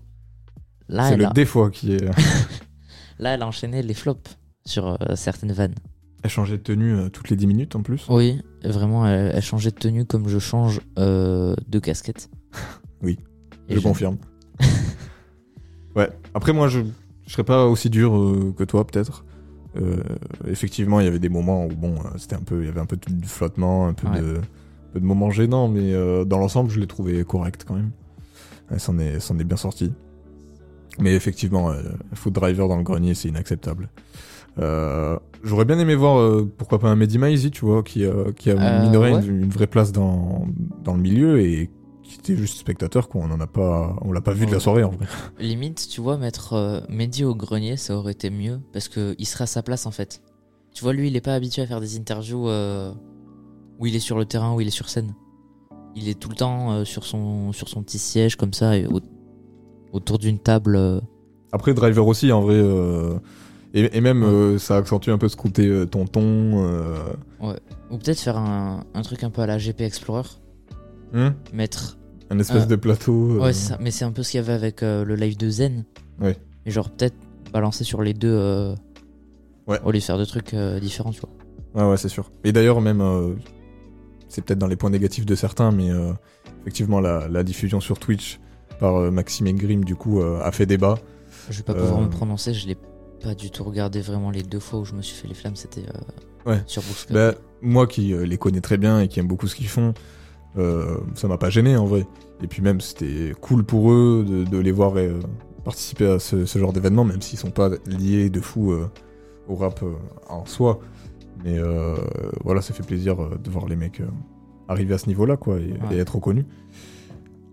Là, 0.87 1.07
C'est 1.07 1.13
elle 1.13 1.19
le 1.21 1.25
a, 1.27 1.29
des 1.31 1.45
fois 1.45 1.69
qui 1.71 1.93
est. 1.93 2.03
là, 3.19 3.33
elle 3.33 3.41
a 3.41 3.47
enchaîné 3.47 3.81
les 3.81 3.93
flops 3.93 4.37
sur 4.65 4.85
euh, 4.87 5.15
certaines 5.15 5.51
vannes. 5.51 5.75
Elle 6.23 6.29
changeait 6.29 6.57
de 6.57 6.63
tenue 6.63 6.93
euh, 6.95 7.09
toutes 7.09 7.29
les 7.29 7.35
10 7.35 7.47
minutes 7.47 7.75
en 7.75 7.81
plus. 7.81 8.05
Oui, 8.09 8.41
vraiment, 8.63 9.07
elle, 9.07 9.31
elle 9.35 9.41
changeait 9.43 9.71
de 9.71 9.77
tenue 9.77 10.05
comme 10.05 10.27
je 10.27 10.37
change 10.39 10.81
de 10.97 11.79
casquette. 11.81 12.29
Oui, 13.01 13.17
Et 13.69 13.75
je 13.75 13.79
confirme. 13.79 14.17
ouais. 15.95 16.09
Après, 16.33 16.51
moi, 16.53 16.67
je, 16.67 16.81
je 17.25 17.31
serais 17.31 17.43
pas 17.45 17.65
aussi 17.65 17.89
dur 17.89 18.11
que 18.57 18.63
toi, 18.63 18.85
peut-être. 18.85 19.23
Euh, 19.77 19.97
effectivement, 20.47 20.99
il 20.99 21.05
y 21.05 21.07
avait 21.07 21.19
des 21.19 21.29
moments 21.29 21.65
où 21.65 21.69
bon, 21.69 21.93
euh, 21.93 22.09
c'était 22.17 22.35
un 22.35 22.41
peu, 22.41 22.61
il 22.61 22.65
y 22.65 22.69
avait 22.69 22.79
un 22.79 22.85
peu 22.85 22.97
de 22.97 23.25
flottement, 23.25 23.87
un 23.87 23.93
peu 23.93 24.07
Ouais. 24.07 24.19
de, 24.21 24.37
un 24.37 24.93
peu 24.93 24.99
de 24.99 25.05
moments 25.05 25.29
gênants, 25.29 25.67
mais 25.67 25.93
euh, 25.93 26.25
dans 26.25 26.39
l'ensemble, 26.39 26.69
je 26.71 26.79
l'ai 26.79 26.87
trouvé 26.87 27.23
correct 27.23 27.65
quand 27.67 27.75
même. 27.75 27.91
S'en 28.77 28.97
est, 28.99 29.19
s'en 29.19 29.37
est 29.39 29.43
bien 29.43 29.57
sorti. 29.57 29.91
Mais 30.99 31.13
effectivement, 31.15 31.71
euh, 31.71 31.81
Food 32.13 32.33
Driver 32.33 32.67
dans 32.67 32.77
le 32.77 32.83
grenier, 32.83 33.13
c'est 33.15 33.29
inacceptable. 33.29 33.89
Euh, 34.59 35.17
J'aurais 35.43 35.65
bien 35.65 35.79
aimé 35.79 35.95
voir, 35.95 36.19
euh, 36.19 36.51
pourquoi 36.57 36.79
pas 36.79 36.89
un 36.89 36.95
Mehdi 36.95 37.17
Maizi, 37.17 37.49
tu 37.49 37.63
vois, 37.65 37.81
qui, 37.81 38.03
euh, 38.03 38.31
qui 38.35 38.51
a 38.51 38.55
ouais. 38.55 39.11
une, 39.25 39.43
une 39.43 39.49
vraie 39.49 39.67
place 39.67 39.91
dans, 39.91 40.45
dans 40.83 40.93
le 40.95 41.01
milieu 41.01 41.39
et 41.39 41.69
qui 42.09 42.19
était 42.19 42.35
juste 42.35 42.57
spectateur, 42.59 43.07
quoi. 43.09 43.21
On 43.23 43.31
en 43.31 43.39
a 43.39 43.47
pas, 43.47 43.95
on 44.01 44.11
l'a 44.11 44.21
pas 44.21 44.33
vu 44.33 44.45
de 44.45 44.51
la 44.51 44.59
soirée 44.59 44.83
en 44.83 44.89
vrai. 44.91 45.05
Limite, 45.39 45.87
tu 45.89 46.01
vois, 46.01 46.17
mettre 46.17 46.53
euh, 46.53 46.81
Mehdi 46.89 47.23
au 47.23 47.35
grenier, 47.35 47.77
ça 47.77 47.95
aurait 47.95 48.11
été 48.13 48.29
mieux 48.29 48.59
parce 48.73 48.87
que 48.89 49.15
il 49.17 49.25
serait 49.25 49.43
à 49.45 49.47
sa 49.47 49.61
place 49.63 49.85
en 49.85 49.91
fait. 49.91 50.21
Tu 50.73 50.83
vois, 50.83 50.93
lui, 50.93 51.07
il 51.07 51.15
est 51.15 51.21
pas 51.21 51.33
habitué 51.33 51.61
à 51.61 51.67
faire 51.67 51.79
des 51.81 51.97
interviews 51.97 52.47
euh, 52.49 52.91
où 53.79 53.85
il 53.87 53.95
est 53.95 53.99
sur 53.99 54.17
le 54.17 54.25
terrain, 54.25 54.53
où 54.53 54.61
il 54.61 54.67
est 54.67 54.71
sur 54.71 54.89
scène. 54.89 55.13
Il 55.95 56.07
est 56.09 56.19
tout 56.19 56.29
le 56.29 56.35
temps 56.35 56.71
euh, 56.71 56.85
sur, 56.85 57.05
son, 57.05 57.51
sur 57.53 57.67
son 57.69 57.81
petit 57.83 57.97
siège 57.99 58.35
comme 58.35 58.53
ça, 58.53 58.77
et 58.77 58.85
au- 58.87 58.99
autour 59.91 60.17
d'une 60.19 60.37
table. 60.39 60.75
euh. 60.75 60.99
Après, 61.51 61.73
Driver 61.73 62.05
aussi, 62.05 62.31
en 62.31 62.41
vrai. 62.41 62.55
euh, 62.55 63.17
et, 63.73 63.97
et 63.97 64.01
même, 64.01 64.23
euh, 64.23 64.57
ça 64.59 64.77
accentue 64.77 65.09
un 65.09 65.17
peu 65.17 65.27
ce 65.29 65.35
côté 65.35 65.67
euh, 65.67 65.85
tonton. 65.85 66.63
euh, 66.65 66.95
Ouais. 67.39 67.59
Ou 67.91 67.97
peut-être 67.97 68.19
faire 68.19 68.37
un, 68.37 68.83
un 68.93 69.01
truc 69.01 69.23
un 69.23 69.29
peu 69.31 69.41
à 69.41 69.47
la 69.47 69.57
GP 69.57 69.81
Explorer. 69.81 70.27
Hmm 71.13 71.29
Mettre. 71.53 71.97
Un 72.31 72.39
espèce 72.39 72.67
de 72.67 72.75
plateau, 72.75 73.31
euh. 73.37 73.39
Ouais, 73.39 73.53
c'est 73.53 73.69
ça. 73.69 73.77
Mais 73.81 73.91
c'est 73.91 74.05
un 74.05 74.11
peu 74.11 74.21
ce 74.23 74.31
qu'il 74.31 74.39
y 74.39 74.43
avait 74.43 74.53
avec 74.53 74.83
euh, 74.83 75.03
le 75.03 75.15
live 75.15 75.37
de 75.37 75.49
Zen. 75.49 75.83
Ouais. 76.21 76.37
Et 76.65 76.71
genre, 76.71 76.89
peut-être 76.89 77.15
balancer 77.51 77.83
sur 77.83 78.01
les 78.03 78.13
deux. 78.13 78.31
euh, 78.33 78.75
Ouais. 79.67 79.79
Au 79.83 79.91
lieu 79.91 79.99
de 79.99 80.03
faire 80.03 80.17
deux 80.17 80.25
trucs 80.25 80.55
différents, 80.81 81.11
tu 81.11 81.21
vois. 81.21 81.29
Ouais, 81.75 81.91
ouais, 81.91 81.97
c'est 81.97 82.09
sûr. 82.09 82.31
Et 82.43 82.51
d'ailleurs, 82.51 82.81
même, 82.81 83.01
euh, 83.01 83.35
c'est 84.27 84.43
peut-être 84.43 84.57
dans 84.57 84.65
les 84.67 84.75
points 84.75 84.89
négatifs 84.89 85.27
de 85.27 85.35
certains, 85.35 85.71
mais 85.71 85.91
euh, 85.91 86.11
effectivement, 86.61 86.99
la, 86.99 87.27
la 87.27 87.43
diffusion 87.43 87.79
sur 87.79 87.99
Twitch 87.99 88.39
par 88.79 88.95
euh, 88.95 89.11
Maxime 89.11 89.45
et 89.45 89.53
Grim, 89.53 89.83
du 89.85 89.95
coup, 89.95 90.21
a 90.21 90.51
fait 90.51 90.65
débat. 90.65 90.97
Je 91.51 91.57
vais 91.57 91.63
pas 91.63 91.73
pouvoir 91.75 92.01
me 92.01 92.09
prononcer, 92.09 92.53
je 92.55 92.67
l'ai 92.67 92.77
pas 93.21 93.35
du 93.35 93.51
tout 93.51 93.63
regardé 93.63 94.01
vraiment 94.01 94.31
les 94.31 94.41
deux 94.43 94.59
fois 94.59 94.79
où 94.79 94.85
je 94.85 94.93
me 94.93 95.01
suis 95.03 95.15
fait 95.15 95.27
les 95.27 95.33
flammes, 95.35 95.55
c'était 95.55 95.83
Ouais. 96.47 96.61
sur 96.65 96.81
Bookspot. 96.81 97.13
Bah, 97.13 97.33
moi 97.61 97.85
qui 97.85 98.13
les 98.25 98.37
connais 98.37 98.61
très 98.61 98.77
bien 98.77 99.01
et 99.01 99.07
qui 99.07 99.19
aime 99.19 99.27
beaucoup 99.27 99.47
ce 99.47 99.55
qu'ils 99.55 99.67
font, 99.67 99.93
euh, 100.57 100.97
ça 101.15 101.27
m'a 101.27 101.37
pas 101.37 101.49
gêné 101.49 101.75
en 101.75 101.85
vrai. 101.85 102.05
Et 102.43 102.47
puis 102.47 102.61
même, 102.61 102.81
c'était 102.81 103.33
cool 103.41 103.63
pour 103.63 103.91
eux 103.91 104.25
de, 104.27 104.43
de 104.43 104.57
les 104.57 104.71
voir 104.71 104.93
euh, 104.97 105.19
participer 105.63 106.07
à 106.07 106.19
ce, 106.19 106.45
ce 106.45 106.59
genre 106.59 106.73
d'événement, 106.73 107.03
même 107.05 107.21
s'ils 107.21 107.37
sont 107.39 107.51
pas 107.51 107.69
liés 107.85 108.29
de 108.29 108.39
fou 108.39 108.71
euh, 108.71 108.87
au 109.47 109.55
rap 109.55 109.83
en 110.27 110.45
soi. 110.45 110.79
Mais 111.43 111.57
voilà, 112.43 112.61
ça 112.61 112.73
fait 112.73 112.85
plaisir 112.85 113.15
de 113.15 113.49
voir 113.49 113.65
les 113.67 113.77
mecs 113.77 114.01
arriver 114.67 114.93
à 114.93 114.97
ce 114.97 115.07
niveau-là, 115.07 115.37
quoi, 115.37 115.57
et, 115.57 115.71
Ouais. 115.71 115.95
et 115.95 115.97
être 115.97 116.15
reconnus. 116.15 116.45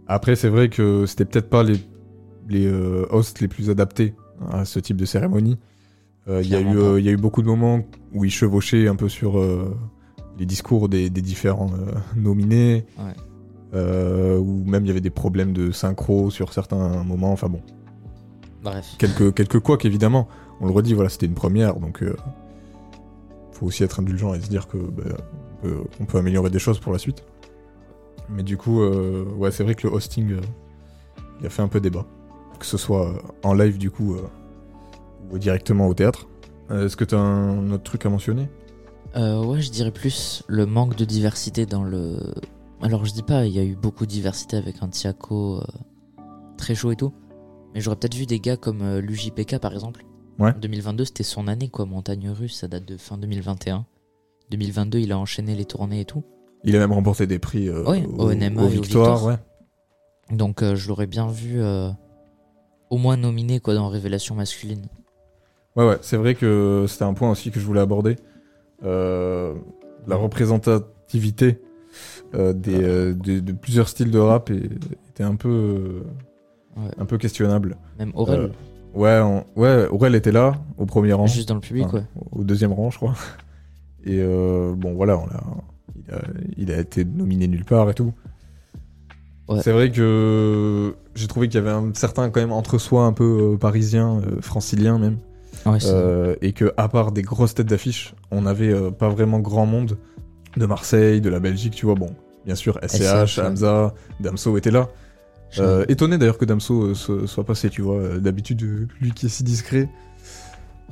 Après, 0.09 0.34
c'est 0.34 0.49
vrai 0.49 0.68
que 0.68 1.07
c'était 1.07 1.24
peut-être 1.24 1.49
pas 1.49 1.62
les, 1.62 1.76
les 2.49 2.68
hosts 3.11 3.40
les 3.40 3.47
plus 3.49 3.70
adaptés 3.70 4.14
à 4.51 4.64
ce 4.64 4.80
type 4.80 4.97
de 4.97 5.05
cérémonie. 5.05 5.57
Il 6.28 6.49
y, 6.49 6.57
a 6.57 6.61
eu, 6.61 7.01
y 7.01 7.09
a 7.11 7.16
beaucoup 7.16 7.42
de 7.42 7.47
moments 7.47 7.80
où 8.12 8.24
ils 8.24 8.30
chevauchaient 8.32 8.88
un 8.88 8.97
peu 8.97 9.09
sur 9.09 9.40
les 10.39 10.47
discours 10.47 10.89
des, 10.89 11.11
des 11.11 11.22
différents 11.22 11.70
euh, 11.72 11.93
nominés. 12.16 12.84
Ouais. 12.99 13.12
Euh, 13.74 14.39
ou 14.39 14.62
même 14.64 14.84
il 14.84 14.89
y 14.89 14.91
avait 14.91 15.01
des 15.01 15.11
problèmes 15.11 15.53
de 15.53 15.72
synchro 15.72 16.30
sur 16.30 16.53
certains 16.53 17.03
moments. 17.03 17.32
Enfin 17.32 17.49
bon, 17.49 17.61
Bref. 18.62 18.95
quelques, 18.99 19.34
quelques 19.34 19.61
couacs 19.61 19.84
évidemment. 19.84 20.28
On 20.61 20.66
le 20.66 20.72
redit, 20.72 20.95
voilà, 20.95 21.11
c'était 21.11 21.26
une 21.26 21.34
première, 21.34 21.74
donc 21.76 22.03
euh, 22.03 22.16
faut 23.53 23.66
aussi 23.66 23.82
être 23.84 24.01
indulgent 24.01 24.32
et 24.34 24.41
se 24.41 24.49
dire 24.49 24.68
que 24.68 24.78
bah, 24.78 25.03
on, 25.62 25.66
peut, 25.66 25.76
on 26.01 26.05
peut 26.05 26.18
améliorer 26.18 26.49
des 26.49 26.59
choses 26.59 26.78
pour 26.78 26.93
la 26.93 26.99
suite. 26.99 27.24
Mais 28.30 28.43
du 28.43 28.57
coup, 28.57 28.80
euh, 28.80 29.24
ouais, 29.37 29.51
c'est 29.51 29.64
vrai 29.64 29.74
que 29.74 29.87
le 29.87 29.93
hosting, 29.93 30.37
il 31.41 31.47
a 31.47 31.51
fait 31.51 31.62
un 31.62 31.68
peu 31.68 31.80
débat. 31.80 32.07
Que 32.59 32.64
ce 32.64 32.78
soit 32.78 33.12
en 33.43 33.53
live 33.53 33.76
du 33.76 33.91
coup, 33.91 34.16
ou 35.30 35.39
directement 35.39 35.89
au 35.89 35.95
théâtre. 35.95 36.26
Est-ce 36.70 36.97
que 36.97 37.05
t'as 37.05 37.18
un 37.18 37.70
autre 37.70 37.82
truc 37.82 38.07
à 38.07 38.09
mentionner? 38.09 38.49
Euh, 39.17 39.43
ouais, 39.45 39.61
je 39.62 39.71
dirais 39.71 39.91
plus 39.93 40.43
le 40.47 40.67
manque 40.67 40.97
de 40.97 41.05
diversité 41.05 41.64
dans 41.67 41.83
le. 41.85 42.19
Alors, 42.83 43.05
je 43.05 43.12
dis 43.12 43.23
pas, 43.23 43.47
il 43.47 43.53
y 43.55 43.59
a 43.59 43.64
eu 43.64 43.75
beaucoup 43.75 44.05
de 44.05 44.11
diversité 44.11 44.57
avec 44.57 44.83
un 44.83 44.89
Tiako 44.89 45.57
euh, 45.57 45.64
très 46.59 46.75
chaud 46.75 46.93
et 46.93 46.97
tout. 46.97 47.12
Mais 47.75 47.81
j'aurais 47.81 47.97
peut-être 47.97 48.14
vu 48.14 48.27
des 48.27 48.41
gars 48.41 48.57
comme 48.57 48.83
euh, 48.83 49.01
l'UJPK 49.01 49.59
par 49.59 49.73
exemple. 49.73 50.05
Ouais. 50.39 50.53
2022, 50.61 51.07
c'était 51.07 51.23
son 51.23 51.49
année 51.49 51.69
quoi. 51.69 51.87
Montagne 51.87 52.29
Russe, 52.31 52.59
ça 52.59 52.69
date 52.69 52.85
de 52.85 52.97
fin 52.99 53.17
2021. 53.17 53.87
2022, 54.51 54.99
il 54.99 55.12
a 55.12 55.19
enchaîné 55.19 55.55
les 55.55 55.64
tournées 55.64 56.01
et 56.01 56.05
tout. 56.05 56.23
Il 56.64 56.77
a 56.77 56.79
même 56.79 56.93
remporté 56.93 57.27
des 57.27 57.39
prix 57.39 57.69
euh, 57.69 57.85
Ouais, 57.85 58.05
au, 58.07 58.25
au 58.29 58.35
NMA 58.35 58.61
aux 58.62 58.64
et 58.64 58.67
aux 58.67 58.69
victoires, 58.69 59.14
victoires. 59.17 59.25
ouais. 59.25 60.37
Donc, 60.37 60.62
euh, 60.62 60.75
je 60.75 60.89
l'aurais 60.89 61.07
bien 61.07 61.29
vu 61.29 61.62
euh, 61.62 61.89
au 62.91 62.99
moins 62.99 63.17
nominé 63.17 63.61
quoi 63.61 63.75
dans 63.75 63.89
Révélation 63.89 64.35
masculine. 64.35 64.87
Ouais, 65.77 65.87
ouais, 65.87 65.99
c'est 66.03 66.17
vrai 66.17 66.35
que 66.35 66.85
c'était 66.89 67.05
un 67.05 67.14
point 67.14 67.31
aussi 67.31 67.51
que 67.51 67.61
je 67.61 67.64
voulais 67.67 67.81
aborder. 67.81 68.17
Euh, 68.85 69.55
la 70.07 70.16
représentativité 70.16 71.61
euh, 72.35 72.53
des, 72.53 72.83
euh, 72.83 73.14
de, 73.14 73.41
de 73.41 73.53
plusieurs 73.53 73.89
styles 73.89 74.11
de 74.11 74.18
rap 74.18 74.51
est- 74.51 74.68
était 75.11 75.22
un 75.24 75.35
peu, 75.37 75.49
euh, 75.49 76.01
Ouais. 76.77 76.91
un 76.99 77.07
peu 77.07 77.16
questionnable. 77.16 77.77
Même 77.99 78.12
Aurel. 78.14 78.41
Euh, 78.41 78.49
ouais, 78.99 79.18
on- 79.22 79.47
ouais, 79.61 79.87
Aurel 79.89 80.14
était 80.14 80.33
là, 80.33 80.53
au 80.77 80.85
premier 80.85 81.14
rang. 81.14 81.27
Juste 81.27 81.49
dans 81.49 81.55
le 81.55 81.61
public, 81.61 81.91
ouais. 81.95 82.03
Au 82.33 82.45
deuxième 82.45 82.72
rang, 82.72 82.91
je 82.91 82.97
crois. 82.99 83.14
Et 84.05 84.18
euh, 84.20 84.74
bon, 84.77 84.95
voilà, 84.95 85.16
on 85.18 85.27
l'a- 85.27 85.43
il, 86.07 86.14
a, 86.14 86.20
il 86.59 86.72
a 86.72 86.79
été 86.81 87.05
nominé 87.05 87.49
nulle 87.49 87.64
part 87.64 87.89
et 87.91 87.95
tout. 87.95 88.12
Ouais. 89.49 89.62
C'est 89.62 89.72
vrai 89.72 89.91
que 89.91 90.95
j'ai 91.14 91.29
trouvé 91.29 91.49
qu'il 91.49 91.55
y 91.61 91.62
avait 91.62 91.70
un 91.74 91.93
certain 91.95 92.29
quand 92.31 92.41
même 92.41 92.53
entre-soi 92.53 93.05
un 93.05 93.12
peu 93.12 93.53
euh, 93.55 93.57
parisien, 93.57 94.18
euh, 94.20 94.41
francilien 94.43 94.99
même. 94.99 95.18
Ouais, 95.67 95.79
Euh, 95.85 96.37
et 96.43 96.53
que 96.53 96.73
à 96.77 96.89
part 96.89 97.12
des 97.12 97.23
grosses 97.23 97.55
têtes 97.55 97.67
d'affiche, 97.67 98.14
on 98.31 98.43
n'avait 98.43 98.73
euh, 98.73 98.91
pas 98.91 99.09
vraiment 99.09 99.41
grand 99.41 99.67
monde 99.67 99.99
de 100.57 100.64
Marseille, 100.67 101.21
de 101.21 101.29
la 101.29 101.41
Belgique, 101.41 101.75
tu 101.75 101.87
vois. 101.87 101.95
Bon, 101.97 102.14
bien 102.45 102.55
sûr, 102.55 102.79
SCH. 102.87 103.39
Hamza, 103.39 103.93
Damso 104.21 104.57
était 104.57 104.71
là. 104.71 104.89
Euh, 105.59 105.85
étonné 105.89 106.19
d'ailleurs 106.19 106.39
que 106.39 106.45
Damso 106.45 106.95
soit 106.95 107.45
passé, 107.45 107.69
tu 107.71 107.83
vois. 107.83 108.19
D'habitude, 108.19 108.89
lui 109.01 109.12
qui 109.12 109.27
est 109.27 109.29
si 109.29 109.43
discret, 109.45 109.89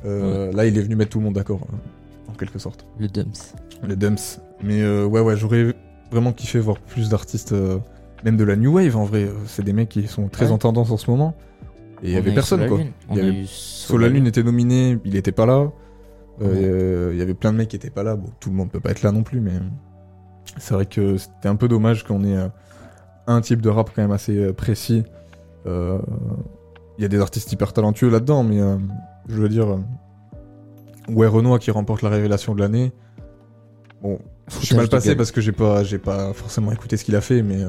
là 0.04 0.66
il 0.66 0.76
est 0.78 0.82
venu 0.82 0.96
mettre 0.96 1.10
tout 1.10 1.18
le 1.18 1.24
monde 1.24 1.34
d'accord, 1.34 1.60
euh, 1.72 2.30
en 2.30 2.34
quelque 2.34 2.58
sorte. 2.58 2.86
Le 2.98 3.08
Dumps. 3.08 3.54
Le 3.86 3.96
Dumps. 3.96 4.40
Mais 4.62 4.82
ouais, 5.04 5.20
ouais, 5.20 5.36
j'aurais 5.36 5.74
vraiment 6.10 6.32
kiffé 6.32 6.58
voir 6.58 6.78
plus 6.78 7.08
d'artistes, 7.08 7.54
même 8.24 8.36
de 8.36 8.44
la 8.44 8.56
New 8.56 8.72
Wave 8.74 8.96
en 8.96 9.04
vrai. 9.04 9.28
C'est 9.46 9.64
des 9.64 9.72
mecs 9.72 9.88
qui 9.88 10.06
sont 10.06 10.28
très 10.28 10.46
Ouais. 10.46 10.52
en 10.52 10.58
tendance 10.58 10.90
en 10.90 10.96
ce 10.96 11.10
moment. 11.10 11.34
Et 12.04 12.08
il 12.08 12.12
y 12.12 12.16
avait 12.16 12.34
personne 12.34 12.68
quoi. 12.68 12.78
Il 13.10 13.16
y 13.16 13.20
avait... 13.20 13.30
Solalune 13.46 13.46
Solalune. 13.46 14.26
était 14.26 14.42
nominé, 14.42 14.98
il 15.04 15.16
était 15.16 15.32
pas 15.32 15.46
là. 15.46 15.70
Euh, 16.42 17.08
Ouais. 17.08 17.14
Il 17.14 17.18
y 17.18 17.22
avait 17.22 17.34
plein 17.34 17.52
de 17.52 17.58
mecs 17.58 17.68
qui 17.68 17.76
étaient 17.76 17.90
pas 17.90 18.02
là. 18.02 18.16
Bon, 18.16 18.28
tout 18.40 18.50
le 18.50 18.56
monde 18.56 18.70
peut 18.70 18.80
pas 18.80 18.90
être 18.90 19.02
là 19.02 19.10
non 19.12 19.22
plus, 19.22 19.40
mais 19.40 19.52
c'est 20.58 20.74
vrai 20.74 20.84
que 20.84 21.16
c'était 21.16 21.48
un 21.48 21.56
peu 21.56 21.66
dommage 21.68 22.04
qu'on 22.04 22.24
ait 22.24 22.36
euh, 22.36 22.48
un 23.26 23.40
type 23.40 23.62
de 23.62 23.70
rap 23.70 23.90
quand 23.94 24.02
même 24.02 24.12
assez 24.12 24.36
euh, 24.36 24.52
précis. 24.52 25.04
Euh, 25.66 25.98
Il 26.98 27.02
y 27.02 27.04
a 27.04 27.08
des 27.08 27.20
artistes 27.20 27.50
hyper 27.52 27.72
talentueux 27.72 28.10
là-dedans, 28.10 28.42
mais 28.44 28.60
euh, 28.60 28.76
je 29.28 29.40
veux 29.40 29.48
dire, 29.48 29.78
ouais, 31.08 31.26
Renoir 31.26 31.58
qui 31.58 31.70
remporte 31.70 32.02
la 32.02 32.10
révélation 32.10 32.54
de 32.54 32.60
l'année. 32.60 32.92
Bon, 34.02 34.18
je 34.60 34.66
suis 34.66 34.76
mal 34.76 34.88
passé 34.88 35.16
parce 35.16 35.30
que 35.32 35.40
j'ai 35.40 35.52
pas, 35.52 35.84
j'ai 35.84 35.98
pas 35.98 36.34
forcément 36.34 36.70
écouté 36.72 36.98
ce 36.98 37.04
qu'il 37.04 37.16
a 37.16 37.22
fait, 37.22 37.42
mais 37.42 37.64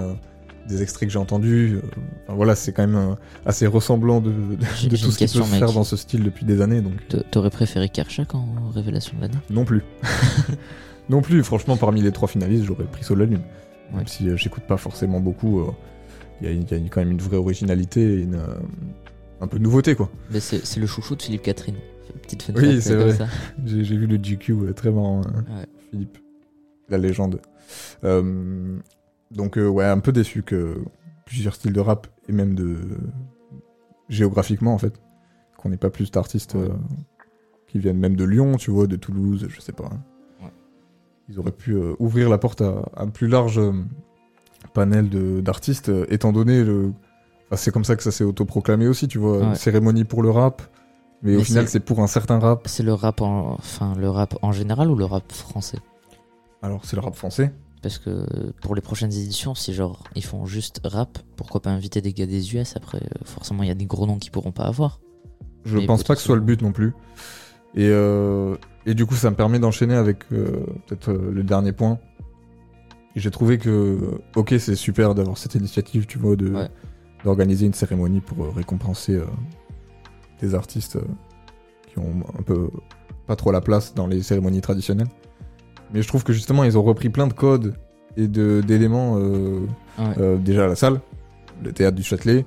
des 0.68 0.82
extraits 0.82 1.08
que 1.08 1.14
j'ai 1.14 1.20
entendus, 1.20 1.76
euh, 1.76 1.88
enfin, 2.24 2.36
voilà, 2.36 2.56
c'est 2.56 2.72
quand 2.74 2.86
même 2.88 2.96
euh, 2.96 3.16
assez 3.46 3.68
ressemblant 3.68 4.20
de, 4.22 4.32
de- 4.32 4.56
tout 4.56 5.12
ce 5.12 5.18
qu'il 5.18 5.28
peut 5.28 5.44
se 5.44 5.44
faire 5.44 5.72
dans 5.74 5.84
ce 5.84 5.96
style 5.96 6.24
depuis 6.24 6.46
des 6.46 6.62
années, 6.62 6.82
donc. 6.82 6.94
T'aurais 7.32 7.50
préféré 7.52 7.90
Kershak 7.90 8.34
en 8.36 8.48
révélation 8.74 9.16
de 9.18 9.22
l'année 9.22 9.38
Non 9.50 9.64
plus. 9.66 9.84
non 11.10 11.22
plus, 11.22 11.44
franchement, 11.44 11.78
parmi 11.78 12.02
les 12.02 12.12
trois 12.12 12.28
finalistes, 12.28 12.66
j'aurais 12.66 12.86
pris 12.86 13.04
Solalune. 13.04 13.42
Ouais. 13.92 13.98
Même 13.98 14.08
si 14.08 14.28
euh, 14.30 14.36
j'écoute 14.38 14.64
pas 14.68 14.78
forcément 14.78 15.20
beaucoup. 15.20 15.60
euh, 15.62 15.72
il 16.42 16.48
y, 16.48 16.50
a- 16.50 16.54
il 16.54 16.84
y 16.84 16.86
a 16.86 16.90
quand 16.90 17.02
même 17.02 17.12
une 17.12 17.22
vraie 17.22 17.38
originalité 17.38 18.04
une, 18.22 18.36
euh, 18.36 18.56
un 19.42 19.48
peu 19.48 19.58
de 19.60 19.64
nouveauté, 19.64 19.96
quoi. 19.96 20.10
Mais 20.32 20.40
c'est 20.40 20.78
le 20.78 20.88
chouchou 20.88 21.16
de 21.16 21.22
Philippe 21.22 21.44
Catherine. 21.44 21.76
Petite 22.24 22.42
fun 22.44 22.54
Oui, 22.56 22.82
c'est 22.82 22.96
vrai. 22.96 23.16
J'ai 23.66 23.98
vu 23.98 24.08
le 24.08 24.18
GQ, 24.18 24.74
très 24.76 24.90
marrant, 24.92 25.22
hein, 25.26 25.44
Ouais. 25.48 25.66
Philippe. 25.92 26.18
La 26.90 26.98
légende. 26.98 27.40
Euh, 28.04 28.78
donc, 29.32 29.58
euh, 29.58 29.68
ouais, 29.68 29.86
un 29.86 30.00
peu 30.00 30.12
déçu 30.12 30.44
que 30.44 30.78
plusieurs 31.26 31.56
styles 31.56 31.74
de 31.74 31.80
rap, 31.80 32.08
et 32.28 32.32
même 32.32 32.56
de. 32.56 32.78
géographiquement, 34.10 34.74
en 34.74 34.78
fait, 34.78 35.02
qu'on 35.58 35.70
n'ait 35.70 35.78
pas 35.78 35.90
plus 35.90 36.12
d'artistes 36.12 36.56
euh, 36.56 36.70
qui 37.68 37.80
viennent 37.80 37.98
même 38.00 38.16
de 38.16 38.24
Lyon, 38.24 38.58
tu 38.58 38.72
vois, 38.72 38.88
de 38.88 38.96
Toulouse, 38.96 39.48
je 39.50 39.60
sais 39.62 39.72
pas. 39.72 39.86
hein. 39.92 40.00
Ouais. 40.44 40.52
Ils 41.30 41.40
auraient 41.40 41.52
pu 41.52 41.74
euh, 41.74 41.94
ouvrir 42.00 42.30
la 42.30 42.38
porte 42.38 42.62
à 42.62 42.84
un 42.98 43.08
plus 43.10 43.28
large 43.28 43.60
panel 44.74 45.10
de- 45.10 45.42
d'artistes, 45.42 45.92
étant 46.10 46.32
donné 46.32 46.64
le. 46.64 46.94
enfin, 47.48 47.56
c'est 47.56 47.72
comme 47.72 47.84
ça 47.86 47.96
que 47.96 48.04
ça 48.04 48.12
s'est 48.12 48.24
autoproclamé 48.24 48.88
aussi, 48.88 49.08
tu 49.08 49.18
vois. 49.18 49.40
Ouais. 49.50 49.56
Cérémonie 49.56 50.04
pour 50.04 50.22
le 50.22 50.30
rap. 50.30 50.62
Mais, 51.24 51.36
au 51.38 51.44
final, 51.44 51.66
c'est- 51.66 51.74
c'est 51.74 51.80
pour 51.80 52.02
un 52.02 52.08
certain 52.08 52.38
rap. 52.40 52.68
C'est 52.68 52.84
le 52.84 52.94
rap 52.94 53.22
en, 53.22 53.54
enfin, 53.54 53.96
le 53.98 54.10
rap 54.10 54.36
en 54.44 54.52
général 54.52 54.92
ou 54.92 54.96
le 54.96 55.06
rap 55.06 55.32
français? 55.32 55.80
Alors, 56.62 56.86
c'est 56.86 56.96
le 56.96 57.02
rap 57.02 57.16
français. 57.16 57.52
Parce 57.86 58.00
que 58.00 58.26
pour 58.64 58.74
les 58.74 58.82
prochaines 58.82 59.14
éditions, 59.14 59.54
si 59.54 59.72
genre 59.72 60.06
ils 60.16 60.24
font 60.24 60.48
juste 60.48 60.82
rap, 60.84 61.20
pourquoi 61.36 61.62
pas 61.62 61.70
inviter 61.70 62.02
des 62.02 62.14
gars 62.14 62.26
des 62.26 62.56
US 62.56 62.76
après 62.76 62.98
euh, 62.98 63.20
Forcément, 63.26 63.62
il 63.62 63.68
y 63.68 63.72
a 63.72 63.76
des 63.76 63.86
gros 63.86 64.08
noms 64.08 64.18
qui 64.18 64.32
pourront 64.32 64.52
pas 64.52 64.64
avoir. 64.64 65.00
Je 65.66 65.78
Mais 65.78 65.86
pense 65.86 66.02
pas 66.04 66.16
que 66.16 66.20
ce 66.20 66.26
soit 66.26 66.36
le 66.36 66.42
but 66.42 66.64
non 66.64 66.72
plus. 66.72 66.94
Et, 67.76 67.88
euh, 67.88 68.56
et 68.88 68.96
du 68.96 69.06
coup, 69.06 69.14
ça 69.14 69.30
me 69.30 69.36
permet 69.36 69.60
d'enchaîner 69.60 69.94
avec 69.94 70.24
euh, 70.32 70.66
peut-être 70.88 71.12
euh, 71.12 71.30
le 71.32 71.44
dernier 71.44 71.74
point. 71.74 72.00
J'ai 73.16 73.30
trouvé 73.30 73.60
que, 73.60 74.20
ok, 74.36 74.56
c'est 74.58 74.74
super 74.74 75.14
d'avoir 75.14 75.38
cette 75.38 75.54
initiative, 75.54 76.08
tu 76.08 76.18
vois, 76.18 76.36
de 76.36 76.50
Ouais. 76.50 76.70
d'organiser 77.24 77.68
une 77.68 77.76
cérémonie 77.76 78.20
pour 78.20 78.52
récompenser 78.56 79.22
des 80.42 80.56
artistes 80.56 80.98
qui 81.88 82.00
ont 82.00 82.24
un 82.40 82.42
peu 82.42 82.72
pas 83.28 83.36
trop 83.36 83.52
la 83.52 83.62
place 83.62 83.94
dans 83.94 84.08
les 84.08 84.24
cérémonies 84.24 84.62
traditionnelles. 84.62 85.10
Mais 85.94 86.02
je 86.02 86.08
trouve 86.08 86.24
que 86.24 86.34
justement, 86.34 86.64
ils 86.64 86.78
ont 86.78 86.84
repris 86.84 87.10
plein 87.10 87.28
de 87.28 87.34
codes 87.34 87.76
et 88.18 88.28
de- 88.28 88.62
d'éléments 88.66 89.18
euh, 89.18 89.60
Ouais. 90.00 90.06
euh, 90.20 90.38
déjà 90.38 90.66
à 90.66 90.68
la 90.68 90.76
salle, 90.76 91.00
le 91.64 91.72
théâtre 91.72 91.96
du 91.96 92.04
Châtelet. 92.04 92.46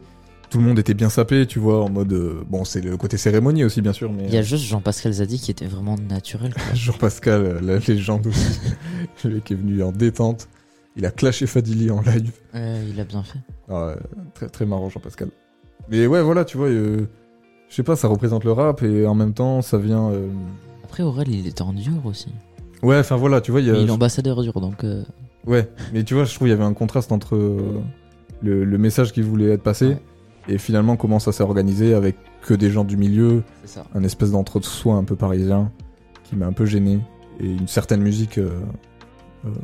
Tout 0.51 0.59
le 0.59 0.65
monde 0.65 0.79
était 0.79 0.95
bien 0.95 1.11
sapé, 1.11 1.47
tu 1.47 1.59
vois, 1.59 1.85
en 1.85 1.91
mode. 1.91 2.13
euh, 2.13 2.43
bon, 2.49 2.65
c'est 2.65 2.81
le 2.81 2.97
côté 2.97 3.19
cérémonie 3.19 3.65
aussi, 3.65 3.83
bien 3.83 3.93
sûr, 3.93 4.11
mais. 4.13 4.25
Il 4.27 4.35
y 4.35 4.39
a 4.39 4.43
juste 4.43 4.65
Jean-Pascal 4.65 5.13
Zadi 5.13 5.39
qui 5.39 5.51
était 5.51 5.67
vraiment 5.67 5.97
naturel. 5.97 6.55
quoi. 6.55 6.63
Jean-Pascal, 6.75 7.43
euh, 7.45 7.61
la 7.61 7.79
légende 7.79 8.27
aussi. 8.27 8.59
le 9.25 9.31
mec 9.35 9.51
est 9.51 9.55
venu 9.55 9.83
en 9.83 9.93
détente. 9.93 10.49
Il 10.97 11.05
a 11.07 11.11
clashé 11.11 11.47
Fadili 11.47 11.91
en 11.91 12.01
live. 12.01 12.33
Ouais, 12.55 12.81
il 12.91 12.99
a 12.99 13.05
bien 13.05 13.23
fait. 13.23 13.39
Ah 13.69 13.95
très, 14.35 14.49
très 14.49 14.65
marrant, 14.67 14.89
Jean-Pascal. 14.89 15.29
Mais 15.91 16.07
ouais, 16.07 16.23
voilà, 16.23 16.45
tu 16.47 16.57
vois, 16.57 16.69
euh, 16.69 17.07
je 17.69 17.75
sais 17.75 17.83
pas, 17.83 17.95
ça 17.95 18.09
représente 18.09 18.45
le 18.45 18.53
rap 18.53 18.83
et 18.83 19.07
en 19.07 19.15
même 19.15 19.35
temps, 19.35 19.61
ça 19.63 19.77
vient. 19.79 20.11
euh, 20.11 20.29
Après, 20.85 21.03
Aurel, 21.03 21.29
il 21.29 21.47
était 21.47 21.63
en 21.63 21.73
dur 21.75 22.05
aussi. 22.05 22.33
Ouais, 22.83 22.99
enfin 22.99 23.17
voilà, 23.17 23.41
tu 23.41 23.51
vois, 23.51 23.61
il 23.61 23.67
y 23.67 23.71
a. 23.71 23.75
Mais 23.75 23.83
il 23.83 23.89
est 23.89 23.93
ambassadeur 23.93 24.41
dur, 24.43 24.61
donc. 24.61 24.85
euh, 24.85 25.03
Ouais, 25.47 25.69
mais 25.93 26.05
tu 26.05 26.15
vois, 26.15 26.25
je 26.25 26.35
trouve 26.35 26.47
qu'il 26.47 26.53
y 26.53 26.59
avait 26.59 26.65
un 26.65 26.75
contraste 26.75 27.11
entre 27.13 27.35
euh, 27.37 27.81
le, 28.43 28.65
le 28.65 28.79
message 28.79 29.13
qui 29.13 29.23
voulait 29.23 29.51
être 29.53 29.63
passé 29.63 29.97
et 30.49 30.59
finalement 30.59 30.97
comment 30.97 31.19
ça 31.19 31.33
s'est 31.33 31.43
organisé 31.43 31.95
avec 31.95 32.17
que 32.43 32.55
des 32.55 32.71
gens 32.71 32.85
du 32.85 32.97
milieu, 32.97 33.43
ça. 33.65 33.85
un 33.95 34.03
espèce 34.05 34.31
d'entre-soi 34.33 34.95
un 34.95 35.05
peu 35.05 35.17
parisien 35.17 35.71
qui 36.25 36.37
m'a 36.37 36.47
un 36.47 36.53
peu 36.53 36.67
gêné 36.67 37.01
et 37.41 37.47
une 37.47 37.69
certaine 37.69 38.01
musique 38.03 38.39
euh, 38.39 38.51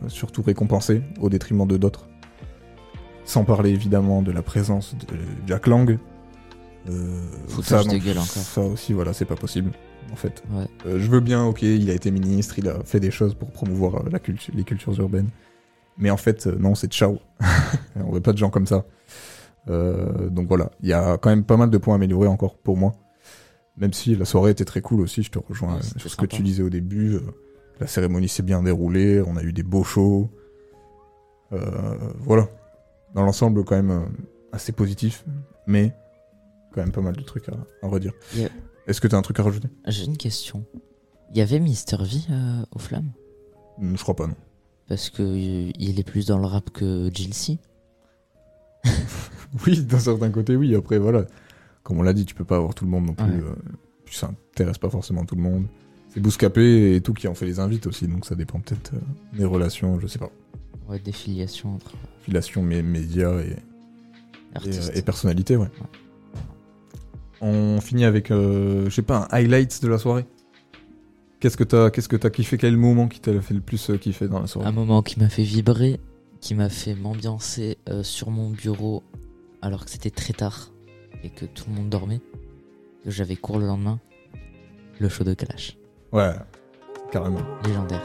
surtout 0.09 0.43
récompensée 0.43 1.03
au 1.21 1.29
détriment 1.29 1.67
de 1.67 1.77
d'autres. 1.77 2.07
Sans 3.27 3.45
parler 3.45 3.71
évidemment 3.71 4.23
de 4.23 4.33
la 4.33 4.43
présence 4.43 4.95
de 4.95 5.17
Jack 5.47 5.67
Lang. 5.67 5.99
Ça, 7.63 7.83
non. 7.83 7.91
Ça 8.23 8.61
aussi, 8.61 8.93
voilà, 8.93 9.13
c'est 9.13 9.25
pas 9.25 9.37
possible 9.37 9.71
en 10.13 10.17
fait. 10.17 10.43
Ouais. 10.51 10.67
Euh, 10.87 10.99
je 10.99 11.11
veux 11.11 11.21
bien, 11.21 11.45
ok, 11.45 11.63
il 11.63 11.91
a 11.91 11.95
été 11.95 12.11
ministre, 12.11 12.59
il 12.59 12.69
a 12.69 12.83
fait 12.85 13.01
des 13.01 13.11
choses 13.11 13.35
pour 13.35 13.51
promouvoir 13.51 13.97
euh, 14.07 14.09
la 14.11 14.19
culture, 14.19 14.53
les 14.57 14.65
cultures 14.65 14.99
urbaines. 15.01 15.29
Mais 15.99 16.11
en 16.11 16.17
fait, 16.17 16.47
euh, 16.47 16.57
non, 16.59 16.75
c'est 16.75 16.91
ciao. 16.93 17.19
On 17.97 18.11
veut 18.13 18.21
pas 18.21 18.33
de 18.33 18.39
gens 18.39 18.51
comme 18.51 18.67
ça. 18.67 18.85
Euh, 19.69 20.29
donc 20.29 20.49
voilà, 20.49 20.71
il 20.83 20.89
y 20.89 20.93
a 20.93 21.17
quand 21.19 21.31
même 21.31 21.45
pas 21.45 21.57
mal 21.57 21.71
de 21.71 21.79
points 21.79 21.95
à 21.95 21.97
améliorer 21.97 22.29
encore 22.29 22.57
pour 22.59 22.77
moi. 22.77 22.95
Même 23.77 23.93
si 23.93 24.15
la 24.15 24.25
soirée 24.25 24.51
était 24.53 24.65
très 24.65 24.81
cool 24.81 25.01
aussi, 25.01 25.23
je 25.23 25.31
te 25.31 25.39
rejoins 25.39 25.77
Ouais, 25.77 25.83
sur 25.97 26.11
ce 26.11 26.17
que 26.17 26.27
tu 26.27 26.43
disais 26.43 26.63
au 26.63 26.71
début. 26.71 27.19
la 27.81 27.87
cérémonie 27.87 28.29
s'est 28.29 28.43
bien 28.45 28.63
déroulée, 28.63 29.21
on 29.27 29.37
a 29.37 29.43
eu 29.43 29.53
des 29.53 29.63
beaux 29.65 29.85
shows. 29.85 30.31
Voilà. 32.21 32.49
Dans 33.15 33.23
l'ensemble, 33.25 33.65
quand 33.65 33.77
même 33.77 34.07
assez 34.53 34.73
positif, 34.73 35.25
mais 35.67 35.93
quand 36.73 36.81
même 36.83 36.93
pas 36.93 37.01
mal 37.01 37.17
de 37.17 37.23
trucs 37.23 37.49
à, 37.49 37.55
à 37.83 37.89
redire. 37.89 38.13
Est-ce 38.87 39.01
que 39.01 39.09
tu 39.09 39.15
as 39.15 39.19
un 39.19 39.23
truc 39.23 39.39
à 39.41 39.43
rajouter? 39.43 39.69
J'ai 39.87 40.05
une 40.05 40.17
question. 40.17 40.65
Il 41.31 41.39
y 41.39 41.41
avait 41.41 41.59
Mister 41.59 41.97
V 41.99 42.19
euh, 42.31 42.65
au 42.73 42.79
Flamme 42.79 43.11
Hmm, 43.79 43.97
Je 43.97 44.03
crois 44.03 44.15
pas, 44.15 44.27
non. 44.27 44.37
Parce 44.87 45.11
que 45.11 45.23
euh, 45.23 45.71
il 45.79 45.99
est 45.99 46.05
plus 46.05 46.27
dans 46.27 46.39
le 46.39 46.47
rap 46.47 46.71
que 46.71 47.11
Jilcy. 47.13 47.59
Oui, 49.67 49.81
d'un 49.83 49.99
certain 50.01 50.31
côté, 50.31 50.57
oui. 50.57 50.75
Après, 50.75 50.99
voilà. 50.99 51.27
Comme 51.85 51.99
on 51.99 52.03
l'a 52.03 52.13
dit, 52.13 52.25
tu 52.25 52.35
peux 52.35 52.45
pas 52.45 52.57
avoir 52.57 52.75
tout 52.75 52.85
le 52.85 52.91
monde 52.91 53.07
non 53.07 53.15
plus. 53.15 53.25
Ouais. 53.27 53.41
euh, 53.41 53.55
puis 54.05 54.17
ça 54.17 54.29
intéresse 54.29 54.79
pas 54.79 54.91
forcément 54.91 55.25
tout 55.25 55.37
le 55.37 55.43
monde. 55.43 55.67
C'est 56.09 56.19
Bouscapé 56.21 56.95
et 56.97 57.01
tout 57.01 57.13
qui 57.15 57.29
en 57.29 57.35
fait 57.35 57.47
les 57.47 57.61
invites 57.61 57.87
aussi, 57.87 58.07
donc 58.09 58.25
ça 58.27 58.35
dépend 58.35 58.59
peut-être 58.61 58.95
euh, 58.95 58.99
des 59.37 59.45
relations, 59.45 59.99
je 60.01 60.07
sais 60.09 60.19
pas. 60.19 60.31
Ouais, 60.89 60.99
des 60.99 61.13
filiations 61.13 61.75
entre. 61.75 61.93
Filiation, 62.23 62.63
mais 62.63 62.83
médias 62.83 63.41
et, 63.43 63.51
et, 63.51 63.57
Artistes. 64.57 64.91
euh, 64.95 64.99
et 64.99 65.03
personnalité, 65.03 65.57
ouais. 65.57 65.69
On 67.41 67.81
finit 67.81 68.05
avec, 68.05 68.31
euh, 68.31 68.85
je 68.87 68.91
sais 68.91 69.03
pas, 69.03 69.29
un 69.31 69.37
highlight 69.37 69.83
de 69.83 69.89
la 69.89 69.99
soirée. 69.99 70.27
Qu'est-ce 71.41 71.57
que 71.57 71.65
t'as, 71.65 71.91
qu'est-ce 71.91 72.09
que 72.09 72.17
t'as 72.17 72.31
kiffé? 72.31 72.57
Quel 72.57 72.77
moment 72.77 73.07
qui 73.07 73.21
t'a 73.21 73.39
fait 73.41 73.55
le 73.55 73.61
plus 73.61 73.91
euh, 73.91 73.99
kiffer 73.99 74.29
dans 74.29 74.41
la 74.41 74.47
soirée? 74.47 74.67
Un 74.69 74.73
moment 74.73 75.03
qui 75.03 75.21
m'a 75.21 75.29
fait 75.29 75.43
vibrer, 75.43 76.01
qui 76.41 76.55
m'a 76.55 76.69
fait 76.69 76.95
m'ambiancer 76.95 77.77
euh, 77.89 78.03
sur 78.03 78.31
mon 78.31 78.51
bureau 78.51 79.03
alors 79.61 79.85
que 79.85 79.91
c'était 79.91 80.11
très 80.11 80.33
tard 80.33 80.71
et 81.23 81.31
que 81.31 81.45
tout 81.45 81.65
le 81.69 81.75
monde 81.77 81.89
dormait, 81.89 82.21
que 83.05 83.11
j'avais 83.11 83.37
cours 83.37 83.59
le 83.59 83.67
lendemain. 83.67 84.01
Le 85.01 85.09
show 85.09 85.25
de 85.25 85.35
Kalash. 85.35 85.77
Ouais, 86.13 86.33
carrément. 87.11 87.41
Légendaire. 87.67 88.05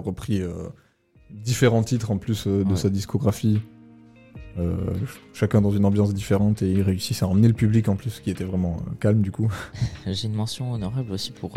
Repris 0.00 0.40
euh, 0.42 0.68
différents 1.30 1.82
titres 1.82 2.10
en 2.10 2.18
plus 2.18 2.46
euh, 2.46 2.64
de 2.64 2.70
Ouais. 2.70 2.76
sa 2.76 2.90
discographie. 2.90 3.60
Euh, 4.58 4.76
ch- 4.98 5.20
chacun 5.32 5.60
dans 5.60 5.70
une 5.70 5.84
ambiance 5.84 6.12
différente 6.12 6.60
et 6.62 6.70
il 6.72 6.82
réussissait 6.82 7.24
à 7.24 7.28
emmener 7.28 7.46
le 7.48 7.54
public 7.54 7.88
en 7.88 7.94
plus, 7.96 8.18
qui 8.20 8.30
était 8.30 8.44
vraiment 8.44 8.78
euh, 8.86 8.90
calme 8.98 9.22
du 9.22 9.30
coup. 9.30 9.50
J'ai 10.06 10.26
une 10.26 10.34
mention 10.34 10.72
honorable 10.72 11.12
aussi 11.12 11.30
pour 11.30 11.56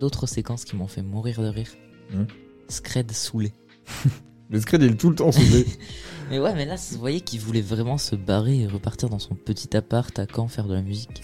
d'autres 0.00 0.26
séquences 0.26 0.64
qui 0.66 0.76
m'ont 0.76 0.86
fait 0.86 1.02
mourir 1.02 1.40
de 1.40 1.48
rire. 1.48 1.70
Mhm. 2.12 2.26
Scred 2.68 3.10
saoulé. 3.12 3.52
Le 4.50 4.60
Scred 4.60 4.82
il 4.82 4.92
est 4.92 4.96
tout 4.96 5.08
le 5.08 5.16
temps 5.16 5.32
saoulé. 5.32 5.64
Mais 6.30 6.38
ouais, 6.38 6.54
mais 6.54 6.64
là, 6.64 6.76
vous 6.92 6.98
voyez 6.98 7.20
qu'il 7.20 7.40
voulait 7.40 7.60
vraiment 7.60 7.98
se 7.98 8.14
barrer 8.16 8.60
et 8.60 8.66
repartir 8.66 9.08
dans 9.10 9.18
son 9.18 9.34
petit 9.34 9.76
appart 9.76 10.18
à 10.18 10.26
Caen 10.26 10.48
faire 10.48 10.66
de 10.66 10.72
la 10.74 10.80
musique. 10.82 11.22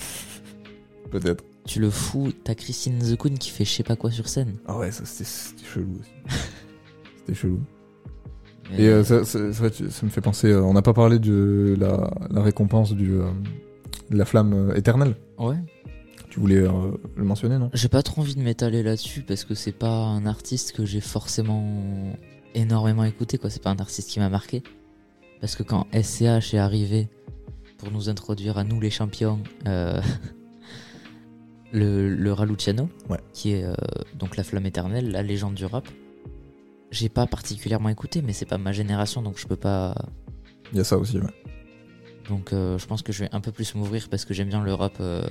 Peut-être. 1.10 1.42
Tu 1.72 1.78
le 1.78 1.88
fous, 1.88 2.32
t'as 2.42 2.56
Christine 2.56 2.98
The 2.98 3.16
Queen 3.16 3.38
qui 3.38 3.50
fait 3.50 3.64
je 3.64 3.70
sais 3.70 3.84
pas 3.84 3.94
quoi 3.94 4.10
sur 4.10 4.28
scène. 4.28 4.56
Ah 4.66 4.76
ouais, 4.76 4.90
ça 4.90 5.04
c'était 5.04 5.62
chelou 5.72 6.00
aussi. 6.00 6.10
c'était 7.18 7.34
chelou. 7.34 7.60
Et 8.76 8.88
euh, 8.88 9.04
ça, 9.04 9.24
ça- 9.24 9.52
ça- 9.52 9.70
ça 9.70 10.04
me 10.06 10.10
fait 10.10 10.20
penser, 10.20 10.48
euh, 10.48 10.64
on 10.64 10.72
n'a 10.74 10.82
pas 10.82 10.92
parlé 10.94 11.20
de 11.20 11.76
la, 11.78 12.10
la 12.28 12.42
récompense 12.42 12.92
du, 12.92 13.12
euh, 13.12 13.30
de 14.10 14.16
la 14.16 14.24
flamme 14.24 14.72
éternelle. 14.74 15.14
Ouais. 15.38 15.54
Tu 16.28 16.40
voulais 16.40 16.56
euh, 16.58 16.90
le 17.14 17.22
mentionner, 17.22 17.56
non? 17.56 17.70
J'ai 17.72 17.88
pas 17.88 18.02
trop 18.02 18.20
envie 18.22 18.34
de 18.34 18.42
m'étaler 18.42 18.82
là-dessus 18.82 19.22
parce 19.22 19.44
que 19.44 19.54
c'est 19.54 19.70
pas 19.70 19.94
un 20.06 20.26
artiste 20.26 20.72
que 20.72 20.84
j'ai 20.84 21.00
forcément 21.00 22.12
énormément 22.56 23.04
écouté, 23.04 23.38
quoi. 23.38 23.48
C'est 23.48 23.62
pas 23.62 23.70
un 23.70 23.78
artiste 23.78 24.10
qui 24.10 24.18
m'a 24.18 24.28
marqué. 24.28 24.64
Parce 25.40 25.54
que 25.54 25.62
quand 25.62 25.86
SCH 25.92 26.52
est 26.54 26.58
arrivé 26.58 27.08
pour 27.78 27.92
nous 27.92 28.08
introduire 28.08 28.58
à 28.58 28.64
nous 28.64 28.80
les 28.80 28.90
champions, 28.90 29.38
euh, 29.68 30.00
le, 31.72 32.08
le 32.14 32.32
Raluciano, 32.32 32.88
Ouais. 33.08 33.18
qui 33.32 33.52
est 33.52 33.64
euh, 33.64 33.74
donc 34.18 34.36
la 34.36 34.42
flamme 34.44 34.66
éternelle, 34.66 35.10
la 35.10 35.22
légende 35.22 35.54
du 35.54 35.64
rap, 35.66 35.86
j'ai 36.90 37.08
pas 37.08 37.26
particulièrement 37.26 37.88
écouté, 37.88 38.22
mais 38.22 38.32
c'est 38.32 38.46
pas 38.46 38.58
ma 38.58 38.72
génération 38.72 39.22
donc 39.22 39.38
je 39.38 39.46
peux 39.46 39.56
pas. 39.56 39.94
Il 40.72 40.78
y 40.78 40.80
a 40.80 40.84
ça 40.84 40.98
aussi, 40.98 41.18
ouais. 41.18 41.26
Donc 42.28 42.52
euh, 42.52 42.78
je 42.78 42.86
pense 42.86 43.02
que 43.02 43.12
je 43.12 43.24
vais 43.24 43.30
un 43.32 43.40
peu 43.40 43.52
plus 43.52 43.74
m'ouvrir 43.74 44.08
parce 44.08 44.24
que 44.24 44.34
j'aime 44.34 44.48
bien 44.48 44.62
le 44.62 44.72
rap 44.74 44.94
euh, 45.00 45.22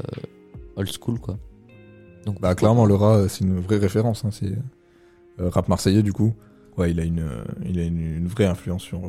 old 0.76 0.90
school 0.92 1.20
quoi. 1.20 1.38
Donc 2.26 2.40
Bah 2.42 2.56
clairement 2.56 2.86
le 2.86 2.96
rat 2.96 3.28
c'est 3.30 3.44
une 3.46 3.60
vraie 3.60 3.78
référence, 3.78 4.26
hein, 4.26 4.32
c'est 4.32 4.52
rap 5.38 5.68
marseillais 5.70 6.04
du 6.04 6.12
coup. 6.14 6.34
Ouais 6.78 6.92
il 6.92 7.00
a 7.00 7.04
une, 7.04 7.30
il 7.66 7.80
a 7.80 7.84
une, 7.84 8.00
une 8.00 8.28
vraie 8.28 8.46
influence 8.46 8.84
sur, 8.84 9.02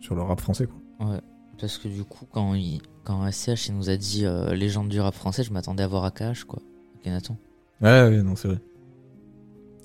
sur 0.00 0.14
le 0.14 0.22
rap 0.22 0.40
français 0.40 0.66
quoi. 0.66 1.08
Ouais, 1.10 1.20
parce 1.60 1.78
que 1.78 1.88
du 1.88 2.04
coup, 2.04 2.26
quand, 2.32 2.54
il, 2.54 2.80
quand 3.04 3.26
il 3.68 3.74
nous 3.74 3.90
a 3.90 3.96
dit 3.96 4.24
euh, 4.26 4.54
légende 4.54 4.88
du 4.88 5.00
rap 5.00 5.14
français, 5.14 5.42
je 5.42 5.52
m'attendais 5.52 5.82
à 5.82 5.86
voir 5.88 6.04
AKH, 6.04 6.44
quoi. 6.46 6.60
Akhenaton. 7.00 7.36
Ouais 7.80 8.02
ouais 8.08 8.22
non 8.22 8.34
c'est 8.36 8.48
vrai. 8.48 8.58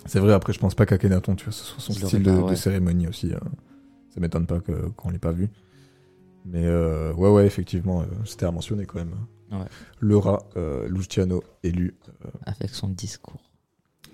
C'est 0.06 0.20
vrai 0.20 0.34
après 0.34 0.52
je 0.52 0.60
pense 0.60 0.74
pas 0.76 0.86
qu'Akhenaton 0.86 1.36
tu 1.36 1.46
vois 1.46 1.54
ce 1.54 1.64
soit 1.64 1.80
son 1.80 1.94
style 1.94 2.24
pas, 2.24 2.32
de, 2.32 2.42
ouais. 2.42 2.56
cérémonie 2.56 3.08
aussi. 3.08 3.32
euh, 3.32 3.38
ça 4.14 4.20
m'étonne 4.20 4.46
pas 4.48 4.60
que- 4.60 4.90
qu'on 4.98 5.10
l'ait 5.12 5.20
pas 5.20 5.32
vu. 5.32 5.50
Mais 6.46 6.66
euh, 6.66 7.14
ouais 7.14 7.30
ouais 7.30 7.46
effectivement 7.46 8.02
euh, 8.02 8.06
c'était 8.26 8.46
à 8.46 8.52
mentionner 8.52 8.86
quand 8.86 8.98
même. 9.00 9.14
Ouais. 9.52 9.68
Le 10.00 10.18
rat, 10.18 10.40
euh, 10.58 10.88
Luciano 10.90 11.44
élu. 11.62 11.96
Avec 12.46 12.72
son 12.72 12.88
discours. 12.90 13.40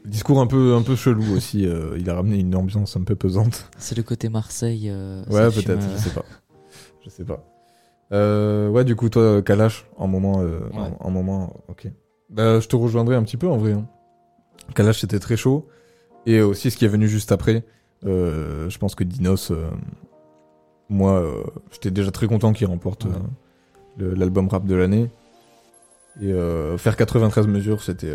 Discours 0.05 0.39
un 0.41 0.47
peu, 0.47 0.76
un 0.76 0.82
peu 0.82 0.95
chelou 0.95 1.36
aussi. 1.36 1.66
euh, 1.66 1.97
il 1.97 2.10
a 2.10 2.16
ramené 2.16 2.38
une 2.39 2.53
ambiance 2.55 2.95
un 2.97 3.03
peu 3.03 3.16
pesante. 3.16 3.70
C'est 3.78 3.95
le 3.97 4.03
côté 4.03 4.28
Marseille. 4.30 4.89
euh, 4.89 5.24
ouais, 5.26 5.49
peut-être, 5.51 5.82
euh, 5.82 5.97
je 5.97 6.03
sais 6.03 6.10
pas. 6.14 6.26
Je 7.03 7.09
sais 7.09 7.23
pas. 7.23 7.43
Euh, 8.11 8.69
ouais, 8.69 8.83
du 8.83 8.95
coup, 8.95 9.09
toi, 9.09 9.41
Kalash, 9.41 9.85
en 9.97 10.07
moment, 10.07 10.41
euh, 10.41 10.59
Ouais. 10.73 10.79
en, 10.99 11.07
en 11.07 11.11
moment, 11.11 11.53
ok. 11.67 11.87
Bah, 12.29 12.59
je 12.59 12.67
te 12.67 12.75
rejoindrai 12.75 13.15
un 13.15 13.23
petit 13.23 13.37
peu 13.37 13.47
en 13.47 13.57
vrai. 13.57 13.73
Hein. 13.73 13.85
Kalash, 14.75 14.99
c'était 15.01 15.19
très 15.19 15.37
chaud. 15.37 15.67
Et 16.25 16.41
aussi, 16.41 16.71
ce 16.71 16.77
qui 16.77 16.85
est 16.85 16.89
venu 16.89 17.07
juste 17.07 17.31
après, 17.31 17.63
euh, 18.05 18.69
je 18.69 18.77
pense 18.77 18.95
que 18.95 19.03
Dinos, 19.03 19.51
moi, 20.89 21.23
j'étais 21.71 21.91
déjà 21.91 22.11
très 22.11 22.27
content 22.27 22.51
qu'il 22.53 22.67
remporte 22.67 23.05
Ouais. 23.05 23.11
l'album 24.15 24.47
rap 24.47 24.65
de 24.65 24.75
l'année. 24.75 25.09
Et 26.21 26.31
euh, 26.33 26.77
faire 26.77 26.95
93 26.97 27.47
mesures, 27.47 27.81
c'était 27.83 28.13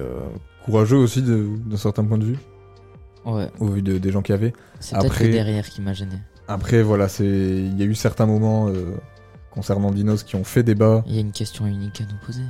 courageux 0.64 0.96
aussi 0.98 1.22
d'un 1.22 1.76
certain 1.76 2.04
point 2.04 2.18
de 2.18 2.24
vue, 2.24 2.38
Ouais. 3.24 3.48
au 3.60 3.66
vu 3.66 3.80
de- 3.82 3.98
des 3.98 4.10
gens 4.10 4.22
qu'il 4.22 4.34
y 4.34 4.38
avait. 4.38 4.52
C'est 4.80 4.98
peut-être 4.98 5.22
derrière 5.30 5.66
qui 5.68 5.80
m'a 5.80 5.92
gêné. 5.94 6.16
Après, 6.48 6.82
voilà, 6.82 7.08
c'est 7.08 7.24
il 7.26 7.78
y 7.78 7.82
a 7.82 7.86
eu 7.86 7.94
certains 7.94 8.26
moments 8.26 8.68
euh, 8.68 8.94
concernant 9.50 9.90
Dinos 9.90 10.22
qui 10.24 10.36
ont 10.36 10.44
fait 10.44 10.62
débat. 10.62 11.02
Il 11.06 11.14
y 11.14 11.18
a 11.18 11.20
une 11.20 11.32
question 11.32 11.66
unique 11.66 12.00
à 12.00 12.04
nous 12.04 12.18
poser. 12.26 12.42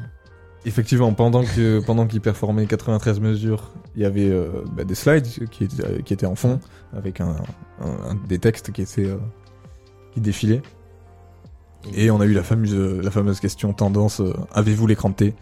Effectivement, 0.66 1.12
pendant 1.12 1.44
que 1.44 1.80
pendant 1.86 2.06
qu'il 2.06 2.20
performait 2.20 2.66
93 2.66 3.20
mesures, 3.20 3.70
il 3.94 4.02
y 4.02 4.04
avait 4.04 4.28
euh, 4.30 4.48
bah, 4.72 4.84
des 4.84 4.94
slides 4.94 5.26
qui 5.50 5.64
étaient, 5.64 6.02
qui 6.02 6.12
étaient 6.14 6.26
en 6.26 6.34
fond 6.34 6.58
avec 6.96 7.20
un, 7.20 7.36
un- 7.80 8.10
un- 8.10 8.14
des 8.28 8.38
textes 8.38 8.72
qui 8.72 8.82
étaient 8.82 9.04
euh, 9.06 9.18
qui 10.12 10.20
défilaient. 10.20 10.62
Et 11.94 12.10
on 12.10 12.20
a 12.20 12.24
eu 12.24 12.32
la 12.32 12.42
fameuse 12.42 12.74
la 12.74 13.10
fameuse 13.10 13.40
question 13.40 13.72
tendance 13.74 14.20
euh, 14.20 14.32
avez-vous 14.54 14.86
l'écran 14.86 15.10
de 15.10 15.14
thé? 15.14 15.34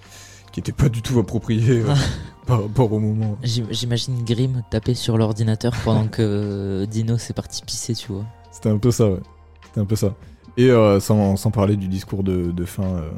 Qui 0.52 0.60
était 0.60 0.72
pas 0.72 0.90
du 0.90 1.00
tout 1.00 1.18
approprié 1.18 1.80
euh, 1.80 1.94
par 2.46 2.60
rapport 2.62 2.92
au 2.92 2.98
moment. 2.98 3.38
J'im- 3.42 3.68
J'imagine 3.70 4.22
Grim 4.24 4.62
taper 4.70 4.92
sur 4.94 5.16
l'ordinateur 5.16 5.72
pendant 5.84 6.08
que 6.08 6.20
euh, 6.20 6.84
Dino 6.86 7.16
s'est 7.16 7.32
parti 7.32 7.62
pisser, 7.64 7.94
tu 7.94 8.12
vois. 8.12 8.26
C'était 8.52 8.68
un 8.68 8.78
peu 8.78 8.90
ça, 8.92 9.08
ouais. 9.10 9.20
C'était 9.64 9.80
un 9.80 9.84
peu 9.86 9.96
ça. 9.96 10.14
Et 10.56 10.70
euh, 10.70 11.00
sans, 11.00 11.34
sans 11.36 11.50
parler 11.50 11.74
du 11.76 11.88
discours 11.88 12.22
de, 12.22 12.52
de 12.52 12.64
fin, 12.64 12.84
euh, 12.84 13.10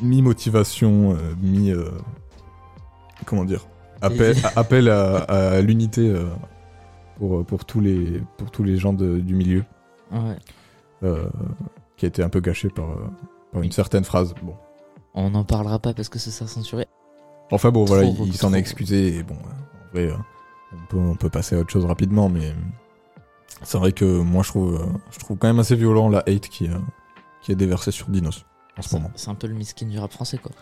mi-motivation, 0.00 1.12
euh, 1.14 1.34
mi... 1.40 1.72
comment 3.24 3.44
dire 3.44 3.66
Appel, 4.00 4.36
à- 4.44 4.52
appel 4.60 4.88
à, 4.88 5.16
à 5.24 5.60
l'unité 5.60 6.14
pour, 7.18 7.44
pour, 7.44 7.64
tous 7.64 7.80
les, 7.80 8.20
pour 8.36 8.50
tous 8.50 8.62
les 8.62 8.76
gens 8.76 8.92
de- 8.92 9.18
du 9.18 9.34
milieu. 9.34 9.64
Ouais. 10.12 10.36
Qui 11.96 12.04
a 12.04 12.08
été 12.08 12.22
un 12.22 12.28
peu 12.28 12.40
gâché 12.40 12.68
par, 12.68 12.86
par 13.52 13.62
une 13.62 13.72
certaine 13.72 14.04
phrase. 14.04 14.34
Bon. 14.42 14.54
On 15.14 15.30
n'en 15.30 15.44
parlera 15.44 15.78
pas 15.78 15.94
parce 15.94 16.08
que 16.10 16.18
ça 16.18 16.30
sera 16.30 16.48
censuré. 16.48 16.86
Enfin 17.50 17.70
bon, 17.70 17.84
voilà, 17.84 18.04
il, 18.04 18.20
il 18.26 18.36
s'en 18.36 18.52
est 18.52 18.58
excusé 18.58 19.16
et 19.16 19.22
bon, 19.22 19.34
en 19.34 19.92
vrai, 19.94 20.10
on 20.72 20.86
peut, 20.88 20.98
on 20.98 21.14
peut 21.14 21.30
passer 21.30 21.56
à 21.56 21.60
autre 21.60 21.70
chose 21.70 21.84
rapidement, 21.86 22.28
mais 22.28 22.52
c'est 23.62 23.78
vrai 23.78 23.92
que 23.92 24.04
moi 24.04 24.42
je 24.42 24.48
trouve, 24.48 24.74
euh, 24.74 24.86
je 25.10 25.18
trouve 25.18 25.36
quand 25.38 25.46
même 25.48 25.58
assez 25.58 25.76
violent 25.76 26.08
la 26.08 26.20
hate 26.20 26.48
qui, 26.48 26.68
euh, 26.68 26.76
qui 27.42 27.52
est 27.52 27.56
déversée 27.56 27.90
sur 27.90 28.08
Dinos 28.08 28.44
en 28.78 28.82
ce 28.82 28.94
moment. 28.94 29.10
C'est 29.16 29.30
un 29.30 29.34
peu 29.34 29.46
le 29.46 29.54
miskin 29.54 29.86
du 29.86 29.98
rap 29.98 30.12
français, 30.12 30.38
quoi. 30.38 30.52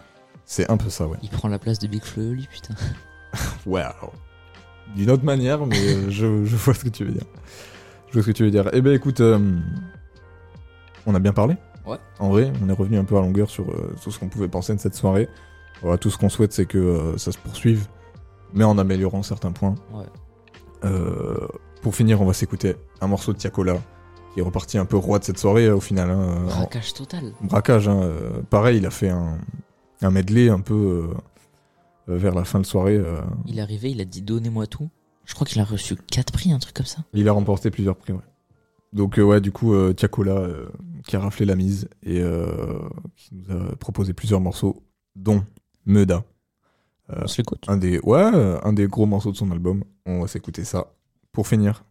C'est 0.44 0.70
un 0.70 0.76
peu 0.76 0.90
ça, 0.90 1.06
ouais. 1.06 1.16
Il 1.22 1.30
prend 1.30 1.48
la 1.48 1.58
place 1.58 1.78
de 1.78 1.86
Big 1.86 2.02
Flo, 2.02 2.22
lui, 2.32 2.48
putain. 2.50 2.74
Ouais, 3.66 3.80
alors, 3.80 4.12
d'une 4.94 5.10
autre 5.10 5.24
manière, 5.24 5.66
mais 5.66 5.78
euh, 5.78 6.04
je, 6.10 6.44
je 6.44 6.56
vois 6.56 6.74
ce 6.74 6.84
que 6.84 6.88
tu 6.88 7.04
veux 7.04 7.12
dire. 7.12 7.24
Je 8.08 8.12
vois 8.14 8.22
ce 8.22 8.28
que 8.28 8.32
tu 8.32 8.44
veux 8.44 8.50
dire. 8.50 8.68
Eh 8.72 8.80
ben 8.80 8.92
écoute, 8.94 9.20
euh, 9.20 9.58
on 11.06 11.14
a 11.14 11.18
bien 11.18 11.32
parlé. 11.32 11.56
Ouais. 11.84 11.96
En 12.18 12.30
vrai, 12.30 12.52
on 12.62 12.68
est 12.68 12.72
revenu 12.72 12.96
un 12.96 13.04
peu 13.04 13.16
à 13.16 13.20
longueur 13.20 13.50
sur 13.50 13.68
euh, 13.70 13.94
tout 14.02 14.10
ce 14.10 14.18
qu'on 14.18 14.28
pouvait 14.28 14.48
penser 14.48 14.74
de 14.74 14.80
cette 14.80 14.94
soirée. 14.94 15.28
Voilà, 15.82 15.98
tout 15.98 16.10
ce 16.10 16.16
qu'on 16.16 16.28
souhaite, 16.28 16.52
c'est 16.52 16.66
que 16.66 16.78
euh, 16.78 17.18
ça 17.18 17.32
se 17.32 17.38
poursuive, 17.38 17.88
mais 18.52 18.64
en 18.64 18.78
améliorant 18.78 19.22
certains 19.22 19.52
points. 19.52 19.74
Ouais. 19.92 20.06
Pour 21.84 21.94
finir, 21.94 22.20
on 22.22 22.24
va 22.24 22.32
s'écouter 22.32 22.76
un 23.02 23.06
morceau 23.06 23.32
de 23.34 23.38
Tiakola, 23.38 23.78
qui 24.32 24.40
est 24.40 24.42
reparti 24.42 24.78
un 24.78 24.86
peu 24.86 24.96
roi 24.96 25.18
de 25.18 25.24
cette 25.24 25.38
soirée 25.38 25.66
euh, 25.66 25.76
au 25.76 25.80
final. 25.80 26.10
hein, 26.10 26.38
en- 26.46 26.46
Braquage 26.46 26.94
total. 26.94 27.32
Braquage, 27.42 27.88
hein, 27.88 28.00
euh, 28.02 28.40
pareil, 28.48 28.78
il 28.78 28.86
a 28.86 28.90
fait 28.90 29.10
un, 29.10 29.38
un 30.00 30.10
medley 30.10 30.48
un 30.48 30.60
peu 30.60 31.10
euh, 32.08 32.16
vers 32.16 32.34
la 32.34 32.44
fin 32.44 32.58
de 32.58 32.64
soirée. 32.64 32.96
euh, 32.96 33.20
Il 33.46 33.58
est 33.58 33.62
arrivé, 33.62 33.90
il 33.90 34.00
a 34.00 34.06
dit 34.06 34.22
donnez-moi 34.22 34.66
tout. 34.66 34.88
Je 35.26 35.34
crois 35.34 35.46
qu'il 35.46 35.60
a 35.60 35.64
reçu 35.64 35.94
4 35.96 36.32
prix, 36.32 36.52
un 36.52 36.58
truc 36.58 36.74
comme 36.74 36.86
ça. 36.86 37.02
Il 37.12 37.28
a 37.28 37.32
remporté 37.32 37.70
plusieurs 37.70 37.96
prix, 37.96 38.14
ouais. 38.14 38.20
Donc, 38.94 39.18
euh, 39.18 39.22
ouais, 39.22 39.42
du 39.42 39.52
coup, 39.52 39.74
Tiakola 39.92 40.46
qui 41.06 41.16
a 41.16 41.20
raflé 41.20 41.44
la 41.44 41.54
mise 41.56 41.86
et 42.02 42.22
qui 43.16 43.34
nous 43.34 43.54
a 43.54 43.76
proposé 43.76 44.14
plusieurs 44.14 44.40
morceaux, 44.40 44.82
dont 45.16 45.44
Meda. 45.84 46.24
Euh, 47.10 47.16
On 47.24 47.26
se 47.26 47.36
l'écoute. 47.42 47.62
un 47.68 47.76
des, 47.76 47.98
ouais, 48.00 48.22
un 48.22 48.72
des 48.72 48.86
gros 48.86 49.04
morceaux 49.04 49.32
de 49.32 49.36
son 49.36 49.50
album. 49.50 49.84
On 50.06 50.22
va 50.22 50.28
s'écouter 50.28 50.64
ça 50.64 50.86
pour 51.34 51.46
finir. 51.48 51.82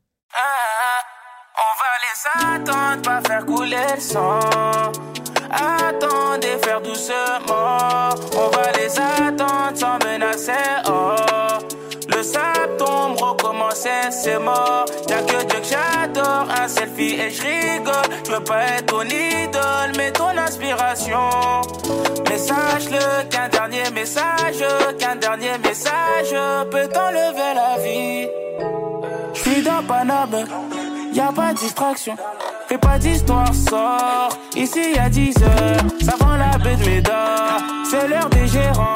On 1.65 1.73
va 1.81 1.93
les 2.05 2.17
attendre, 2.55 3.01
pas 3.03 3.21
faire 3.27 3.45
couler 3.45 3.77
le 3.95 4.01
sang. 4.01 4.39
Attendez, 5.51 6.57
faire 6.63 6.81
doucement. 6.81 8.09
On 8.35 8.47
va 8.49 8.71
les 8.79 8.99
attendre 8.99 9.75
sans 9.75 9.99
menacer. 10.05 10.53
Oh. 10.87 11.15
Le 12.07 12.23
sable 12.23 12.77
tombe, 12.77 13.21
recommencer, 13.21 14.11
c'est 14.11 14.39
mort. 14.39 14.85
Y'a 15.09 15.21
que 15.21 15.43
Dieu 15.45 15.59
que 15.59 15.65
j'adore, 15.65 16.47
un 16.49 16.67
selfie 16.67 17.15
et 17.19 17.29
je 17.29 17.41
rigole. 17.41 18.09
Je 18.25 18.31
veux 18.31 18.43
pas 18.43 18.63
être 18.63 18.87
ton 18.87 19.03
idole, 19.03 19.91
mais 19.97 20.11
ton 20.11 20.35
inspiration. 20.37 21.29
Mais 22.29 22.37
sache-le 22.37 23.29
qu'un 23.29 23.49
dernier 23.49 23.89
message, 23.91 24.63
qu'un 24.99 25.15
dernier 25.15 25.57
message 25.59 26.33
peut 26.71 26.87
t'enlever 26.87 27.53
la 27.53 27.77
vie. 27.83 28.27
Suis 29.63 29.71
dans 29.71 31.27
a 31.27 31.31
pas 31.31 31.53
de 31.53 31.57
distraction. 31.57 32.15
Fais 32.67 32.77
pas 32.77 32.97
d'histoire, 32.97 33.53
sort. 33.53 34.37
Ici 34.57 34.91
y 34.93 34.99
a 34.99 35.07
10 35.07 35.35
heures, 35.41 35.85
ça 36.01 36.15
vend 36.19 36.35
la 36.35 36.57
baie 36.57 36.75
de 36.75 36.83
Médard. 36.83 37.61
C'est 37.89 38.09
l'heure 38.09 38.29
des 38.29 38.45
gérants. 38.45 38.93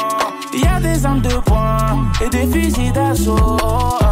Y 0.53 0.67
a 0.67 0.81
des 0.81 1.05
armes 1.05 1.21
de 1.21 1.35
poing 1.45 2.11
et 2.21 2.29
des 2.29 2.47
fusils 2.47 2.91
d'assaut. 2.91 4.06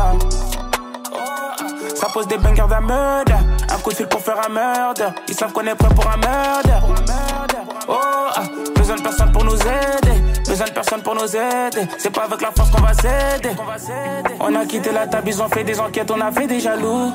Ça 1.95 2.07
pose 2.13 2.27
des 2.27 2.37
bangers 2.37 2.67
d'un 2.69 2.81
meurtre. 2.81 3.33
Un 3.73 3.77
coup 3.79 3.89
de 3.91 3.95
fil 3.95 4.07
pour 4.07 4.21
faire 4.21 4.37
un 4.45 4.49
meurtre. 4.49 5.03
Ils 5.27 5.33
savent 5.33 5.53
qu'on 5.53 5.65
est 5.65 5.75
prêt 5.75 5.89
pour 5.95 6.07
un 6.07 6.17
meurtre. 6.17 6.69
Oh, 7.87 7.93
ah. 8.35 8.41
besoin 8.75 8.95
de 8.97 9.01
personne 9.01 9.31
pour 9.31 9.43
nous 9.45 9.55
aider. 9.55 10.21
Besoin 10.47 10.67
de 10.67 10.71
personne 10.71 11.01
pour 11.01 11.15
nous 11.15 11.35
aider. 11.35 11.87
C'est 11.97 12.09
pas 12.09 12.23
avec 12.23 12.41
la 12.41 12.51
force 12.51 12.69
qu'on 12.69 12.81
va 12.81 12.93
s'aider. 12.93 13.55
On 14.39 14.53
a 14.55 14.65
quitté 14.65 14.91
la 14.91 15.07
table, 15.07 15.29
ils 15.29 15.41
ont 15.41 15.49
fait 15.49 15.63
des 15.63 15.79
enquêtes, 15.79 16.11
on 16.11 16.19
a 16.19 16.31
fait 16.31 16.47
des 16.47 16.59
jaloux. 16.59 17.11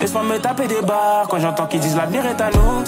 Laisse-moi 0.00 0.22
me 0.24 0.38
taper 0.38 0.66
des 0.66 0.82
barres 0.82 1.26
quand 1.28 1.38
j'entends 1.38 1.66
qu'ils 1.66 1.80
disent 1.80 1.96
l'avenir 1.96 2.24
est 2.26 2.40
à 2.40 2.50
nous. 2.50 2.84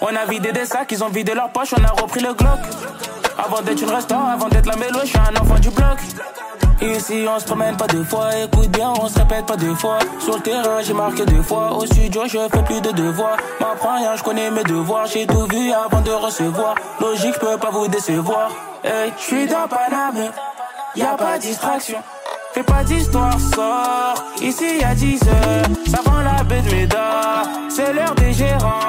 On 0.00 0.16
a 0.16 0.24
vidé 0.24 0.50
des 0.52 0.64
sacs, 0.64 0.90
ils 0.90 1.04
ont 1.04 1.08
vidé 1.08 1.34
leurs 1.34 1.50
poches, 1.50 1.74
on 1.78 1.84
a 1.84 2.02
repris 2.02 2.20
le 2.20 2.32
Glock. 2.32 2.58
Avant 3.38 3.62
d'être 3.62 3.82
une 3.82 3.90
restaurant, 3.90 4.28
avant 4.28 4.48
d'être 4.48 4.66
la 4.66 4.76
mélo, 4.76 5.00
je 5.02 5.08
suis 5.08 5.18
un 5.18 5.40
enfant 5.40 5.58
du 5.58 5.70
bloc. 5.70 5.98
Ici 6.82 7.26
on 7.28 7.38
se 7.38 7.44
promène 7.44 7.76
pas 7.76 7.86
deux 7.86 8.04
fois, 8.04 8.30
écoute 8.42 8.70
bien, 8.70 8.90
on 8.98 9.06
se 9.06 9.18
répète 9.18 9.44
pas 9.44 9.56
deux 9.56 9.74
fois. 9.74 9.98
Sur 10.18 10.36
le 10.36 10.40
terrain 10.40 10.80
j'ai 10.82 10.94
marqué 10.94 11.26
deux 11.26 11.42
fois, 11.42 11.72
au 11.76 11.84
studio 11.84 12.22
je 12.26 12.38
fais 12.50 12.62
plus 12.62 12.80
de 12.80 12.90
devoirs. 12.92 13.36
M'apprends 13.60 13.96
rien, 13.96 14.16
je 14.16 14.22
connais 14.22 14.50
mes 14.50 14.64
devoirs, 14.64 15.06
j'ai 15.06 15.26
tout 15.26 15.46
vu 15.46 15.72
avant 15.72 16.00
de 16.00 16.10
recevoir. 16.10 16.74
Logique, 17.00 17.34
je 17.34 17.40
peux 17.40 17.58
pas 17.58 17.70
vous 17.70 17.86
décevoir. 17.86 18.50
Hey, 18.82 19.12
je 19.18 19.22
suis 19.22 19.46
dans 19.46 19.68
Paname, 19.68 20.32
y 20.96 21.02
a 21.02 21.16
pas 21.18 21.38
distraction. 21.38 21.98
Fais 22.54 22.62
pas 22.62 22.82
d'histoire, 22.82 23.38
sort. 23.38 24.24
Ici 24.40 24.78
y 24.80 24.84
a 24.84 24.94
10 24.94 25.22
heures, 25.28 25.66
ça 25.86 26.00
vend 26.02 26.20
la 26.22 26.42
baie 26.44 26.62
de 26.62 26.70
Médard. 26.74 27.44
C'est 27.68 27.92
l'heure 27.92 28.14
des 28.14 28.32
gérants, 28.32 28.80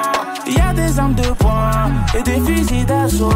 y 0.46 0.58
a 0.58 0.72
des 0.72 0.98
armes 0.98 1.14
de 1.14 1.28
poing 1.32 1.90
et 2.16 2.22
des 2.22 2.40
fusils 2.40 2.86
d'assaut. 2.86 3.30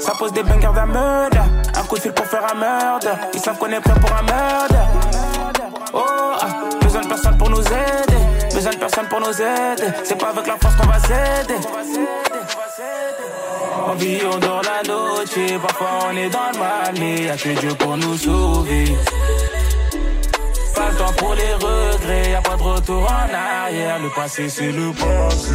Ça 0.00 0.12
pose 0.18 0.32
des 0.32 0.42
bangers 0.42 0.86
meurtre. 0.86 1.61
Un 1.74 1.82
coup 1.84 1.96
de 1.96 2.00
fil 2.00 2.12
pour 2.12 2.26
faire 2.26 2.44
un 2.52 2.54
meurtre. 2.54 3.08
Ils 3.34 3.40
savent 3.40 3.58
qu'on 3.58 3.70
est 3.70 3.80
prêt 3.80 3.94
pour 4.00 4.12
un 4.12 4.22
meurtre. 4.22 4.74
Oh, 5.94 6.00
ah, 6.40 6.46
besoin 6.80 7.02
de 7.02 7.08
personne 7.08 7.36
pour 7.38 7.50
nous 7.50 7.60
aider. 7.60 8.54
Besoin 8.54 8.72
de 8.72 8.76
personne 8.76 9.06
pour 9.08 9.20
nous 9.20 9.32
aider. 9.32 9.92
C'est 10.04 10.18
pas 10.18 10.28
avec 10.28 10.46
la 10.46 10.56
force 10.56 10.74
qu'on 10.76 10.86
va 10.86 10.98
s'aider. 11.00 11.56
On 13.88 13.94
vit, 13.94 14.18
on 14.24 14.38
dort 14.38 14.62
la 14.62 14.88
noche. 14.88 15.60
Parfois 15.60 15.88
on 16.10 16.16
est 16.16 16.30
dans 16.30 16.50
le 16.52 16.58
mal, 16.58 16.94
mais 16.98 17.24
y'a 17.24 17.36
que 17.36 17.48
Dieu 17.60 17.74
pour 17.74 17.96
nous 17.96 18.16
sauver. 18.16 18.84
Pas 20.74 20.90
le 20.90 20.96
temps 20.96 21.12
pour 21.16 21.34
les 21.34 21.54
regrets, 21.54 22.30
y'a 22.30 22.40
pas 22.40 22.56
de 22.56 22.62
retour 22.62 23.02
en 23.02 23.34
arrière. 23.34 23.98
Le 24.02 24.10
passé, 24.10 24.48
c'est 24.48 24.72
le 24.72 24.92
passé. 24.92 25.54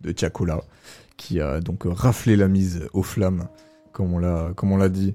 de 0.00 0.12
Tiakola 0.12 0.60
qui 1.16 1.40
a 1.40 1.60
donc 1.60 1.82
raflé 1.84 2.34
la 2.36 2.48
mise 2.48 2.88
aux 2.94 3.02
flammes, 3.02 3.48
comme 3.92 4.14
on 4.14 4.18
l'a, 4.18 4.52
comme 4.56 4.72
on 4.72 4.76
l'a 4.78 4.88
dit. 4.88 5.14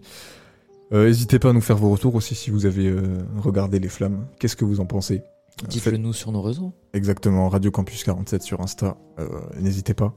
Euh, 0.93 1.07
N'hésitez 1.07 1.39
pas 1.39 1.49
à 1.49 1.53
nous 1.53 1.61
faire 1.61 1.77
vos 1.77 1.89
retours 1.89 2.13
aussi 2.13 2.35
si 2.35 2.51
vous 2.51 2.67
avez 2.67 2.87
euh, 2.87 3.01
regardé 3.37 3.79
les 3.79 3.89
flammes. 3.89 4.27
Qu'est-ce 4.39 4.55
que 4.55 4.65
vous 4.65 4.79
en 4.79 4.85
pensez? 4.85 5.23
Euh, 5.63 5.67
Dites-le 5.67 5.97
nous 5.97 6.13
sur 6.13 6.31
nos 6.31 6.41
réseaux. 6.43 6.73
Exactement, 6.93 7.49
Radio 7.49 7.71
Campus 7.71 8.03
47 8.03 8.43
sur 8.43 8.61
Insta. 8.61 8.97
Euh, 9.17 9.27
N'hésitez 9.59 9.95
pas. 9.95 10.13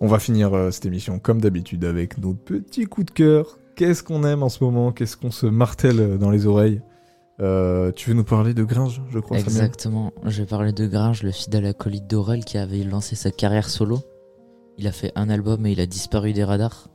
On 0.00 0.06
va 0.06 0.20
finir 0.20 0.54
euh, 0.54 0.70
cette 0.70 0.86
émission 0.86 1.18
comme 1.18 1.40
d'habitude 1.40 1.84
avec 1.84 2.18
nos 2.18 2.34
petits 2.34 2.84
coups 2.84 3.06
de 3.06 3.10
cœur. 3.10 3.58
Qu'est-ce 3.74 4.04
qu'on 4.04 4.22
aime 4.22 4.44
en 4.44 4.48
ce 4.48 4.62
moment? 4.62 4.92
Qu'est-ce 4.92 5.16
qu'on 5.16 5.32
se 5.32 5.46
martèle 5.46 6.16
dans 6.18 6.30
les 6.30 6.46
oreilles? 6.46 6.80
Euh, 7.40 7.90
Tu 7.92 8.10
veux 8.10 8.14
nous 8.16 8.24
parler 8.24 8.54
de 8.54 8.62
Gringe, 8.64 9.02
je 9.10 9.18
crois 9.18 9.38
Exactement. 9.38 10.12
Je 10.24 10.42
vais 10.42 10.46
parler 10.46 10.72
de 10.72 10.86
Gringe, 10.86 11.22
le 11.22 11.30
fidèle 11.32 11.66
acolyte 11.66 12.06
d'Aurel 12.06 12.44
qui 12.44 12.58
avait 12.58 12.84
lancé 12.84 13.16
sa 13.16 13.30
carrière 13.30 13.68
solo. 13.68 13.98
Il 14.78 14.86
a 14.86 14.92
fait 14.92 15.12
un 15.16 15.28
album 15.30 15.66
et 15.66 15.72
il 15.72 15.80
a 15.80 15.86
disparu 15.86 16.32
des 16.32 16.44
radars. 16.44 16.88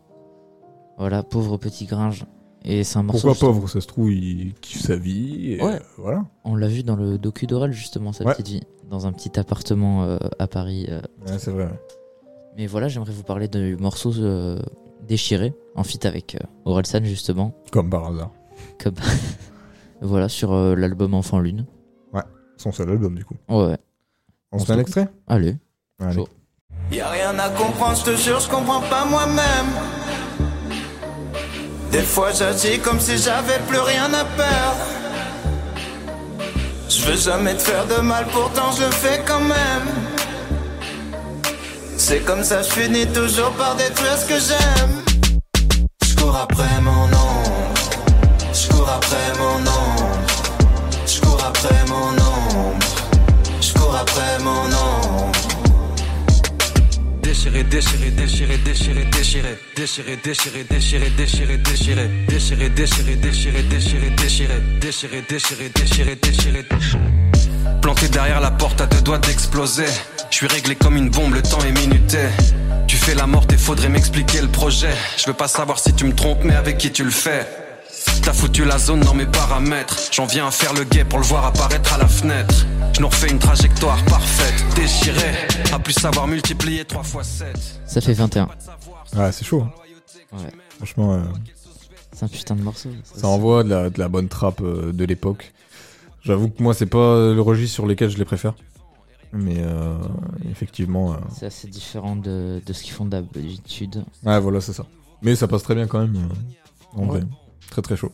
Voilà, 0.97 1.23
pauvre 1.23 1.57
petit 1.57 1.85
Gringe. 1.85 2.25
Et 2.65 2.83
c'est 2.83 2.97
un 2.99 3.03
morceau. 3.03 3.29
Pourquoi 3.29 3.47
pauvre 3.53 3.69
Ça 3.69 3.79
se 3.79 3.87
trouve, 3.87 4.11
il 4.11 4.53
kiffe 4.55 4.81
sa 4.81 4.97
vie. 4.97 5.53
et, 5.53 5.63
Ouais. 5.63 5.75
euh, 5.75 5.79
voilà. 5.97 6.25
On 6.43 6.55
l'a 6.55 6.67
vu 6.67 6.83
dans 6.83 6.97
le 6.97 7.17
docu 7.17 7.47
d'Aurel 7.47 7.71
justement, 7.71 8.11
sa 8.11 8.25
Ouais. 8.25 8.33
petite 8.33 8.47
vie. 8.49 8.63
Dans 8.89 9.07
un 9.07 9.13
petit 9.13 9.39
appartement 9.39 10.03
euh, 10.03 10.17
à 10.39 10.47
Paris. 10.47 10.87
euh. 10.89 10.99
Ouais, 11.25 11.37
c'est 11.37 11.51
vrai. 11.51 11.69
Mais 12.57 12.67
voilà, 12.67 12.87
j'aimerais 12.89 13.13
vous 13.13 13.23
parler 13.23 13.47
du 13.47 13.77
morceau 13.77 14.11
Déchiré, 15.07 15.53
en 15.75 15.83
feat 15.83 16.05
avec 16.05 16.37
Aurel 16.65 16.85
San 16.85 17.03
justement. 17.05 17.53
Comme 17.71 17.89
par 17.89 18.07
hasard. 18.07 18.31
Comme... 18.83 18.95
voilà, 20.01 20.29
sur 20.29 20.53
euh, 20.53 20.75
l'album 20.75 21.13
Enfant 21.13 21.39
Lune. 21.39 21.65
Ouais, 22.13 22.23
son 22.57 22.71
seul 22.71 22.89
album 22.89 23.15
du 23.15 23.25
coup. 23.25 23.35
Ouais. 23.49 23.77
On 24.51 24.59
se 24.59 24.71
met 24.71 24.77
un 24.77 24.81
extrait? 24.81 25.07
Allez. 25.27 25.57
Allez. 25.99 26.15
Chaud. 26.15 26.27
Y'a 26.91 27.09
rien 27.09 27.37
à 27.37 27.49
comprendre, 27.49 27.95
je 27.97 28.03
te 28.11 28.15
jure, 28.15 28.39
je 28.39 28.49
comprends 28.49 28.81
pas 28.81 29.05
moi-même. 29.05 29.67
Des 31.91 32.01
fois 32.01 32.31
j'agis 32.31 32.79
comme 32.79 32.99
si 32.99 33.17
j'avais 33.17 33.59
plus 33.67 33.79
rien 33.79 34.05
à 34.13 34.25
perdre. 34.25 34.85
Je 36.87 37.05
veux 37.05 37.17
jamais 37.17 37.55
te 37.55 37.61
faire 37.61 37.85
de 37.85 38.01
mal, 38.01 38.25
pourtant 38.31 38.71
je 38.71 38.85
le 38.85 38.91
fais 38.91 39.21
quand 39.27 39.41
même. 39.41 39.87
C'est 41.97 42.21
comme 42.21 42.43
ça, 42.43 42.63
je 42.63 42.71
finis 42.71 43.05
toujours 43.07 43.51
par 43.51 43.75
détruire 43.75 44.17
ce 44.17 44.25
que 44.25 44.39
j'aime. 44.39 45.03
Je 46.03 46.15
cours 46.15 46.35
après 46.35 46.81
mon 46.81 47.03
ombre. 47.03 47.73
Je 48.53 48.67
cours 48.69 48.89
après 48.89 49.37
mon 49.37 49.59
ombre. 49.59 49.78
Après 51.61 51.85
mon 51.89 52.11
ombre. 52.11 52.79
Je 53.59 53.73
cours 53.73 53.93
après 53.93 54.39
mon 54.41 54.63
ombre. 54.63 55.31
Déchiré, 57.21 57.63
déchiré, 57.63 58.11
déchiré, 58.11 58.57
déchiré, 58.57 59.05
déchiré, 59.75 60.17
déchiré, 60.23 60.63
déchiré, 60.63 60.63
déchiré, 60.63 61.09
déchiré, 61.17 61.57
déchiré, 61.57 62.69
déchiré, 62.69 62.69
déchiré, 62.69 63.63
déchiré, 63.63 63.63
déchiré, 63.69 64.09
déchiré, 64.79 65.21
déchiré, 65.27 65.69
déchiré, 65.73 66.15
déchiré, 66.15 66.63
déchiré. 66.63 67.01
Planté 67.81 68.07
derrière 68.07 68.39
la 68.39 68.51
porte 68.51 68.79
à 68.79 68.85
deux 68.85 69.01
doigts 69.01 69.19
d'exploser. 69.19 69.87
Je 70.31 70.35
suis 70.37 70.47
réglé 70.47 70.75
comme 70.75 70.95
une 70.95 71.09
bombe, 71.09 71.33
le 71.33 71.41
temps 71.41 71.61
est 71.67 71.77
minuté. 71.77 72.19
Tu 72.87 72.95
fais 72.95 73.15
la 73.15 73.27
morte 73.27 73.51
et 73.51 73.57
faudrait 73.57 73.89
m'expliquer 73.89 74.39
le 74.39 74.47
projet. 74.47 74.93
Je 75.17 75.25
veux 75.27 75.33
pas 75.33 75.49
savoir 75.49 75.77
si 75.79 75.93
tu 75.93 76.05
me 76.05 76.15
trompes, 76.15 76.45
mais 76.45 76.55
avec 76.55 76.77
qui 76.77 76.89
tu 76.89 77.03
le 77.03 77.11
fais. 77.11 77.45
T'as 78.23 78.33
foutu 78.33 78.65
la 78.65 78.77
zone 78.77 78.99
dans 79.01 79.13
mes 79.13 79.25
paramètres. 79.25 79.97
J'en 80.11 80.25
viens 80.25 80.47
à 80.47 80.51
faire 80.51 80.73
le 80.73 80.83
guet 80.83 81.03
pour 81.05 81.19
le 81.19 81.25
voir 81.25 81.45
apparaître 81.45 81.93
à 81.93 81.97
la 81.97 82.07
fenêtre. 82.07 82.65
Je 82.95 83.01
nous 83.01 83.07
refais 83.07 83.29
une 83.29 83.39
trajectoire 83.39 84.03
parfaite, 84.05 84.63
déchirée. 84.75 85.33
À 85.73 85.79
plus 85.79 85.93
savoir 85.93 86.27
multiplier 86.27 86.85
3 86.85 87.03
fois 87.03 87.23
7. 87.23 87.47
Ça 87.85 88.01
fait 88.01 88.13
21. 88.13 88.49
Ouais, 89.15 89.31
c'est 89.31 89.45
chaud. 89.45 89.61
hein. 89.63 89.71
Ouais. 90.33 90.49
Franchement, 90.77 91.13
euh, 91.13 91.19
C'est 92.13 92.25
un 92.25 92.27
putain 92.27 92.55
de 92.55 92.61
morceau. 92.61 92.89
ça 93.03 93.27
envoie 93.27 93.63
de 93.63 93.69
la, 93.69 93.89
de 93.89 93.99
la 93.99 94.07
bonne 94.09 94.27
trappe 94.27 94.61
euh, 94.61 94.91
de 94.91 95.05
l'époque. 95.05 95.53
J'avoue 96.21 96.49
que 96.49 96.61
moi, 96.61 96.73
c'est 96.73 96.85
pas 96.85 97.33
le 97.33 97.41
registre 97.41 97.73
sur 97.75 97.87
lesquels 97.87 98.09
je 98.09 98.17
les 98.17 98.25
préfère. 98.25 98.53
Mais 99.31 99.57
euh, 99.59 99.97
effectivement. 100.51 101.13
euh, 101.13 101.17
C'est 101.35 101.45
assez 101.45 101.67
différent 101.67 102.15
de, 102.15 102.61
de 102.65 102.73
ce 102.73 102.83
qu'ils 102.83 102.93
font 102.93 103.05
d'habitude. 103.05 104.03
Ouais, 104.25 104.39
voilà, 104.39 104.59
c'est 104.61 104.73
ça. 104.73 104.85
Mais 105.21 105.35
ça 105.35 105.47
passe 105.47 105.63
très 105.63 105.75
bien 105.75 105.87
quand 105.87 105.99
même. 105.99 106.15
euh, 106.15 106.97
en 106.99 107.03
Ouais. 107.03 107.19
vrai. 107.19 107.21
Très 107.69 107.81
très 107.81 107.95
chaud. 107.95 108.11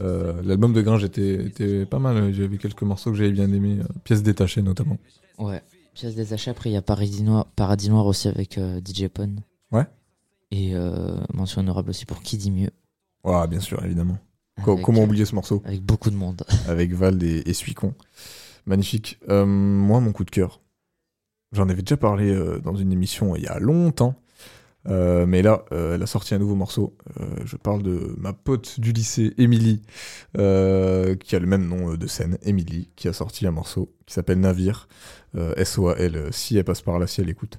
Euh, 0.00 0.40
L'album 0.42 0.72
de 0.72 0.80
Gringe 0.82 1.04
était, 1.04 1.34
était 1.46 1.86
pas 1.86 1.98
mal. 1.98 2.32
J'avais 2.32 2.58
quelques 2.58 2.82
morceaux 2.82 3.10
que 3.10 3.16
j'avais 3.16 3.30
bien 3.32 3.52
aimés. 3.52 3.78
euh, 3.80 3.86
pièces 4.04 4.22
détachées 4.22 4.62
notamment. 4.62 4.98
Ouais. 5.38 5.62
Pièce 5.94 6.14
détachée, 6.14 6.50
après 6.50 6.70
il 6.70 6.72
y 6.72 6.76
a 6.76 6.82
Paradis 6.82 7.22
Noir, 7.22 7.46
Paradis 7.54 7.90
Noir 7.90 8.06
aussi 8.06 8.28
avec 8.28 8.58
euh, 8.58 8.80
DJ 8.84 9.08
Pon. 9.08 9.36
Ouais. 9.70 9.86
Et 10.50 10.74
euh, 10.74 11.16
mention 11.32 11.60
honorable 11.60 11.90
aussi 11.90 12.06
pour 12.06 12.22
Qui 12.22 12.36
dit 12.38 12.50
mieux. 12.50 12.70
Ouais, 13.24 13.46
bien 13.46 13.60
sûr, 13.60 13.82
évidemment. 13.84 14.18
Avec, 14.56 14.82
comment 14.82 15.02
oublier 15.02 15.24
ce 15.24 15.34
morceau? 15.34 15.62
Avec 15.64 15.82
beaucoup 15.82 16.10
de 16.10 16.16
monde. 16.16 16.42
Avec 16.68 16.92
Vald 16.92 17.22
et, 17.22 17.42
et 17.46 17.52
Suicon. 17.54 17.94
Magnifique. 18.66 19.18
Moi, 19.28 20.00
mon 20.00 20.12
coup 20.12 20.24
de 20.24 20.30
cœur. 20.30 20.60
J'en 21.52 21.68
avais 21.68 21.82
déjà 21.82 21.96
parlé 21.96 22.34
dans 22.62 22.74
une 22.74 22.92
émission 22.92 23.36
il 23.36 23.42
y 23.42 23.46
a 23.46 23.58
longtemps. 23.58 24.14
Euh, 24.88 25.26
mais 25.26 25.42
là, 25.42 25.64
euh, 25.72 25.94
elle 25.94 26.02
a 26.02 26.06
sorti 26.06 26.34
un 26.34 26.38
nouveau 26.38 26.54
morceau. 26.54 26.96
Euh, 27.20 27.36
je 27.44 27.56
parle 27.56 27.82
de 27.82 28.14
ma 28.18 28.32
pote 28.32 28.80
du 28.80 28.92
lycée, 28.92 29.32
Émilie, 29.38 29.82
euh, 30.38 31.14
qui 31.16 31.36
a 31.36 31.38
le 31.38 31.46
même 31.46 31.66
nom 31.68 31.92
euh, 31.92 31.96
de 31.96 32.06
scène, 32.06 32.38
Émilie, 32.42 32.90
qui 32.96 33.08
a 33.08 33.12
sorti 33.12 33.46
un 33.46 33.52
morceau 33.52 33.94
qui 34.06 34.14
s'appelle 34.14 34.40
Navire. 34.40 34.88
S-O-A-L, 35.56 36.28
si 36.30 36.58
elle 36.58 36.64
passe 36.64 36.82
par 36.82 36.98
là, 36.98 37.06
si 37.06 37.22
elle 37.22 37.30
écoute. 37.30 37.58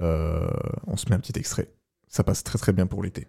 On 0.00 0.96
se 0.96 1.08
met 1.08 1.14
un 1.14 1.20
petit 1.20 1.38
extrait. 1.38 1.72
Ça 2.08 2.24
passe 2.24 2.44
très 2.44 2.58
très 2.58 2.72
bien 2.72 2.86
pour 2.86 3.02
l'été. 3.02 3.26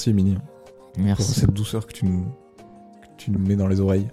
Merci, 0.00 0.10
Émilie. 0.10 0.38
Merci. 0.96 1.22
Pour 1.22 1.34
cette 1.34 1.52
douceur 1.52 1.86
que 1.86 1.92
tu 1.92 2.06
nous, 2.06 2.22
que 3.02 3.06
tu 3.18 3.30
nous 3.30 3.38
mets 3.38 3.54
dans 3.54 3.68
les 3.68 3.80
oreilles. 3.80 4.08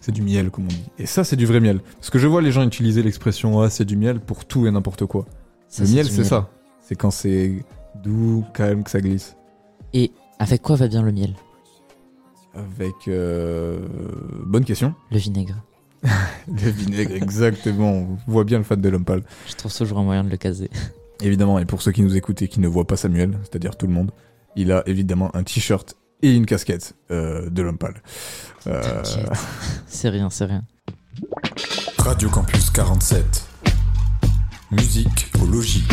C'est 0.00 0.12
du 0.12 0.22
miel, 0.22 0.50
comme 0.50 0.64
on 0.64 0.68
dit. 0.68 0.84
Et 0.98 1.04
ça, 1.04 1.24
c'est 1.24 1.36
du 1.36 1.44
vrai 1.44 1.60
miel. 1.60 1.80
Parce 1.96 2.08
que 2.08 2.18
je 2.18 2.26
vois 2.26 2.40
les 2.40 2.50
gens 2.52 2.62
utiliser 2.66 3.02
l'expression 3.02 3.60
ah, 3.60 3.68
c'est 3.68 3.84
du 3.84 3.98
miel 3.98 4.18
pour 4.18 4.46
tout 4.46 4.66
et 4.66 4.70
n'importe 4.70 5.04
quoi. 5.04 5.26
Ça, 5.68 5.84
le 5.84 5.90
miel, 5.90 6.06
c'est 6.08 6.24
ça. 6.24 6.48
C'est 6.80 6.94
quand 6.94 7.10
c'est 7.10 7.66
Doux, 8.02 8.44
calme, 8.54 8.82
que 8.82 8.88
ça 8.88 9.02
glisse. 9.02 9.36
Et 9.92 10.10
avec 10.38 10.62
quoi 10.62 10.76
va 10.76 10.88
bien 10.88 11.02
le 11.02 11.12
miel? 11.12 11.34
Avec. 12.54 12.94
euh, 13.08 13.78
Bonne 14.46 14.64
question. 14.64 14.94
Le 15.10 15.18
vinaigre. 15.18 15.56
Le 16.48 16.70
vinaigre, 16.70 17.12
exactement. 17.14 17.92
On 17.92 18.16
voit 18.26 18.44
bien 18.44 18.56
le 18.56 18.64
fan 18.64 18.80
de 18.80 18.88
l'homme 18.88 19.04
pâle. 19.04 19.22
Je 19.46 19.54
trouve 19.54 19.74
toujours 19.74 19.98
un 19.98 20.04
moyen 20.04 20.24
de 20.24 20.30
le 20.30 20.36
caser. 20.38 20.70
Évidemment, 21.20 21.58
et 21.58 21.66
pour 21.66 21.82
ceux 21.82 21.92
qui 21.92 22.02
nous 22.02 22.16
écoutent 22.16 22.40
et 22.40 22.48
qui 22.48 22.60
ne 22.60 22.68
voient 22.68 22.86
pas 22.86 22.96
Samuel, 22.96 23.38
c'est-à-dire 23.42 23.76
tout 23.76 23.86
le 23.86 23.92
monde, 23.92 24.12
il 24.56 24.72
a 24.72 24.82
évidemment 24.88 25.34
un 25.36 25.42
t-shirt 25.42 25.96
et 26.22 26.34
une 26.34 26.46
casquette 26.46 26.94
euh, 27.10 27.48
de 27.50 27.62
l'homme 27.62 27.78
pâle. 27.78 28.02
Euh, 28.66 29.02
C'est 29.86 30.08
rien, 30.08 30.30
c'est 30.30 30.46
rien. 30.46 30.64
Radio 31.98 32.28
Campus 32.28 32.70
47. 32.70 33.48
Musique 34.72 35.30
au 35.42 35.46
logis. 35.46 35.84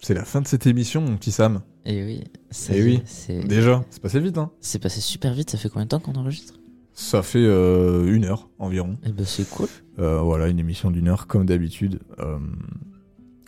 c'est 0.00 0.14
la 0.14 0.24
fin 0.24 0.40
de 0.40 0.46
cette 0.46 0.66
émission, 0.66 1.00
mon 1.00 1.16
petit 1.16 1.32
Sam. 1.32 1.60
Et 1.84 2.04
oui. 2.04 2.24
ça 2.50 2.72
Eh 2.74 2.82
oui, 2.82 3.02
c'est- 3.04 3.40
déjà, 3.46 3.84
c'est 3.90 4.00
passé 4.00 4.20
vite. 4.20 4.38
Hein. 4.38 4.50
C'est 4.60 4.78
passé 4.78 5.00
super 5.00 5.34
vite, 5.34 5.50
ça 5.50 5.58
fait 5.58 5.68
combien 5.68 5.84
de 5.84 5.88
temps 5.90 5.98
qu'on 6.00 6.14
enregistre? 6.14 6.54
Ça 6.92 7.22
fait 7.22 7.44
euh, 7.44 8.06
une 8.14 8.24
heure 8.24 8.48
environ. 8.58 8.96
Eh 9.04 9.12
ben 9.12 9.26
c'est 9.26 9.48
cool. 9.50 9.68
Euh, 9.98 10.20
voilà, 10.20 10.48
une 10.48 10.58
émission 10.58 10.90
d'une 10.90 11.08
heure 11.08 11.26
comme 11.26 11.44
d'habitude. 11.44 12.00
Euh, 12.20 12.38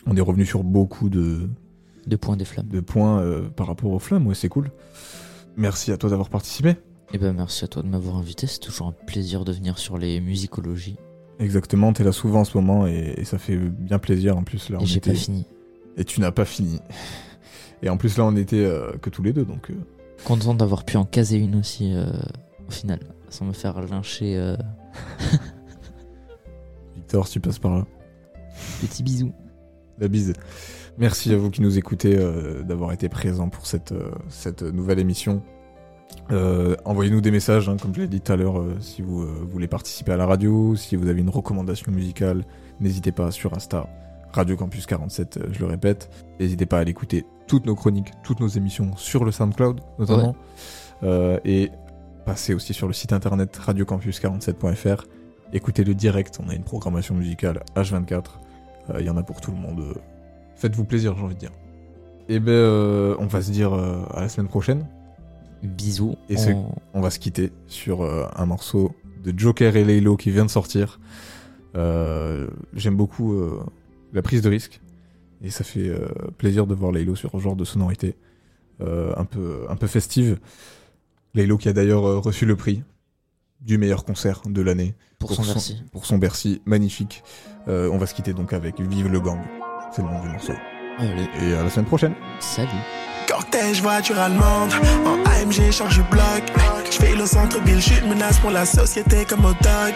on 0.05 0.15
est 0.15 0.21
revenu 0.21 0.45
sur 0.45 0.63
beaucoup 0.63 1.09
de, 1.09 1.49
de 2.07 2.15
points 2.15 2.37
des 2.37 2.45
flammes. 2.45 2.67
De 2.67 2.79
points 2.79 3.19
euh, 3.21 3.49
par 3.49 3.67
rapport 3.67 3.91
aux 3.91 3.99
flammes, 3.99 4.25
ouais, 4.27 4.35
c'est 4.35 4.49
cool. 4.49 4.71
Merci 5.57 5.91
à 5.91 5.97
toi 5.97 6.09
d'avoir 6.09 6.29
participé. 6.29 6.75
Eh 7.13 7.17
ben 7.17 7.33
merci 7.33 7.65
à 7.65 7.67
toi 7.67 7.81
de 7.81 7.87
m'avoir 7.87 8.17
invité, 8.17 8.45
c'est 8.47 8.59
toujours 8.59 8.87
un 8.87 8.95
plaisir 9.07 9.43
de 9.43 9.51
venir 9.51 9.77
sur 9.79 9.97
les 9.97 10.21
musicologies. 10.21 10.97
Exactement, 11.39 11.91
t'es 11.93 12.03
là 12.03 12.11
souvent 12.11 12.41
en 12.41 12.45
ce 12.45 12.55
moment 12.57 12.85
et, 12.85 13.13
et 13.17 13.23
ça 13.25 13.37
fait 13.39 13.57
bien 13.57 13.97
plaisir 13.97 14.37
en 14.37 14.43
plus. 14.43 14.69
Là, 14.69 14.77
Et 14.81 14.85
j'ai 14.85 14.99
pas 14.99 15.13
fini. 15.15 15.45
Et 15.97 16.03
tu 16.03 16.21
n'as 16.21 16.31
pas 16.31 16.45
fini. 16.45 16.79
Et 17.81 17.89
en 17.89 17.97
plus 17.97 18.17
là, 18.17 18.25
on 18.25 18.35
était 18.35 18.63
euh, 18.63 18.91
que 19.01 19.09
tous 19.09 19.23
les 19.23 19.33
deux, 19.33 19.45
donc. 19.45 19.71
euh, 19.71 19.75
Content 20.25 20.53
d'avoir 20.53 20.83
pu 20.85 20.97
en 20.97 21.05
caser 21.05 21.37
une 21.37 21.55
aussi 21.55 21.93
au 22.67 22.71
final, 22.71 22.99
sans 23.29 23.45
me 23.45 23.53
faire 23.53 23.81
lyncher. 23.81 24.55
Victor, 26.95 27.25
si 27.27 27.33
tu 27.33 27.39
passes 27.39 27.59
par 27.59 27.77
là. 27.77 27.85
Petit 28.81 29.01
bisou. 29.03 29.31
La 29.99 30.07
bise. 30.07 30.33
Merci 30.97 31.33
à 31.33 31.37
vous 31.37 31.49
qui 31.49 31.61
nous 31.61 31.77
écoutez 31.77 32.17
euh, 32.17 32.61
d'avoir 32.63 32.91
été 32.91 33.09
présents 33.09 33.49
pour 33.49 33.65
cette, 33.65 33.91
euh, 33.91 34.11
cette 34.29 34.63
nouvelle 34.63 34.99
émission. 34.99 35.41
Euh, 36.31 36.75
Envoyez-nous 36.85 37.21
des 37.21 37.31
messages, 37.31 37.69
hein, 37.69 37.77
comme 37.81 37.93
je 37.95 38.01
l'ai 38.01 38.07
dit 38.07 38.21
tout 38.21 38.31
à 38.31 38.35
l'heure, 38.35 38.63
si 38.79 39.01
vous 39.01 39.25
voulez 39.47 39.67
participer 39.67 40.11
à 40.11 40.17
la 40.17 40.25
radio, 40.25 40.75
si 40.75 40.95
vous 40.95 41.07
avez 41.07 41.21
une 41.21 41.29
recommandation 41.29 41.91
musicale, 41.91 42.43
n'hésitez 42.79 43.11
pas 43.11 43.31
sur 43.31 43.53
Insta, 43.53 43.87
Radio 44.31 44.55
Campus 44.55 44.85
47, 44.85 45.37
euh, 45.37 45.47
je 45.51 45.59
le 45.59 45.65
répète. 45.65 46.09
N'hésitez 46.39 46.65
pas 46.65 46.77
à 46.77 46.81
aller 46.81 46.91
écouter 46.91 47.25
toutes 47.47 47.65
nos 47.65 47.75
chroniques, 47.75 48.11
toutes 48.23 48.39
nos 48.39 48.47
émissions 48.47 48.95
sur 48.95 49.25
le 49.25 49.31
SoundCloud 49.31 49.81
notamment. 49.97 50.35
Et 51.45 51.71
passez 52.25 52.53
aussi 52.53 52.73
sur 52.73 52.87
le 52.87 52.93
site 52.93 53.13
internet 53.13 53.57
radiocampus47.fr. 53.57 55.05
Écoutez 55.53 55.83
le 55.83 55.95
direct, 55.95 56.39
on 56.45 56.49
a 56.49 56.53
une 56.53 56.63
programmation 56.63 57.15
musicale 57.15 57.63
H24. 57.75 58.23
Euh, 58.89 58.99
Il 58.99 59.05
y 59.05 59.09
en 59.09 59.17
a 59.17 59.23
pour 59.23 59.41
tout 59.41 59.51
le 59.51 59.57
monde. 59.57 59.79
euh, 59.79 59.93
Faites-vous 60.55 60.83
plaisir, 60.85 61.15
j'ai 61.17 61.23
envie 61.23 61.35
de 61.35 61.39
dire. 61.39 61.51
Et 62.27 62.39
ben, 62.39 62.51
euh, 62.51 63.15
on 63.19 63.25
va 63.27 63.41
se 63.41 63.51
dire 63.51 63.73
euh, 63.73 64.03
à 64.13 64.21
la 64.21 64.29
semaine 64.29 64.47
prochaine. 64.49 64.85
Bisous. 65.63 66.15
Et 66.29 66.37
c'est- 66.37 66.53
On- 66.53 66.75
on 66.93 67.01
va 67.01 67.09
se 67.09 67.19
quitter 67.19 67.51
sur 67.67 68.01
euh, 68.03 68.25
un 68.35 68.45
morceau 68.45 68.95
de 69.23 69.37
Joker 69.37 69.75
et 69.75 69.83
Laylo 69.83 70.15
qui 70.17 70.31
vient 70.31 70.45
de 70.45 70.49
sortir. 70.51 70.99
Euh, 71.75 72.47
J'aime 72.73 72.95
beaucoup 72.95 73.33
euh, 73.33 73.63
la 74.13 74.21
prise 74.21 74.41
de 74.41 74.49
risque. 74.49 74.81
Et 75.41 75.49
ça 75.49 75.63
fait 75.63 75.87
euh, 75.87 76.07
plaisir 76.37 76.67
de 76.67 76.75
voir 76.75 76.91
Laylo 76.91 77.15
sur 77.15 77.31
ce 77.31 77.37
genre 77.37 77.55
de 77.55 77.65
sonorité. 77.65 78.15
euh, 78.81 79.11
un, 79.17 79.25
peu, 79.25 79.65
un 79.69 79.75
peu 79.75 79.87
festive. 79.87 80.39
Laylo 81.33 81.57
qui 81.57 81.67
a 81.69 81.73
d'ailleurs 81.73 82.05
euh, 82.05 82.17
reçu 82.19 82.45
le 82.45 82.55
prix 82.55 82.83
du 83.61 83.77
meilleur 83.77 84.05
concert 84.05 84.41
de 84.45 84.61
l'année. 84.61 84.95
Pour 85.19 85.33
son 85.33 85.43
Bercy. 85.43 85.83
Pour 85.91 86.05
son 86.05 86.17
Bercy, 86.17 86.61
magnifique. 86.65 87.23
Euh, 87.67 87.89
on 87.91 87.97
va 87.97 88.05
se 88.05 88.13
quitter 88.13 88.33
donc 88.33 88.53
avec 88.53 88.79
Vive 88.79 89.07
le 89.07 89.19
gang. 89.19 89.39
C'est 89.91 90.01
le 90.01 90.07
nom 90.07 90.21
du 90.21 90.29
morceau. 90.29 90.53
Et 91.41 91.53
à 91.53 91.63
la 91.63 91.69
semaine 91.69 91.85
prochaine. 91.85 92.13
Salut. 92.39 92.67
Cortège, 93.27 93.81
voiture 93.81 94.19
allemande, 94.19 94.71
en 95.05 95.23
AMG, 95.29 95.71
charge 95.71 95.95
du 95.95 96.03
bloc. 96.09 96.43
Je 96.91 96.97
fais 96.97 97.15
le 97.15 97.25
centre-ville, 97.25 97.75
je 97.75 97.93
suis 97.93 97.99
une 97.99 98.09
menace 98.09 98.39
pour 98.39 98.51
la 98.51 98.65
société 98.65 99.23
comme 99.25 99.45
au 99.45 99.53
dog. 99.53 99.93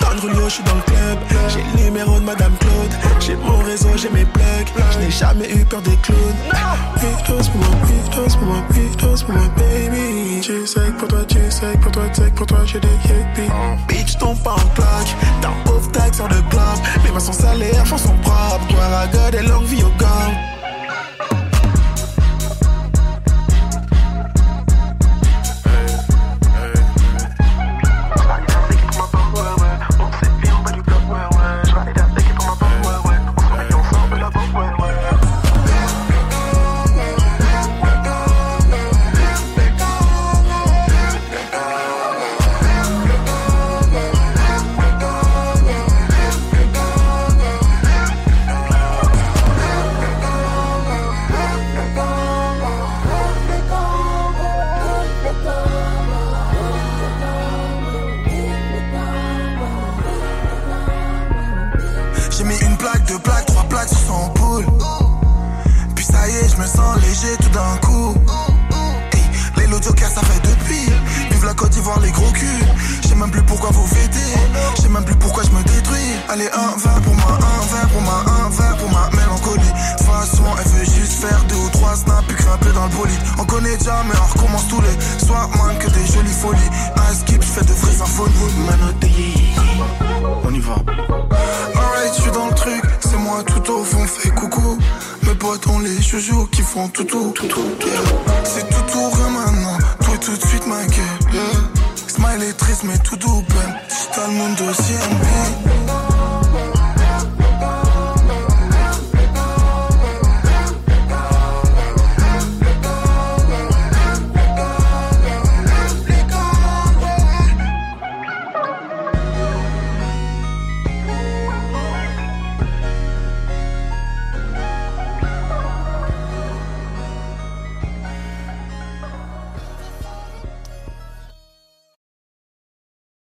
Don 0.00 0.16
Julio, 0.20 0.44
je 0.48 0.54
suis 0.54 0.62
dans 0.64 0.74
le 0.74 0.82
club. 0.82 1.18
J'ai 1.48 1.62
le 1.62 1.84
numéro 1.84 2.18
de 2.18 2.24
Madame 2.24 2.54
Claude. 2.58 2.92
J'ai 3.20 3.36
mon 3.36 3.58
réseau, 3.58 3.90
j'ai 3.96 4.10
mes 4.10 4.24
plugs. 4.24 4.68
Je 4.92 4.98
n'ai 4.98 5.10
jamais 5.10 5.50
eu 5.50 5.64
peur 5.64 5.82
des 5.82 5.96
clowns. 5.96 6.18
Beatles 7.00 7.50
pour 7.50 7.60
moi, 7.60 7.68
Beatles 7.86 8.38
pour 8.38 8.46
moi, 8.48 8.62
Beatles 8.70 9.24
pour 9.24 9.34
moi, 9.34 9.44
baby. 9.56 10.40
Tu 10.40 10.66
sais 10.66 10.80
que 10.80 10.98
pour 10.98 11.08
toi, 11.08 11.24
tu 11.28 11.38
sais 11.50 11.72
que 11.72 11.78
pour 11.78 11.92
toi, 11.92 12.04
tu 12.08 12.22
sais 12.22 12.30
que 12.30 12.36
pour 12.36 12.46
toi, 12.46 12.58
j'ai 12.64 12.80
des 12.80 12.88
hippies. 12.88 13.50
Bitch, 13.88 14.18
tombe 14.18 14.38
pas 14.42 14.54
en 14.54 14.68
claque. 14.74 15.16
T'as 15.40 15.48
un 15.48 15.64
pauvre 15.64 15.90
tag 15.92 16.14
sur 16.14 16.28
le 16.28 16.40
club. 16.50 16.78
Les 17.04 17.10
mains 17.10 17.20
salées, 17.20 17.72
elles 17.72 17.98
sont 17.98 18.16
propres. 18.22 18.66
Toi, 18.68 18.88
la 18.90 19.06
gueule 19.06 19.44
et 19.44 19.46
longue 19.46 19.64
vie 19.64 19.82
au 19.82 19.90
gang. 19.98 20.51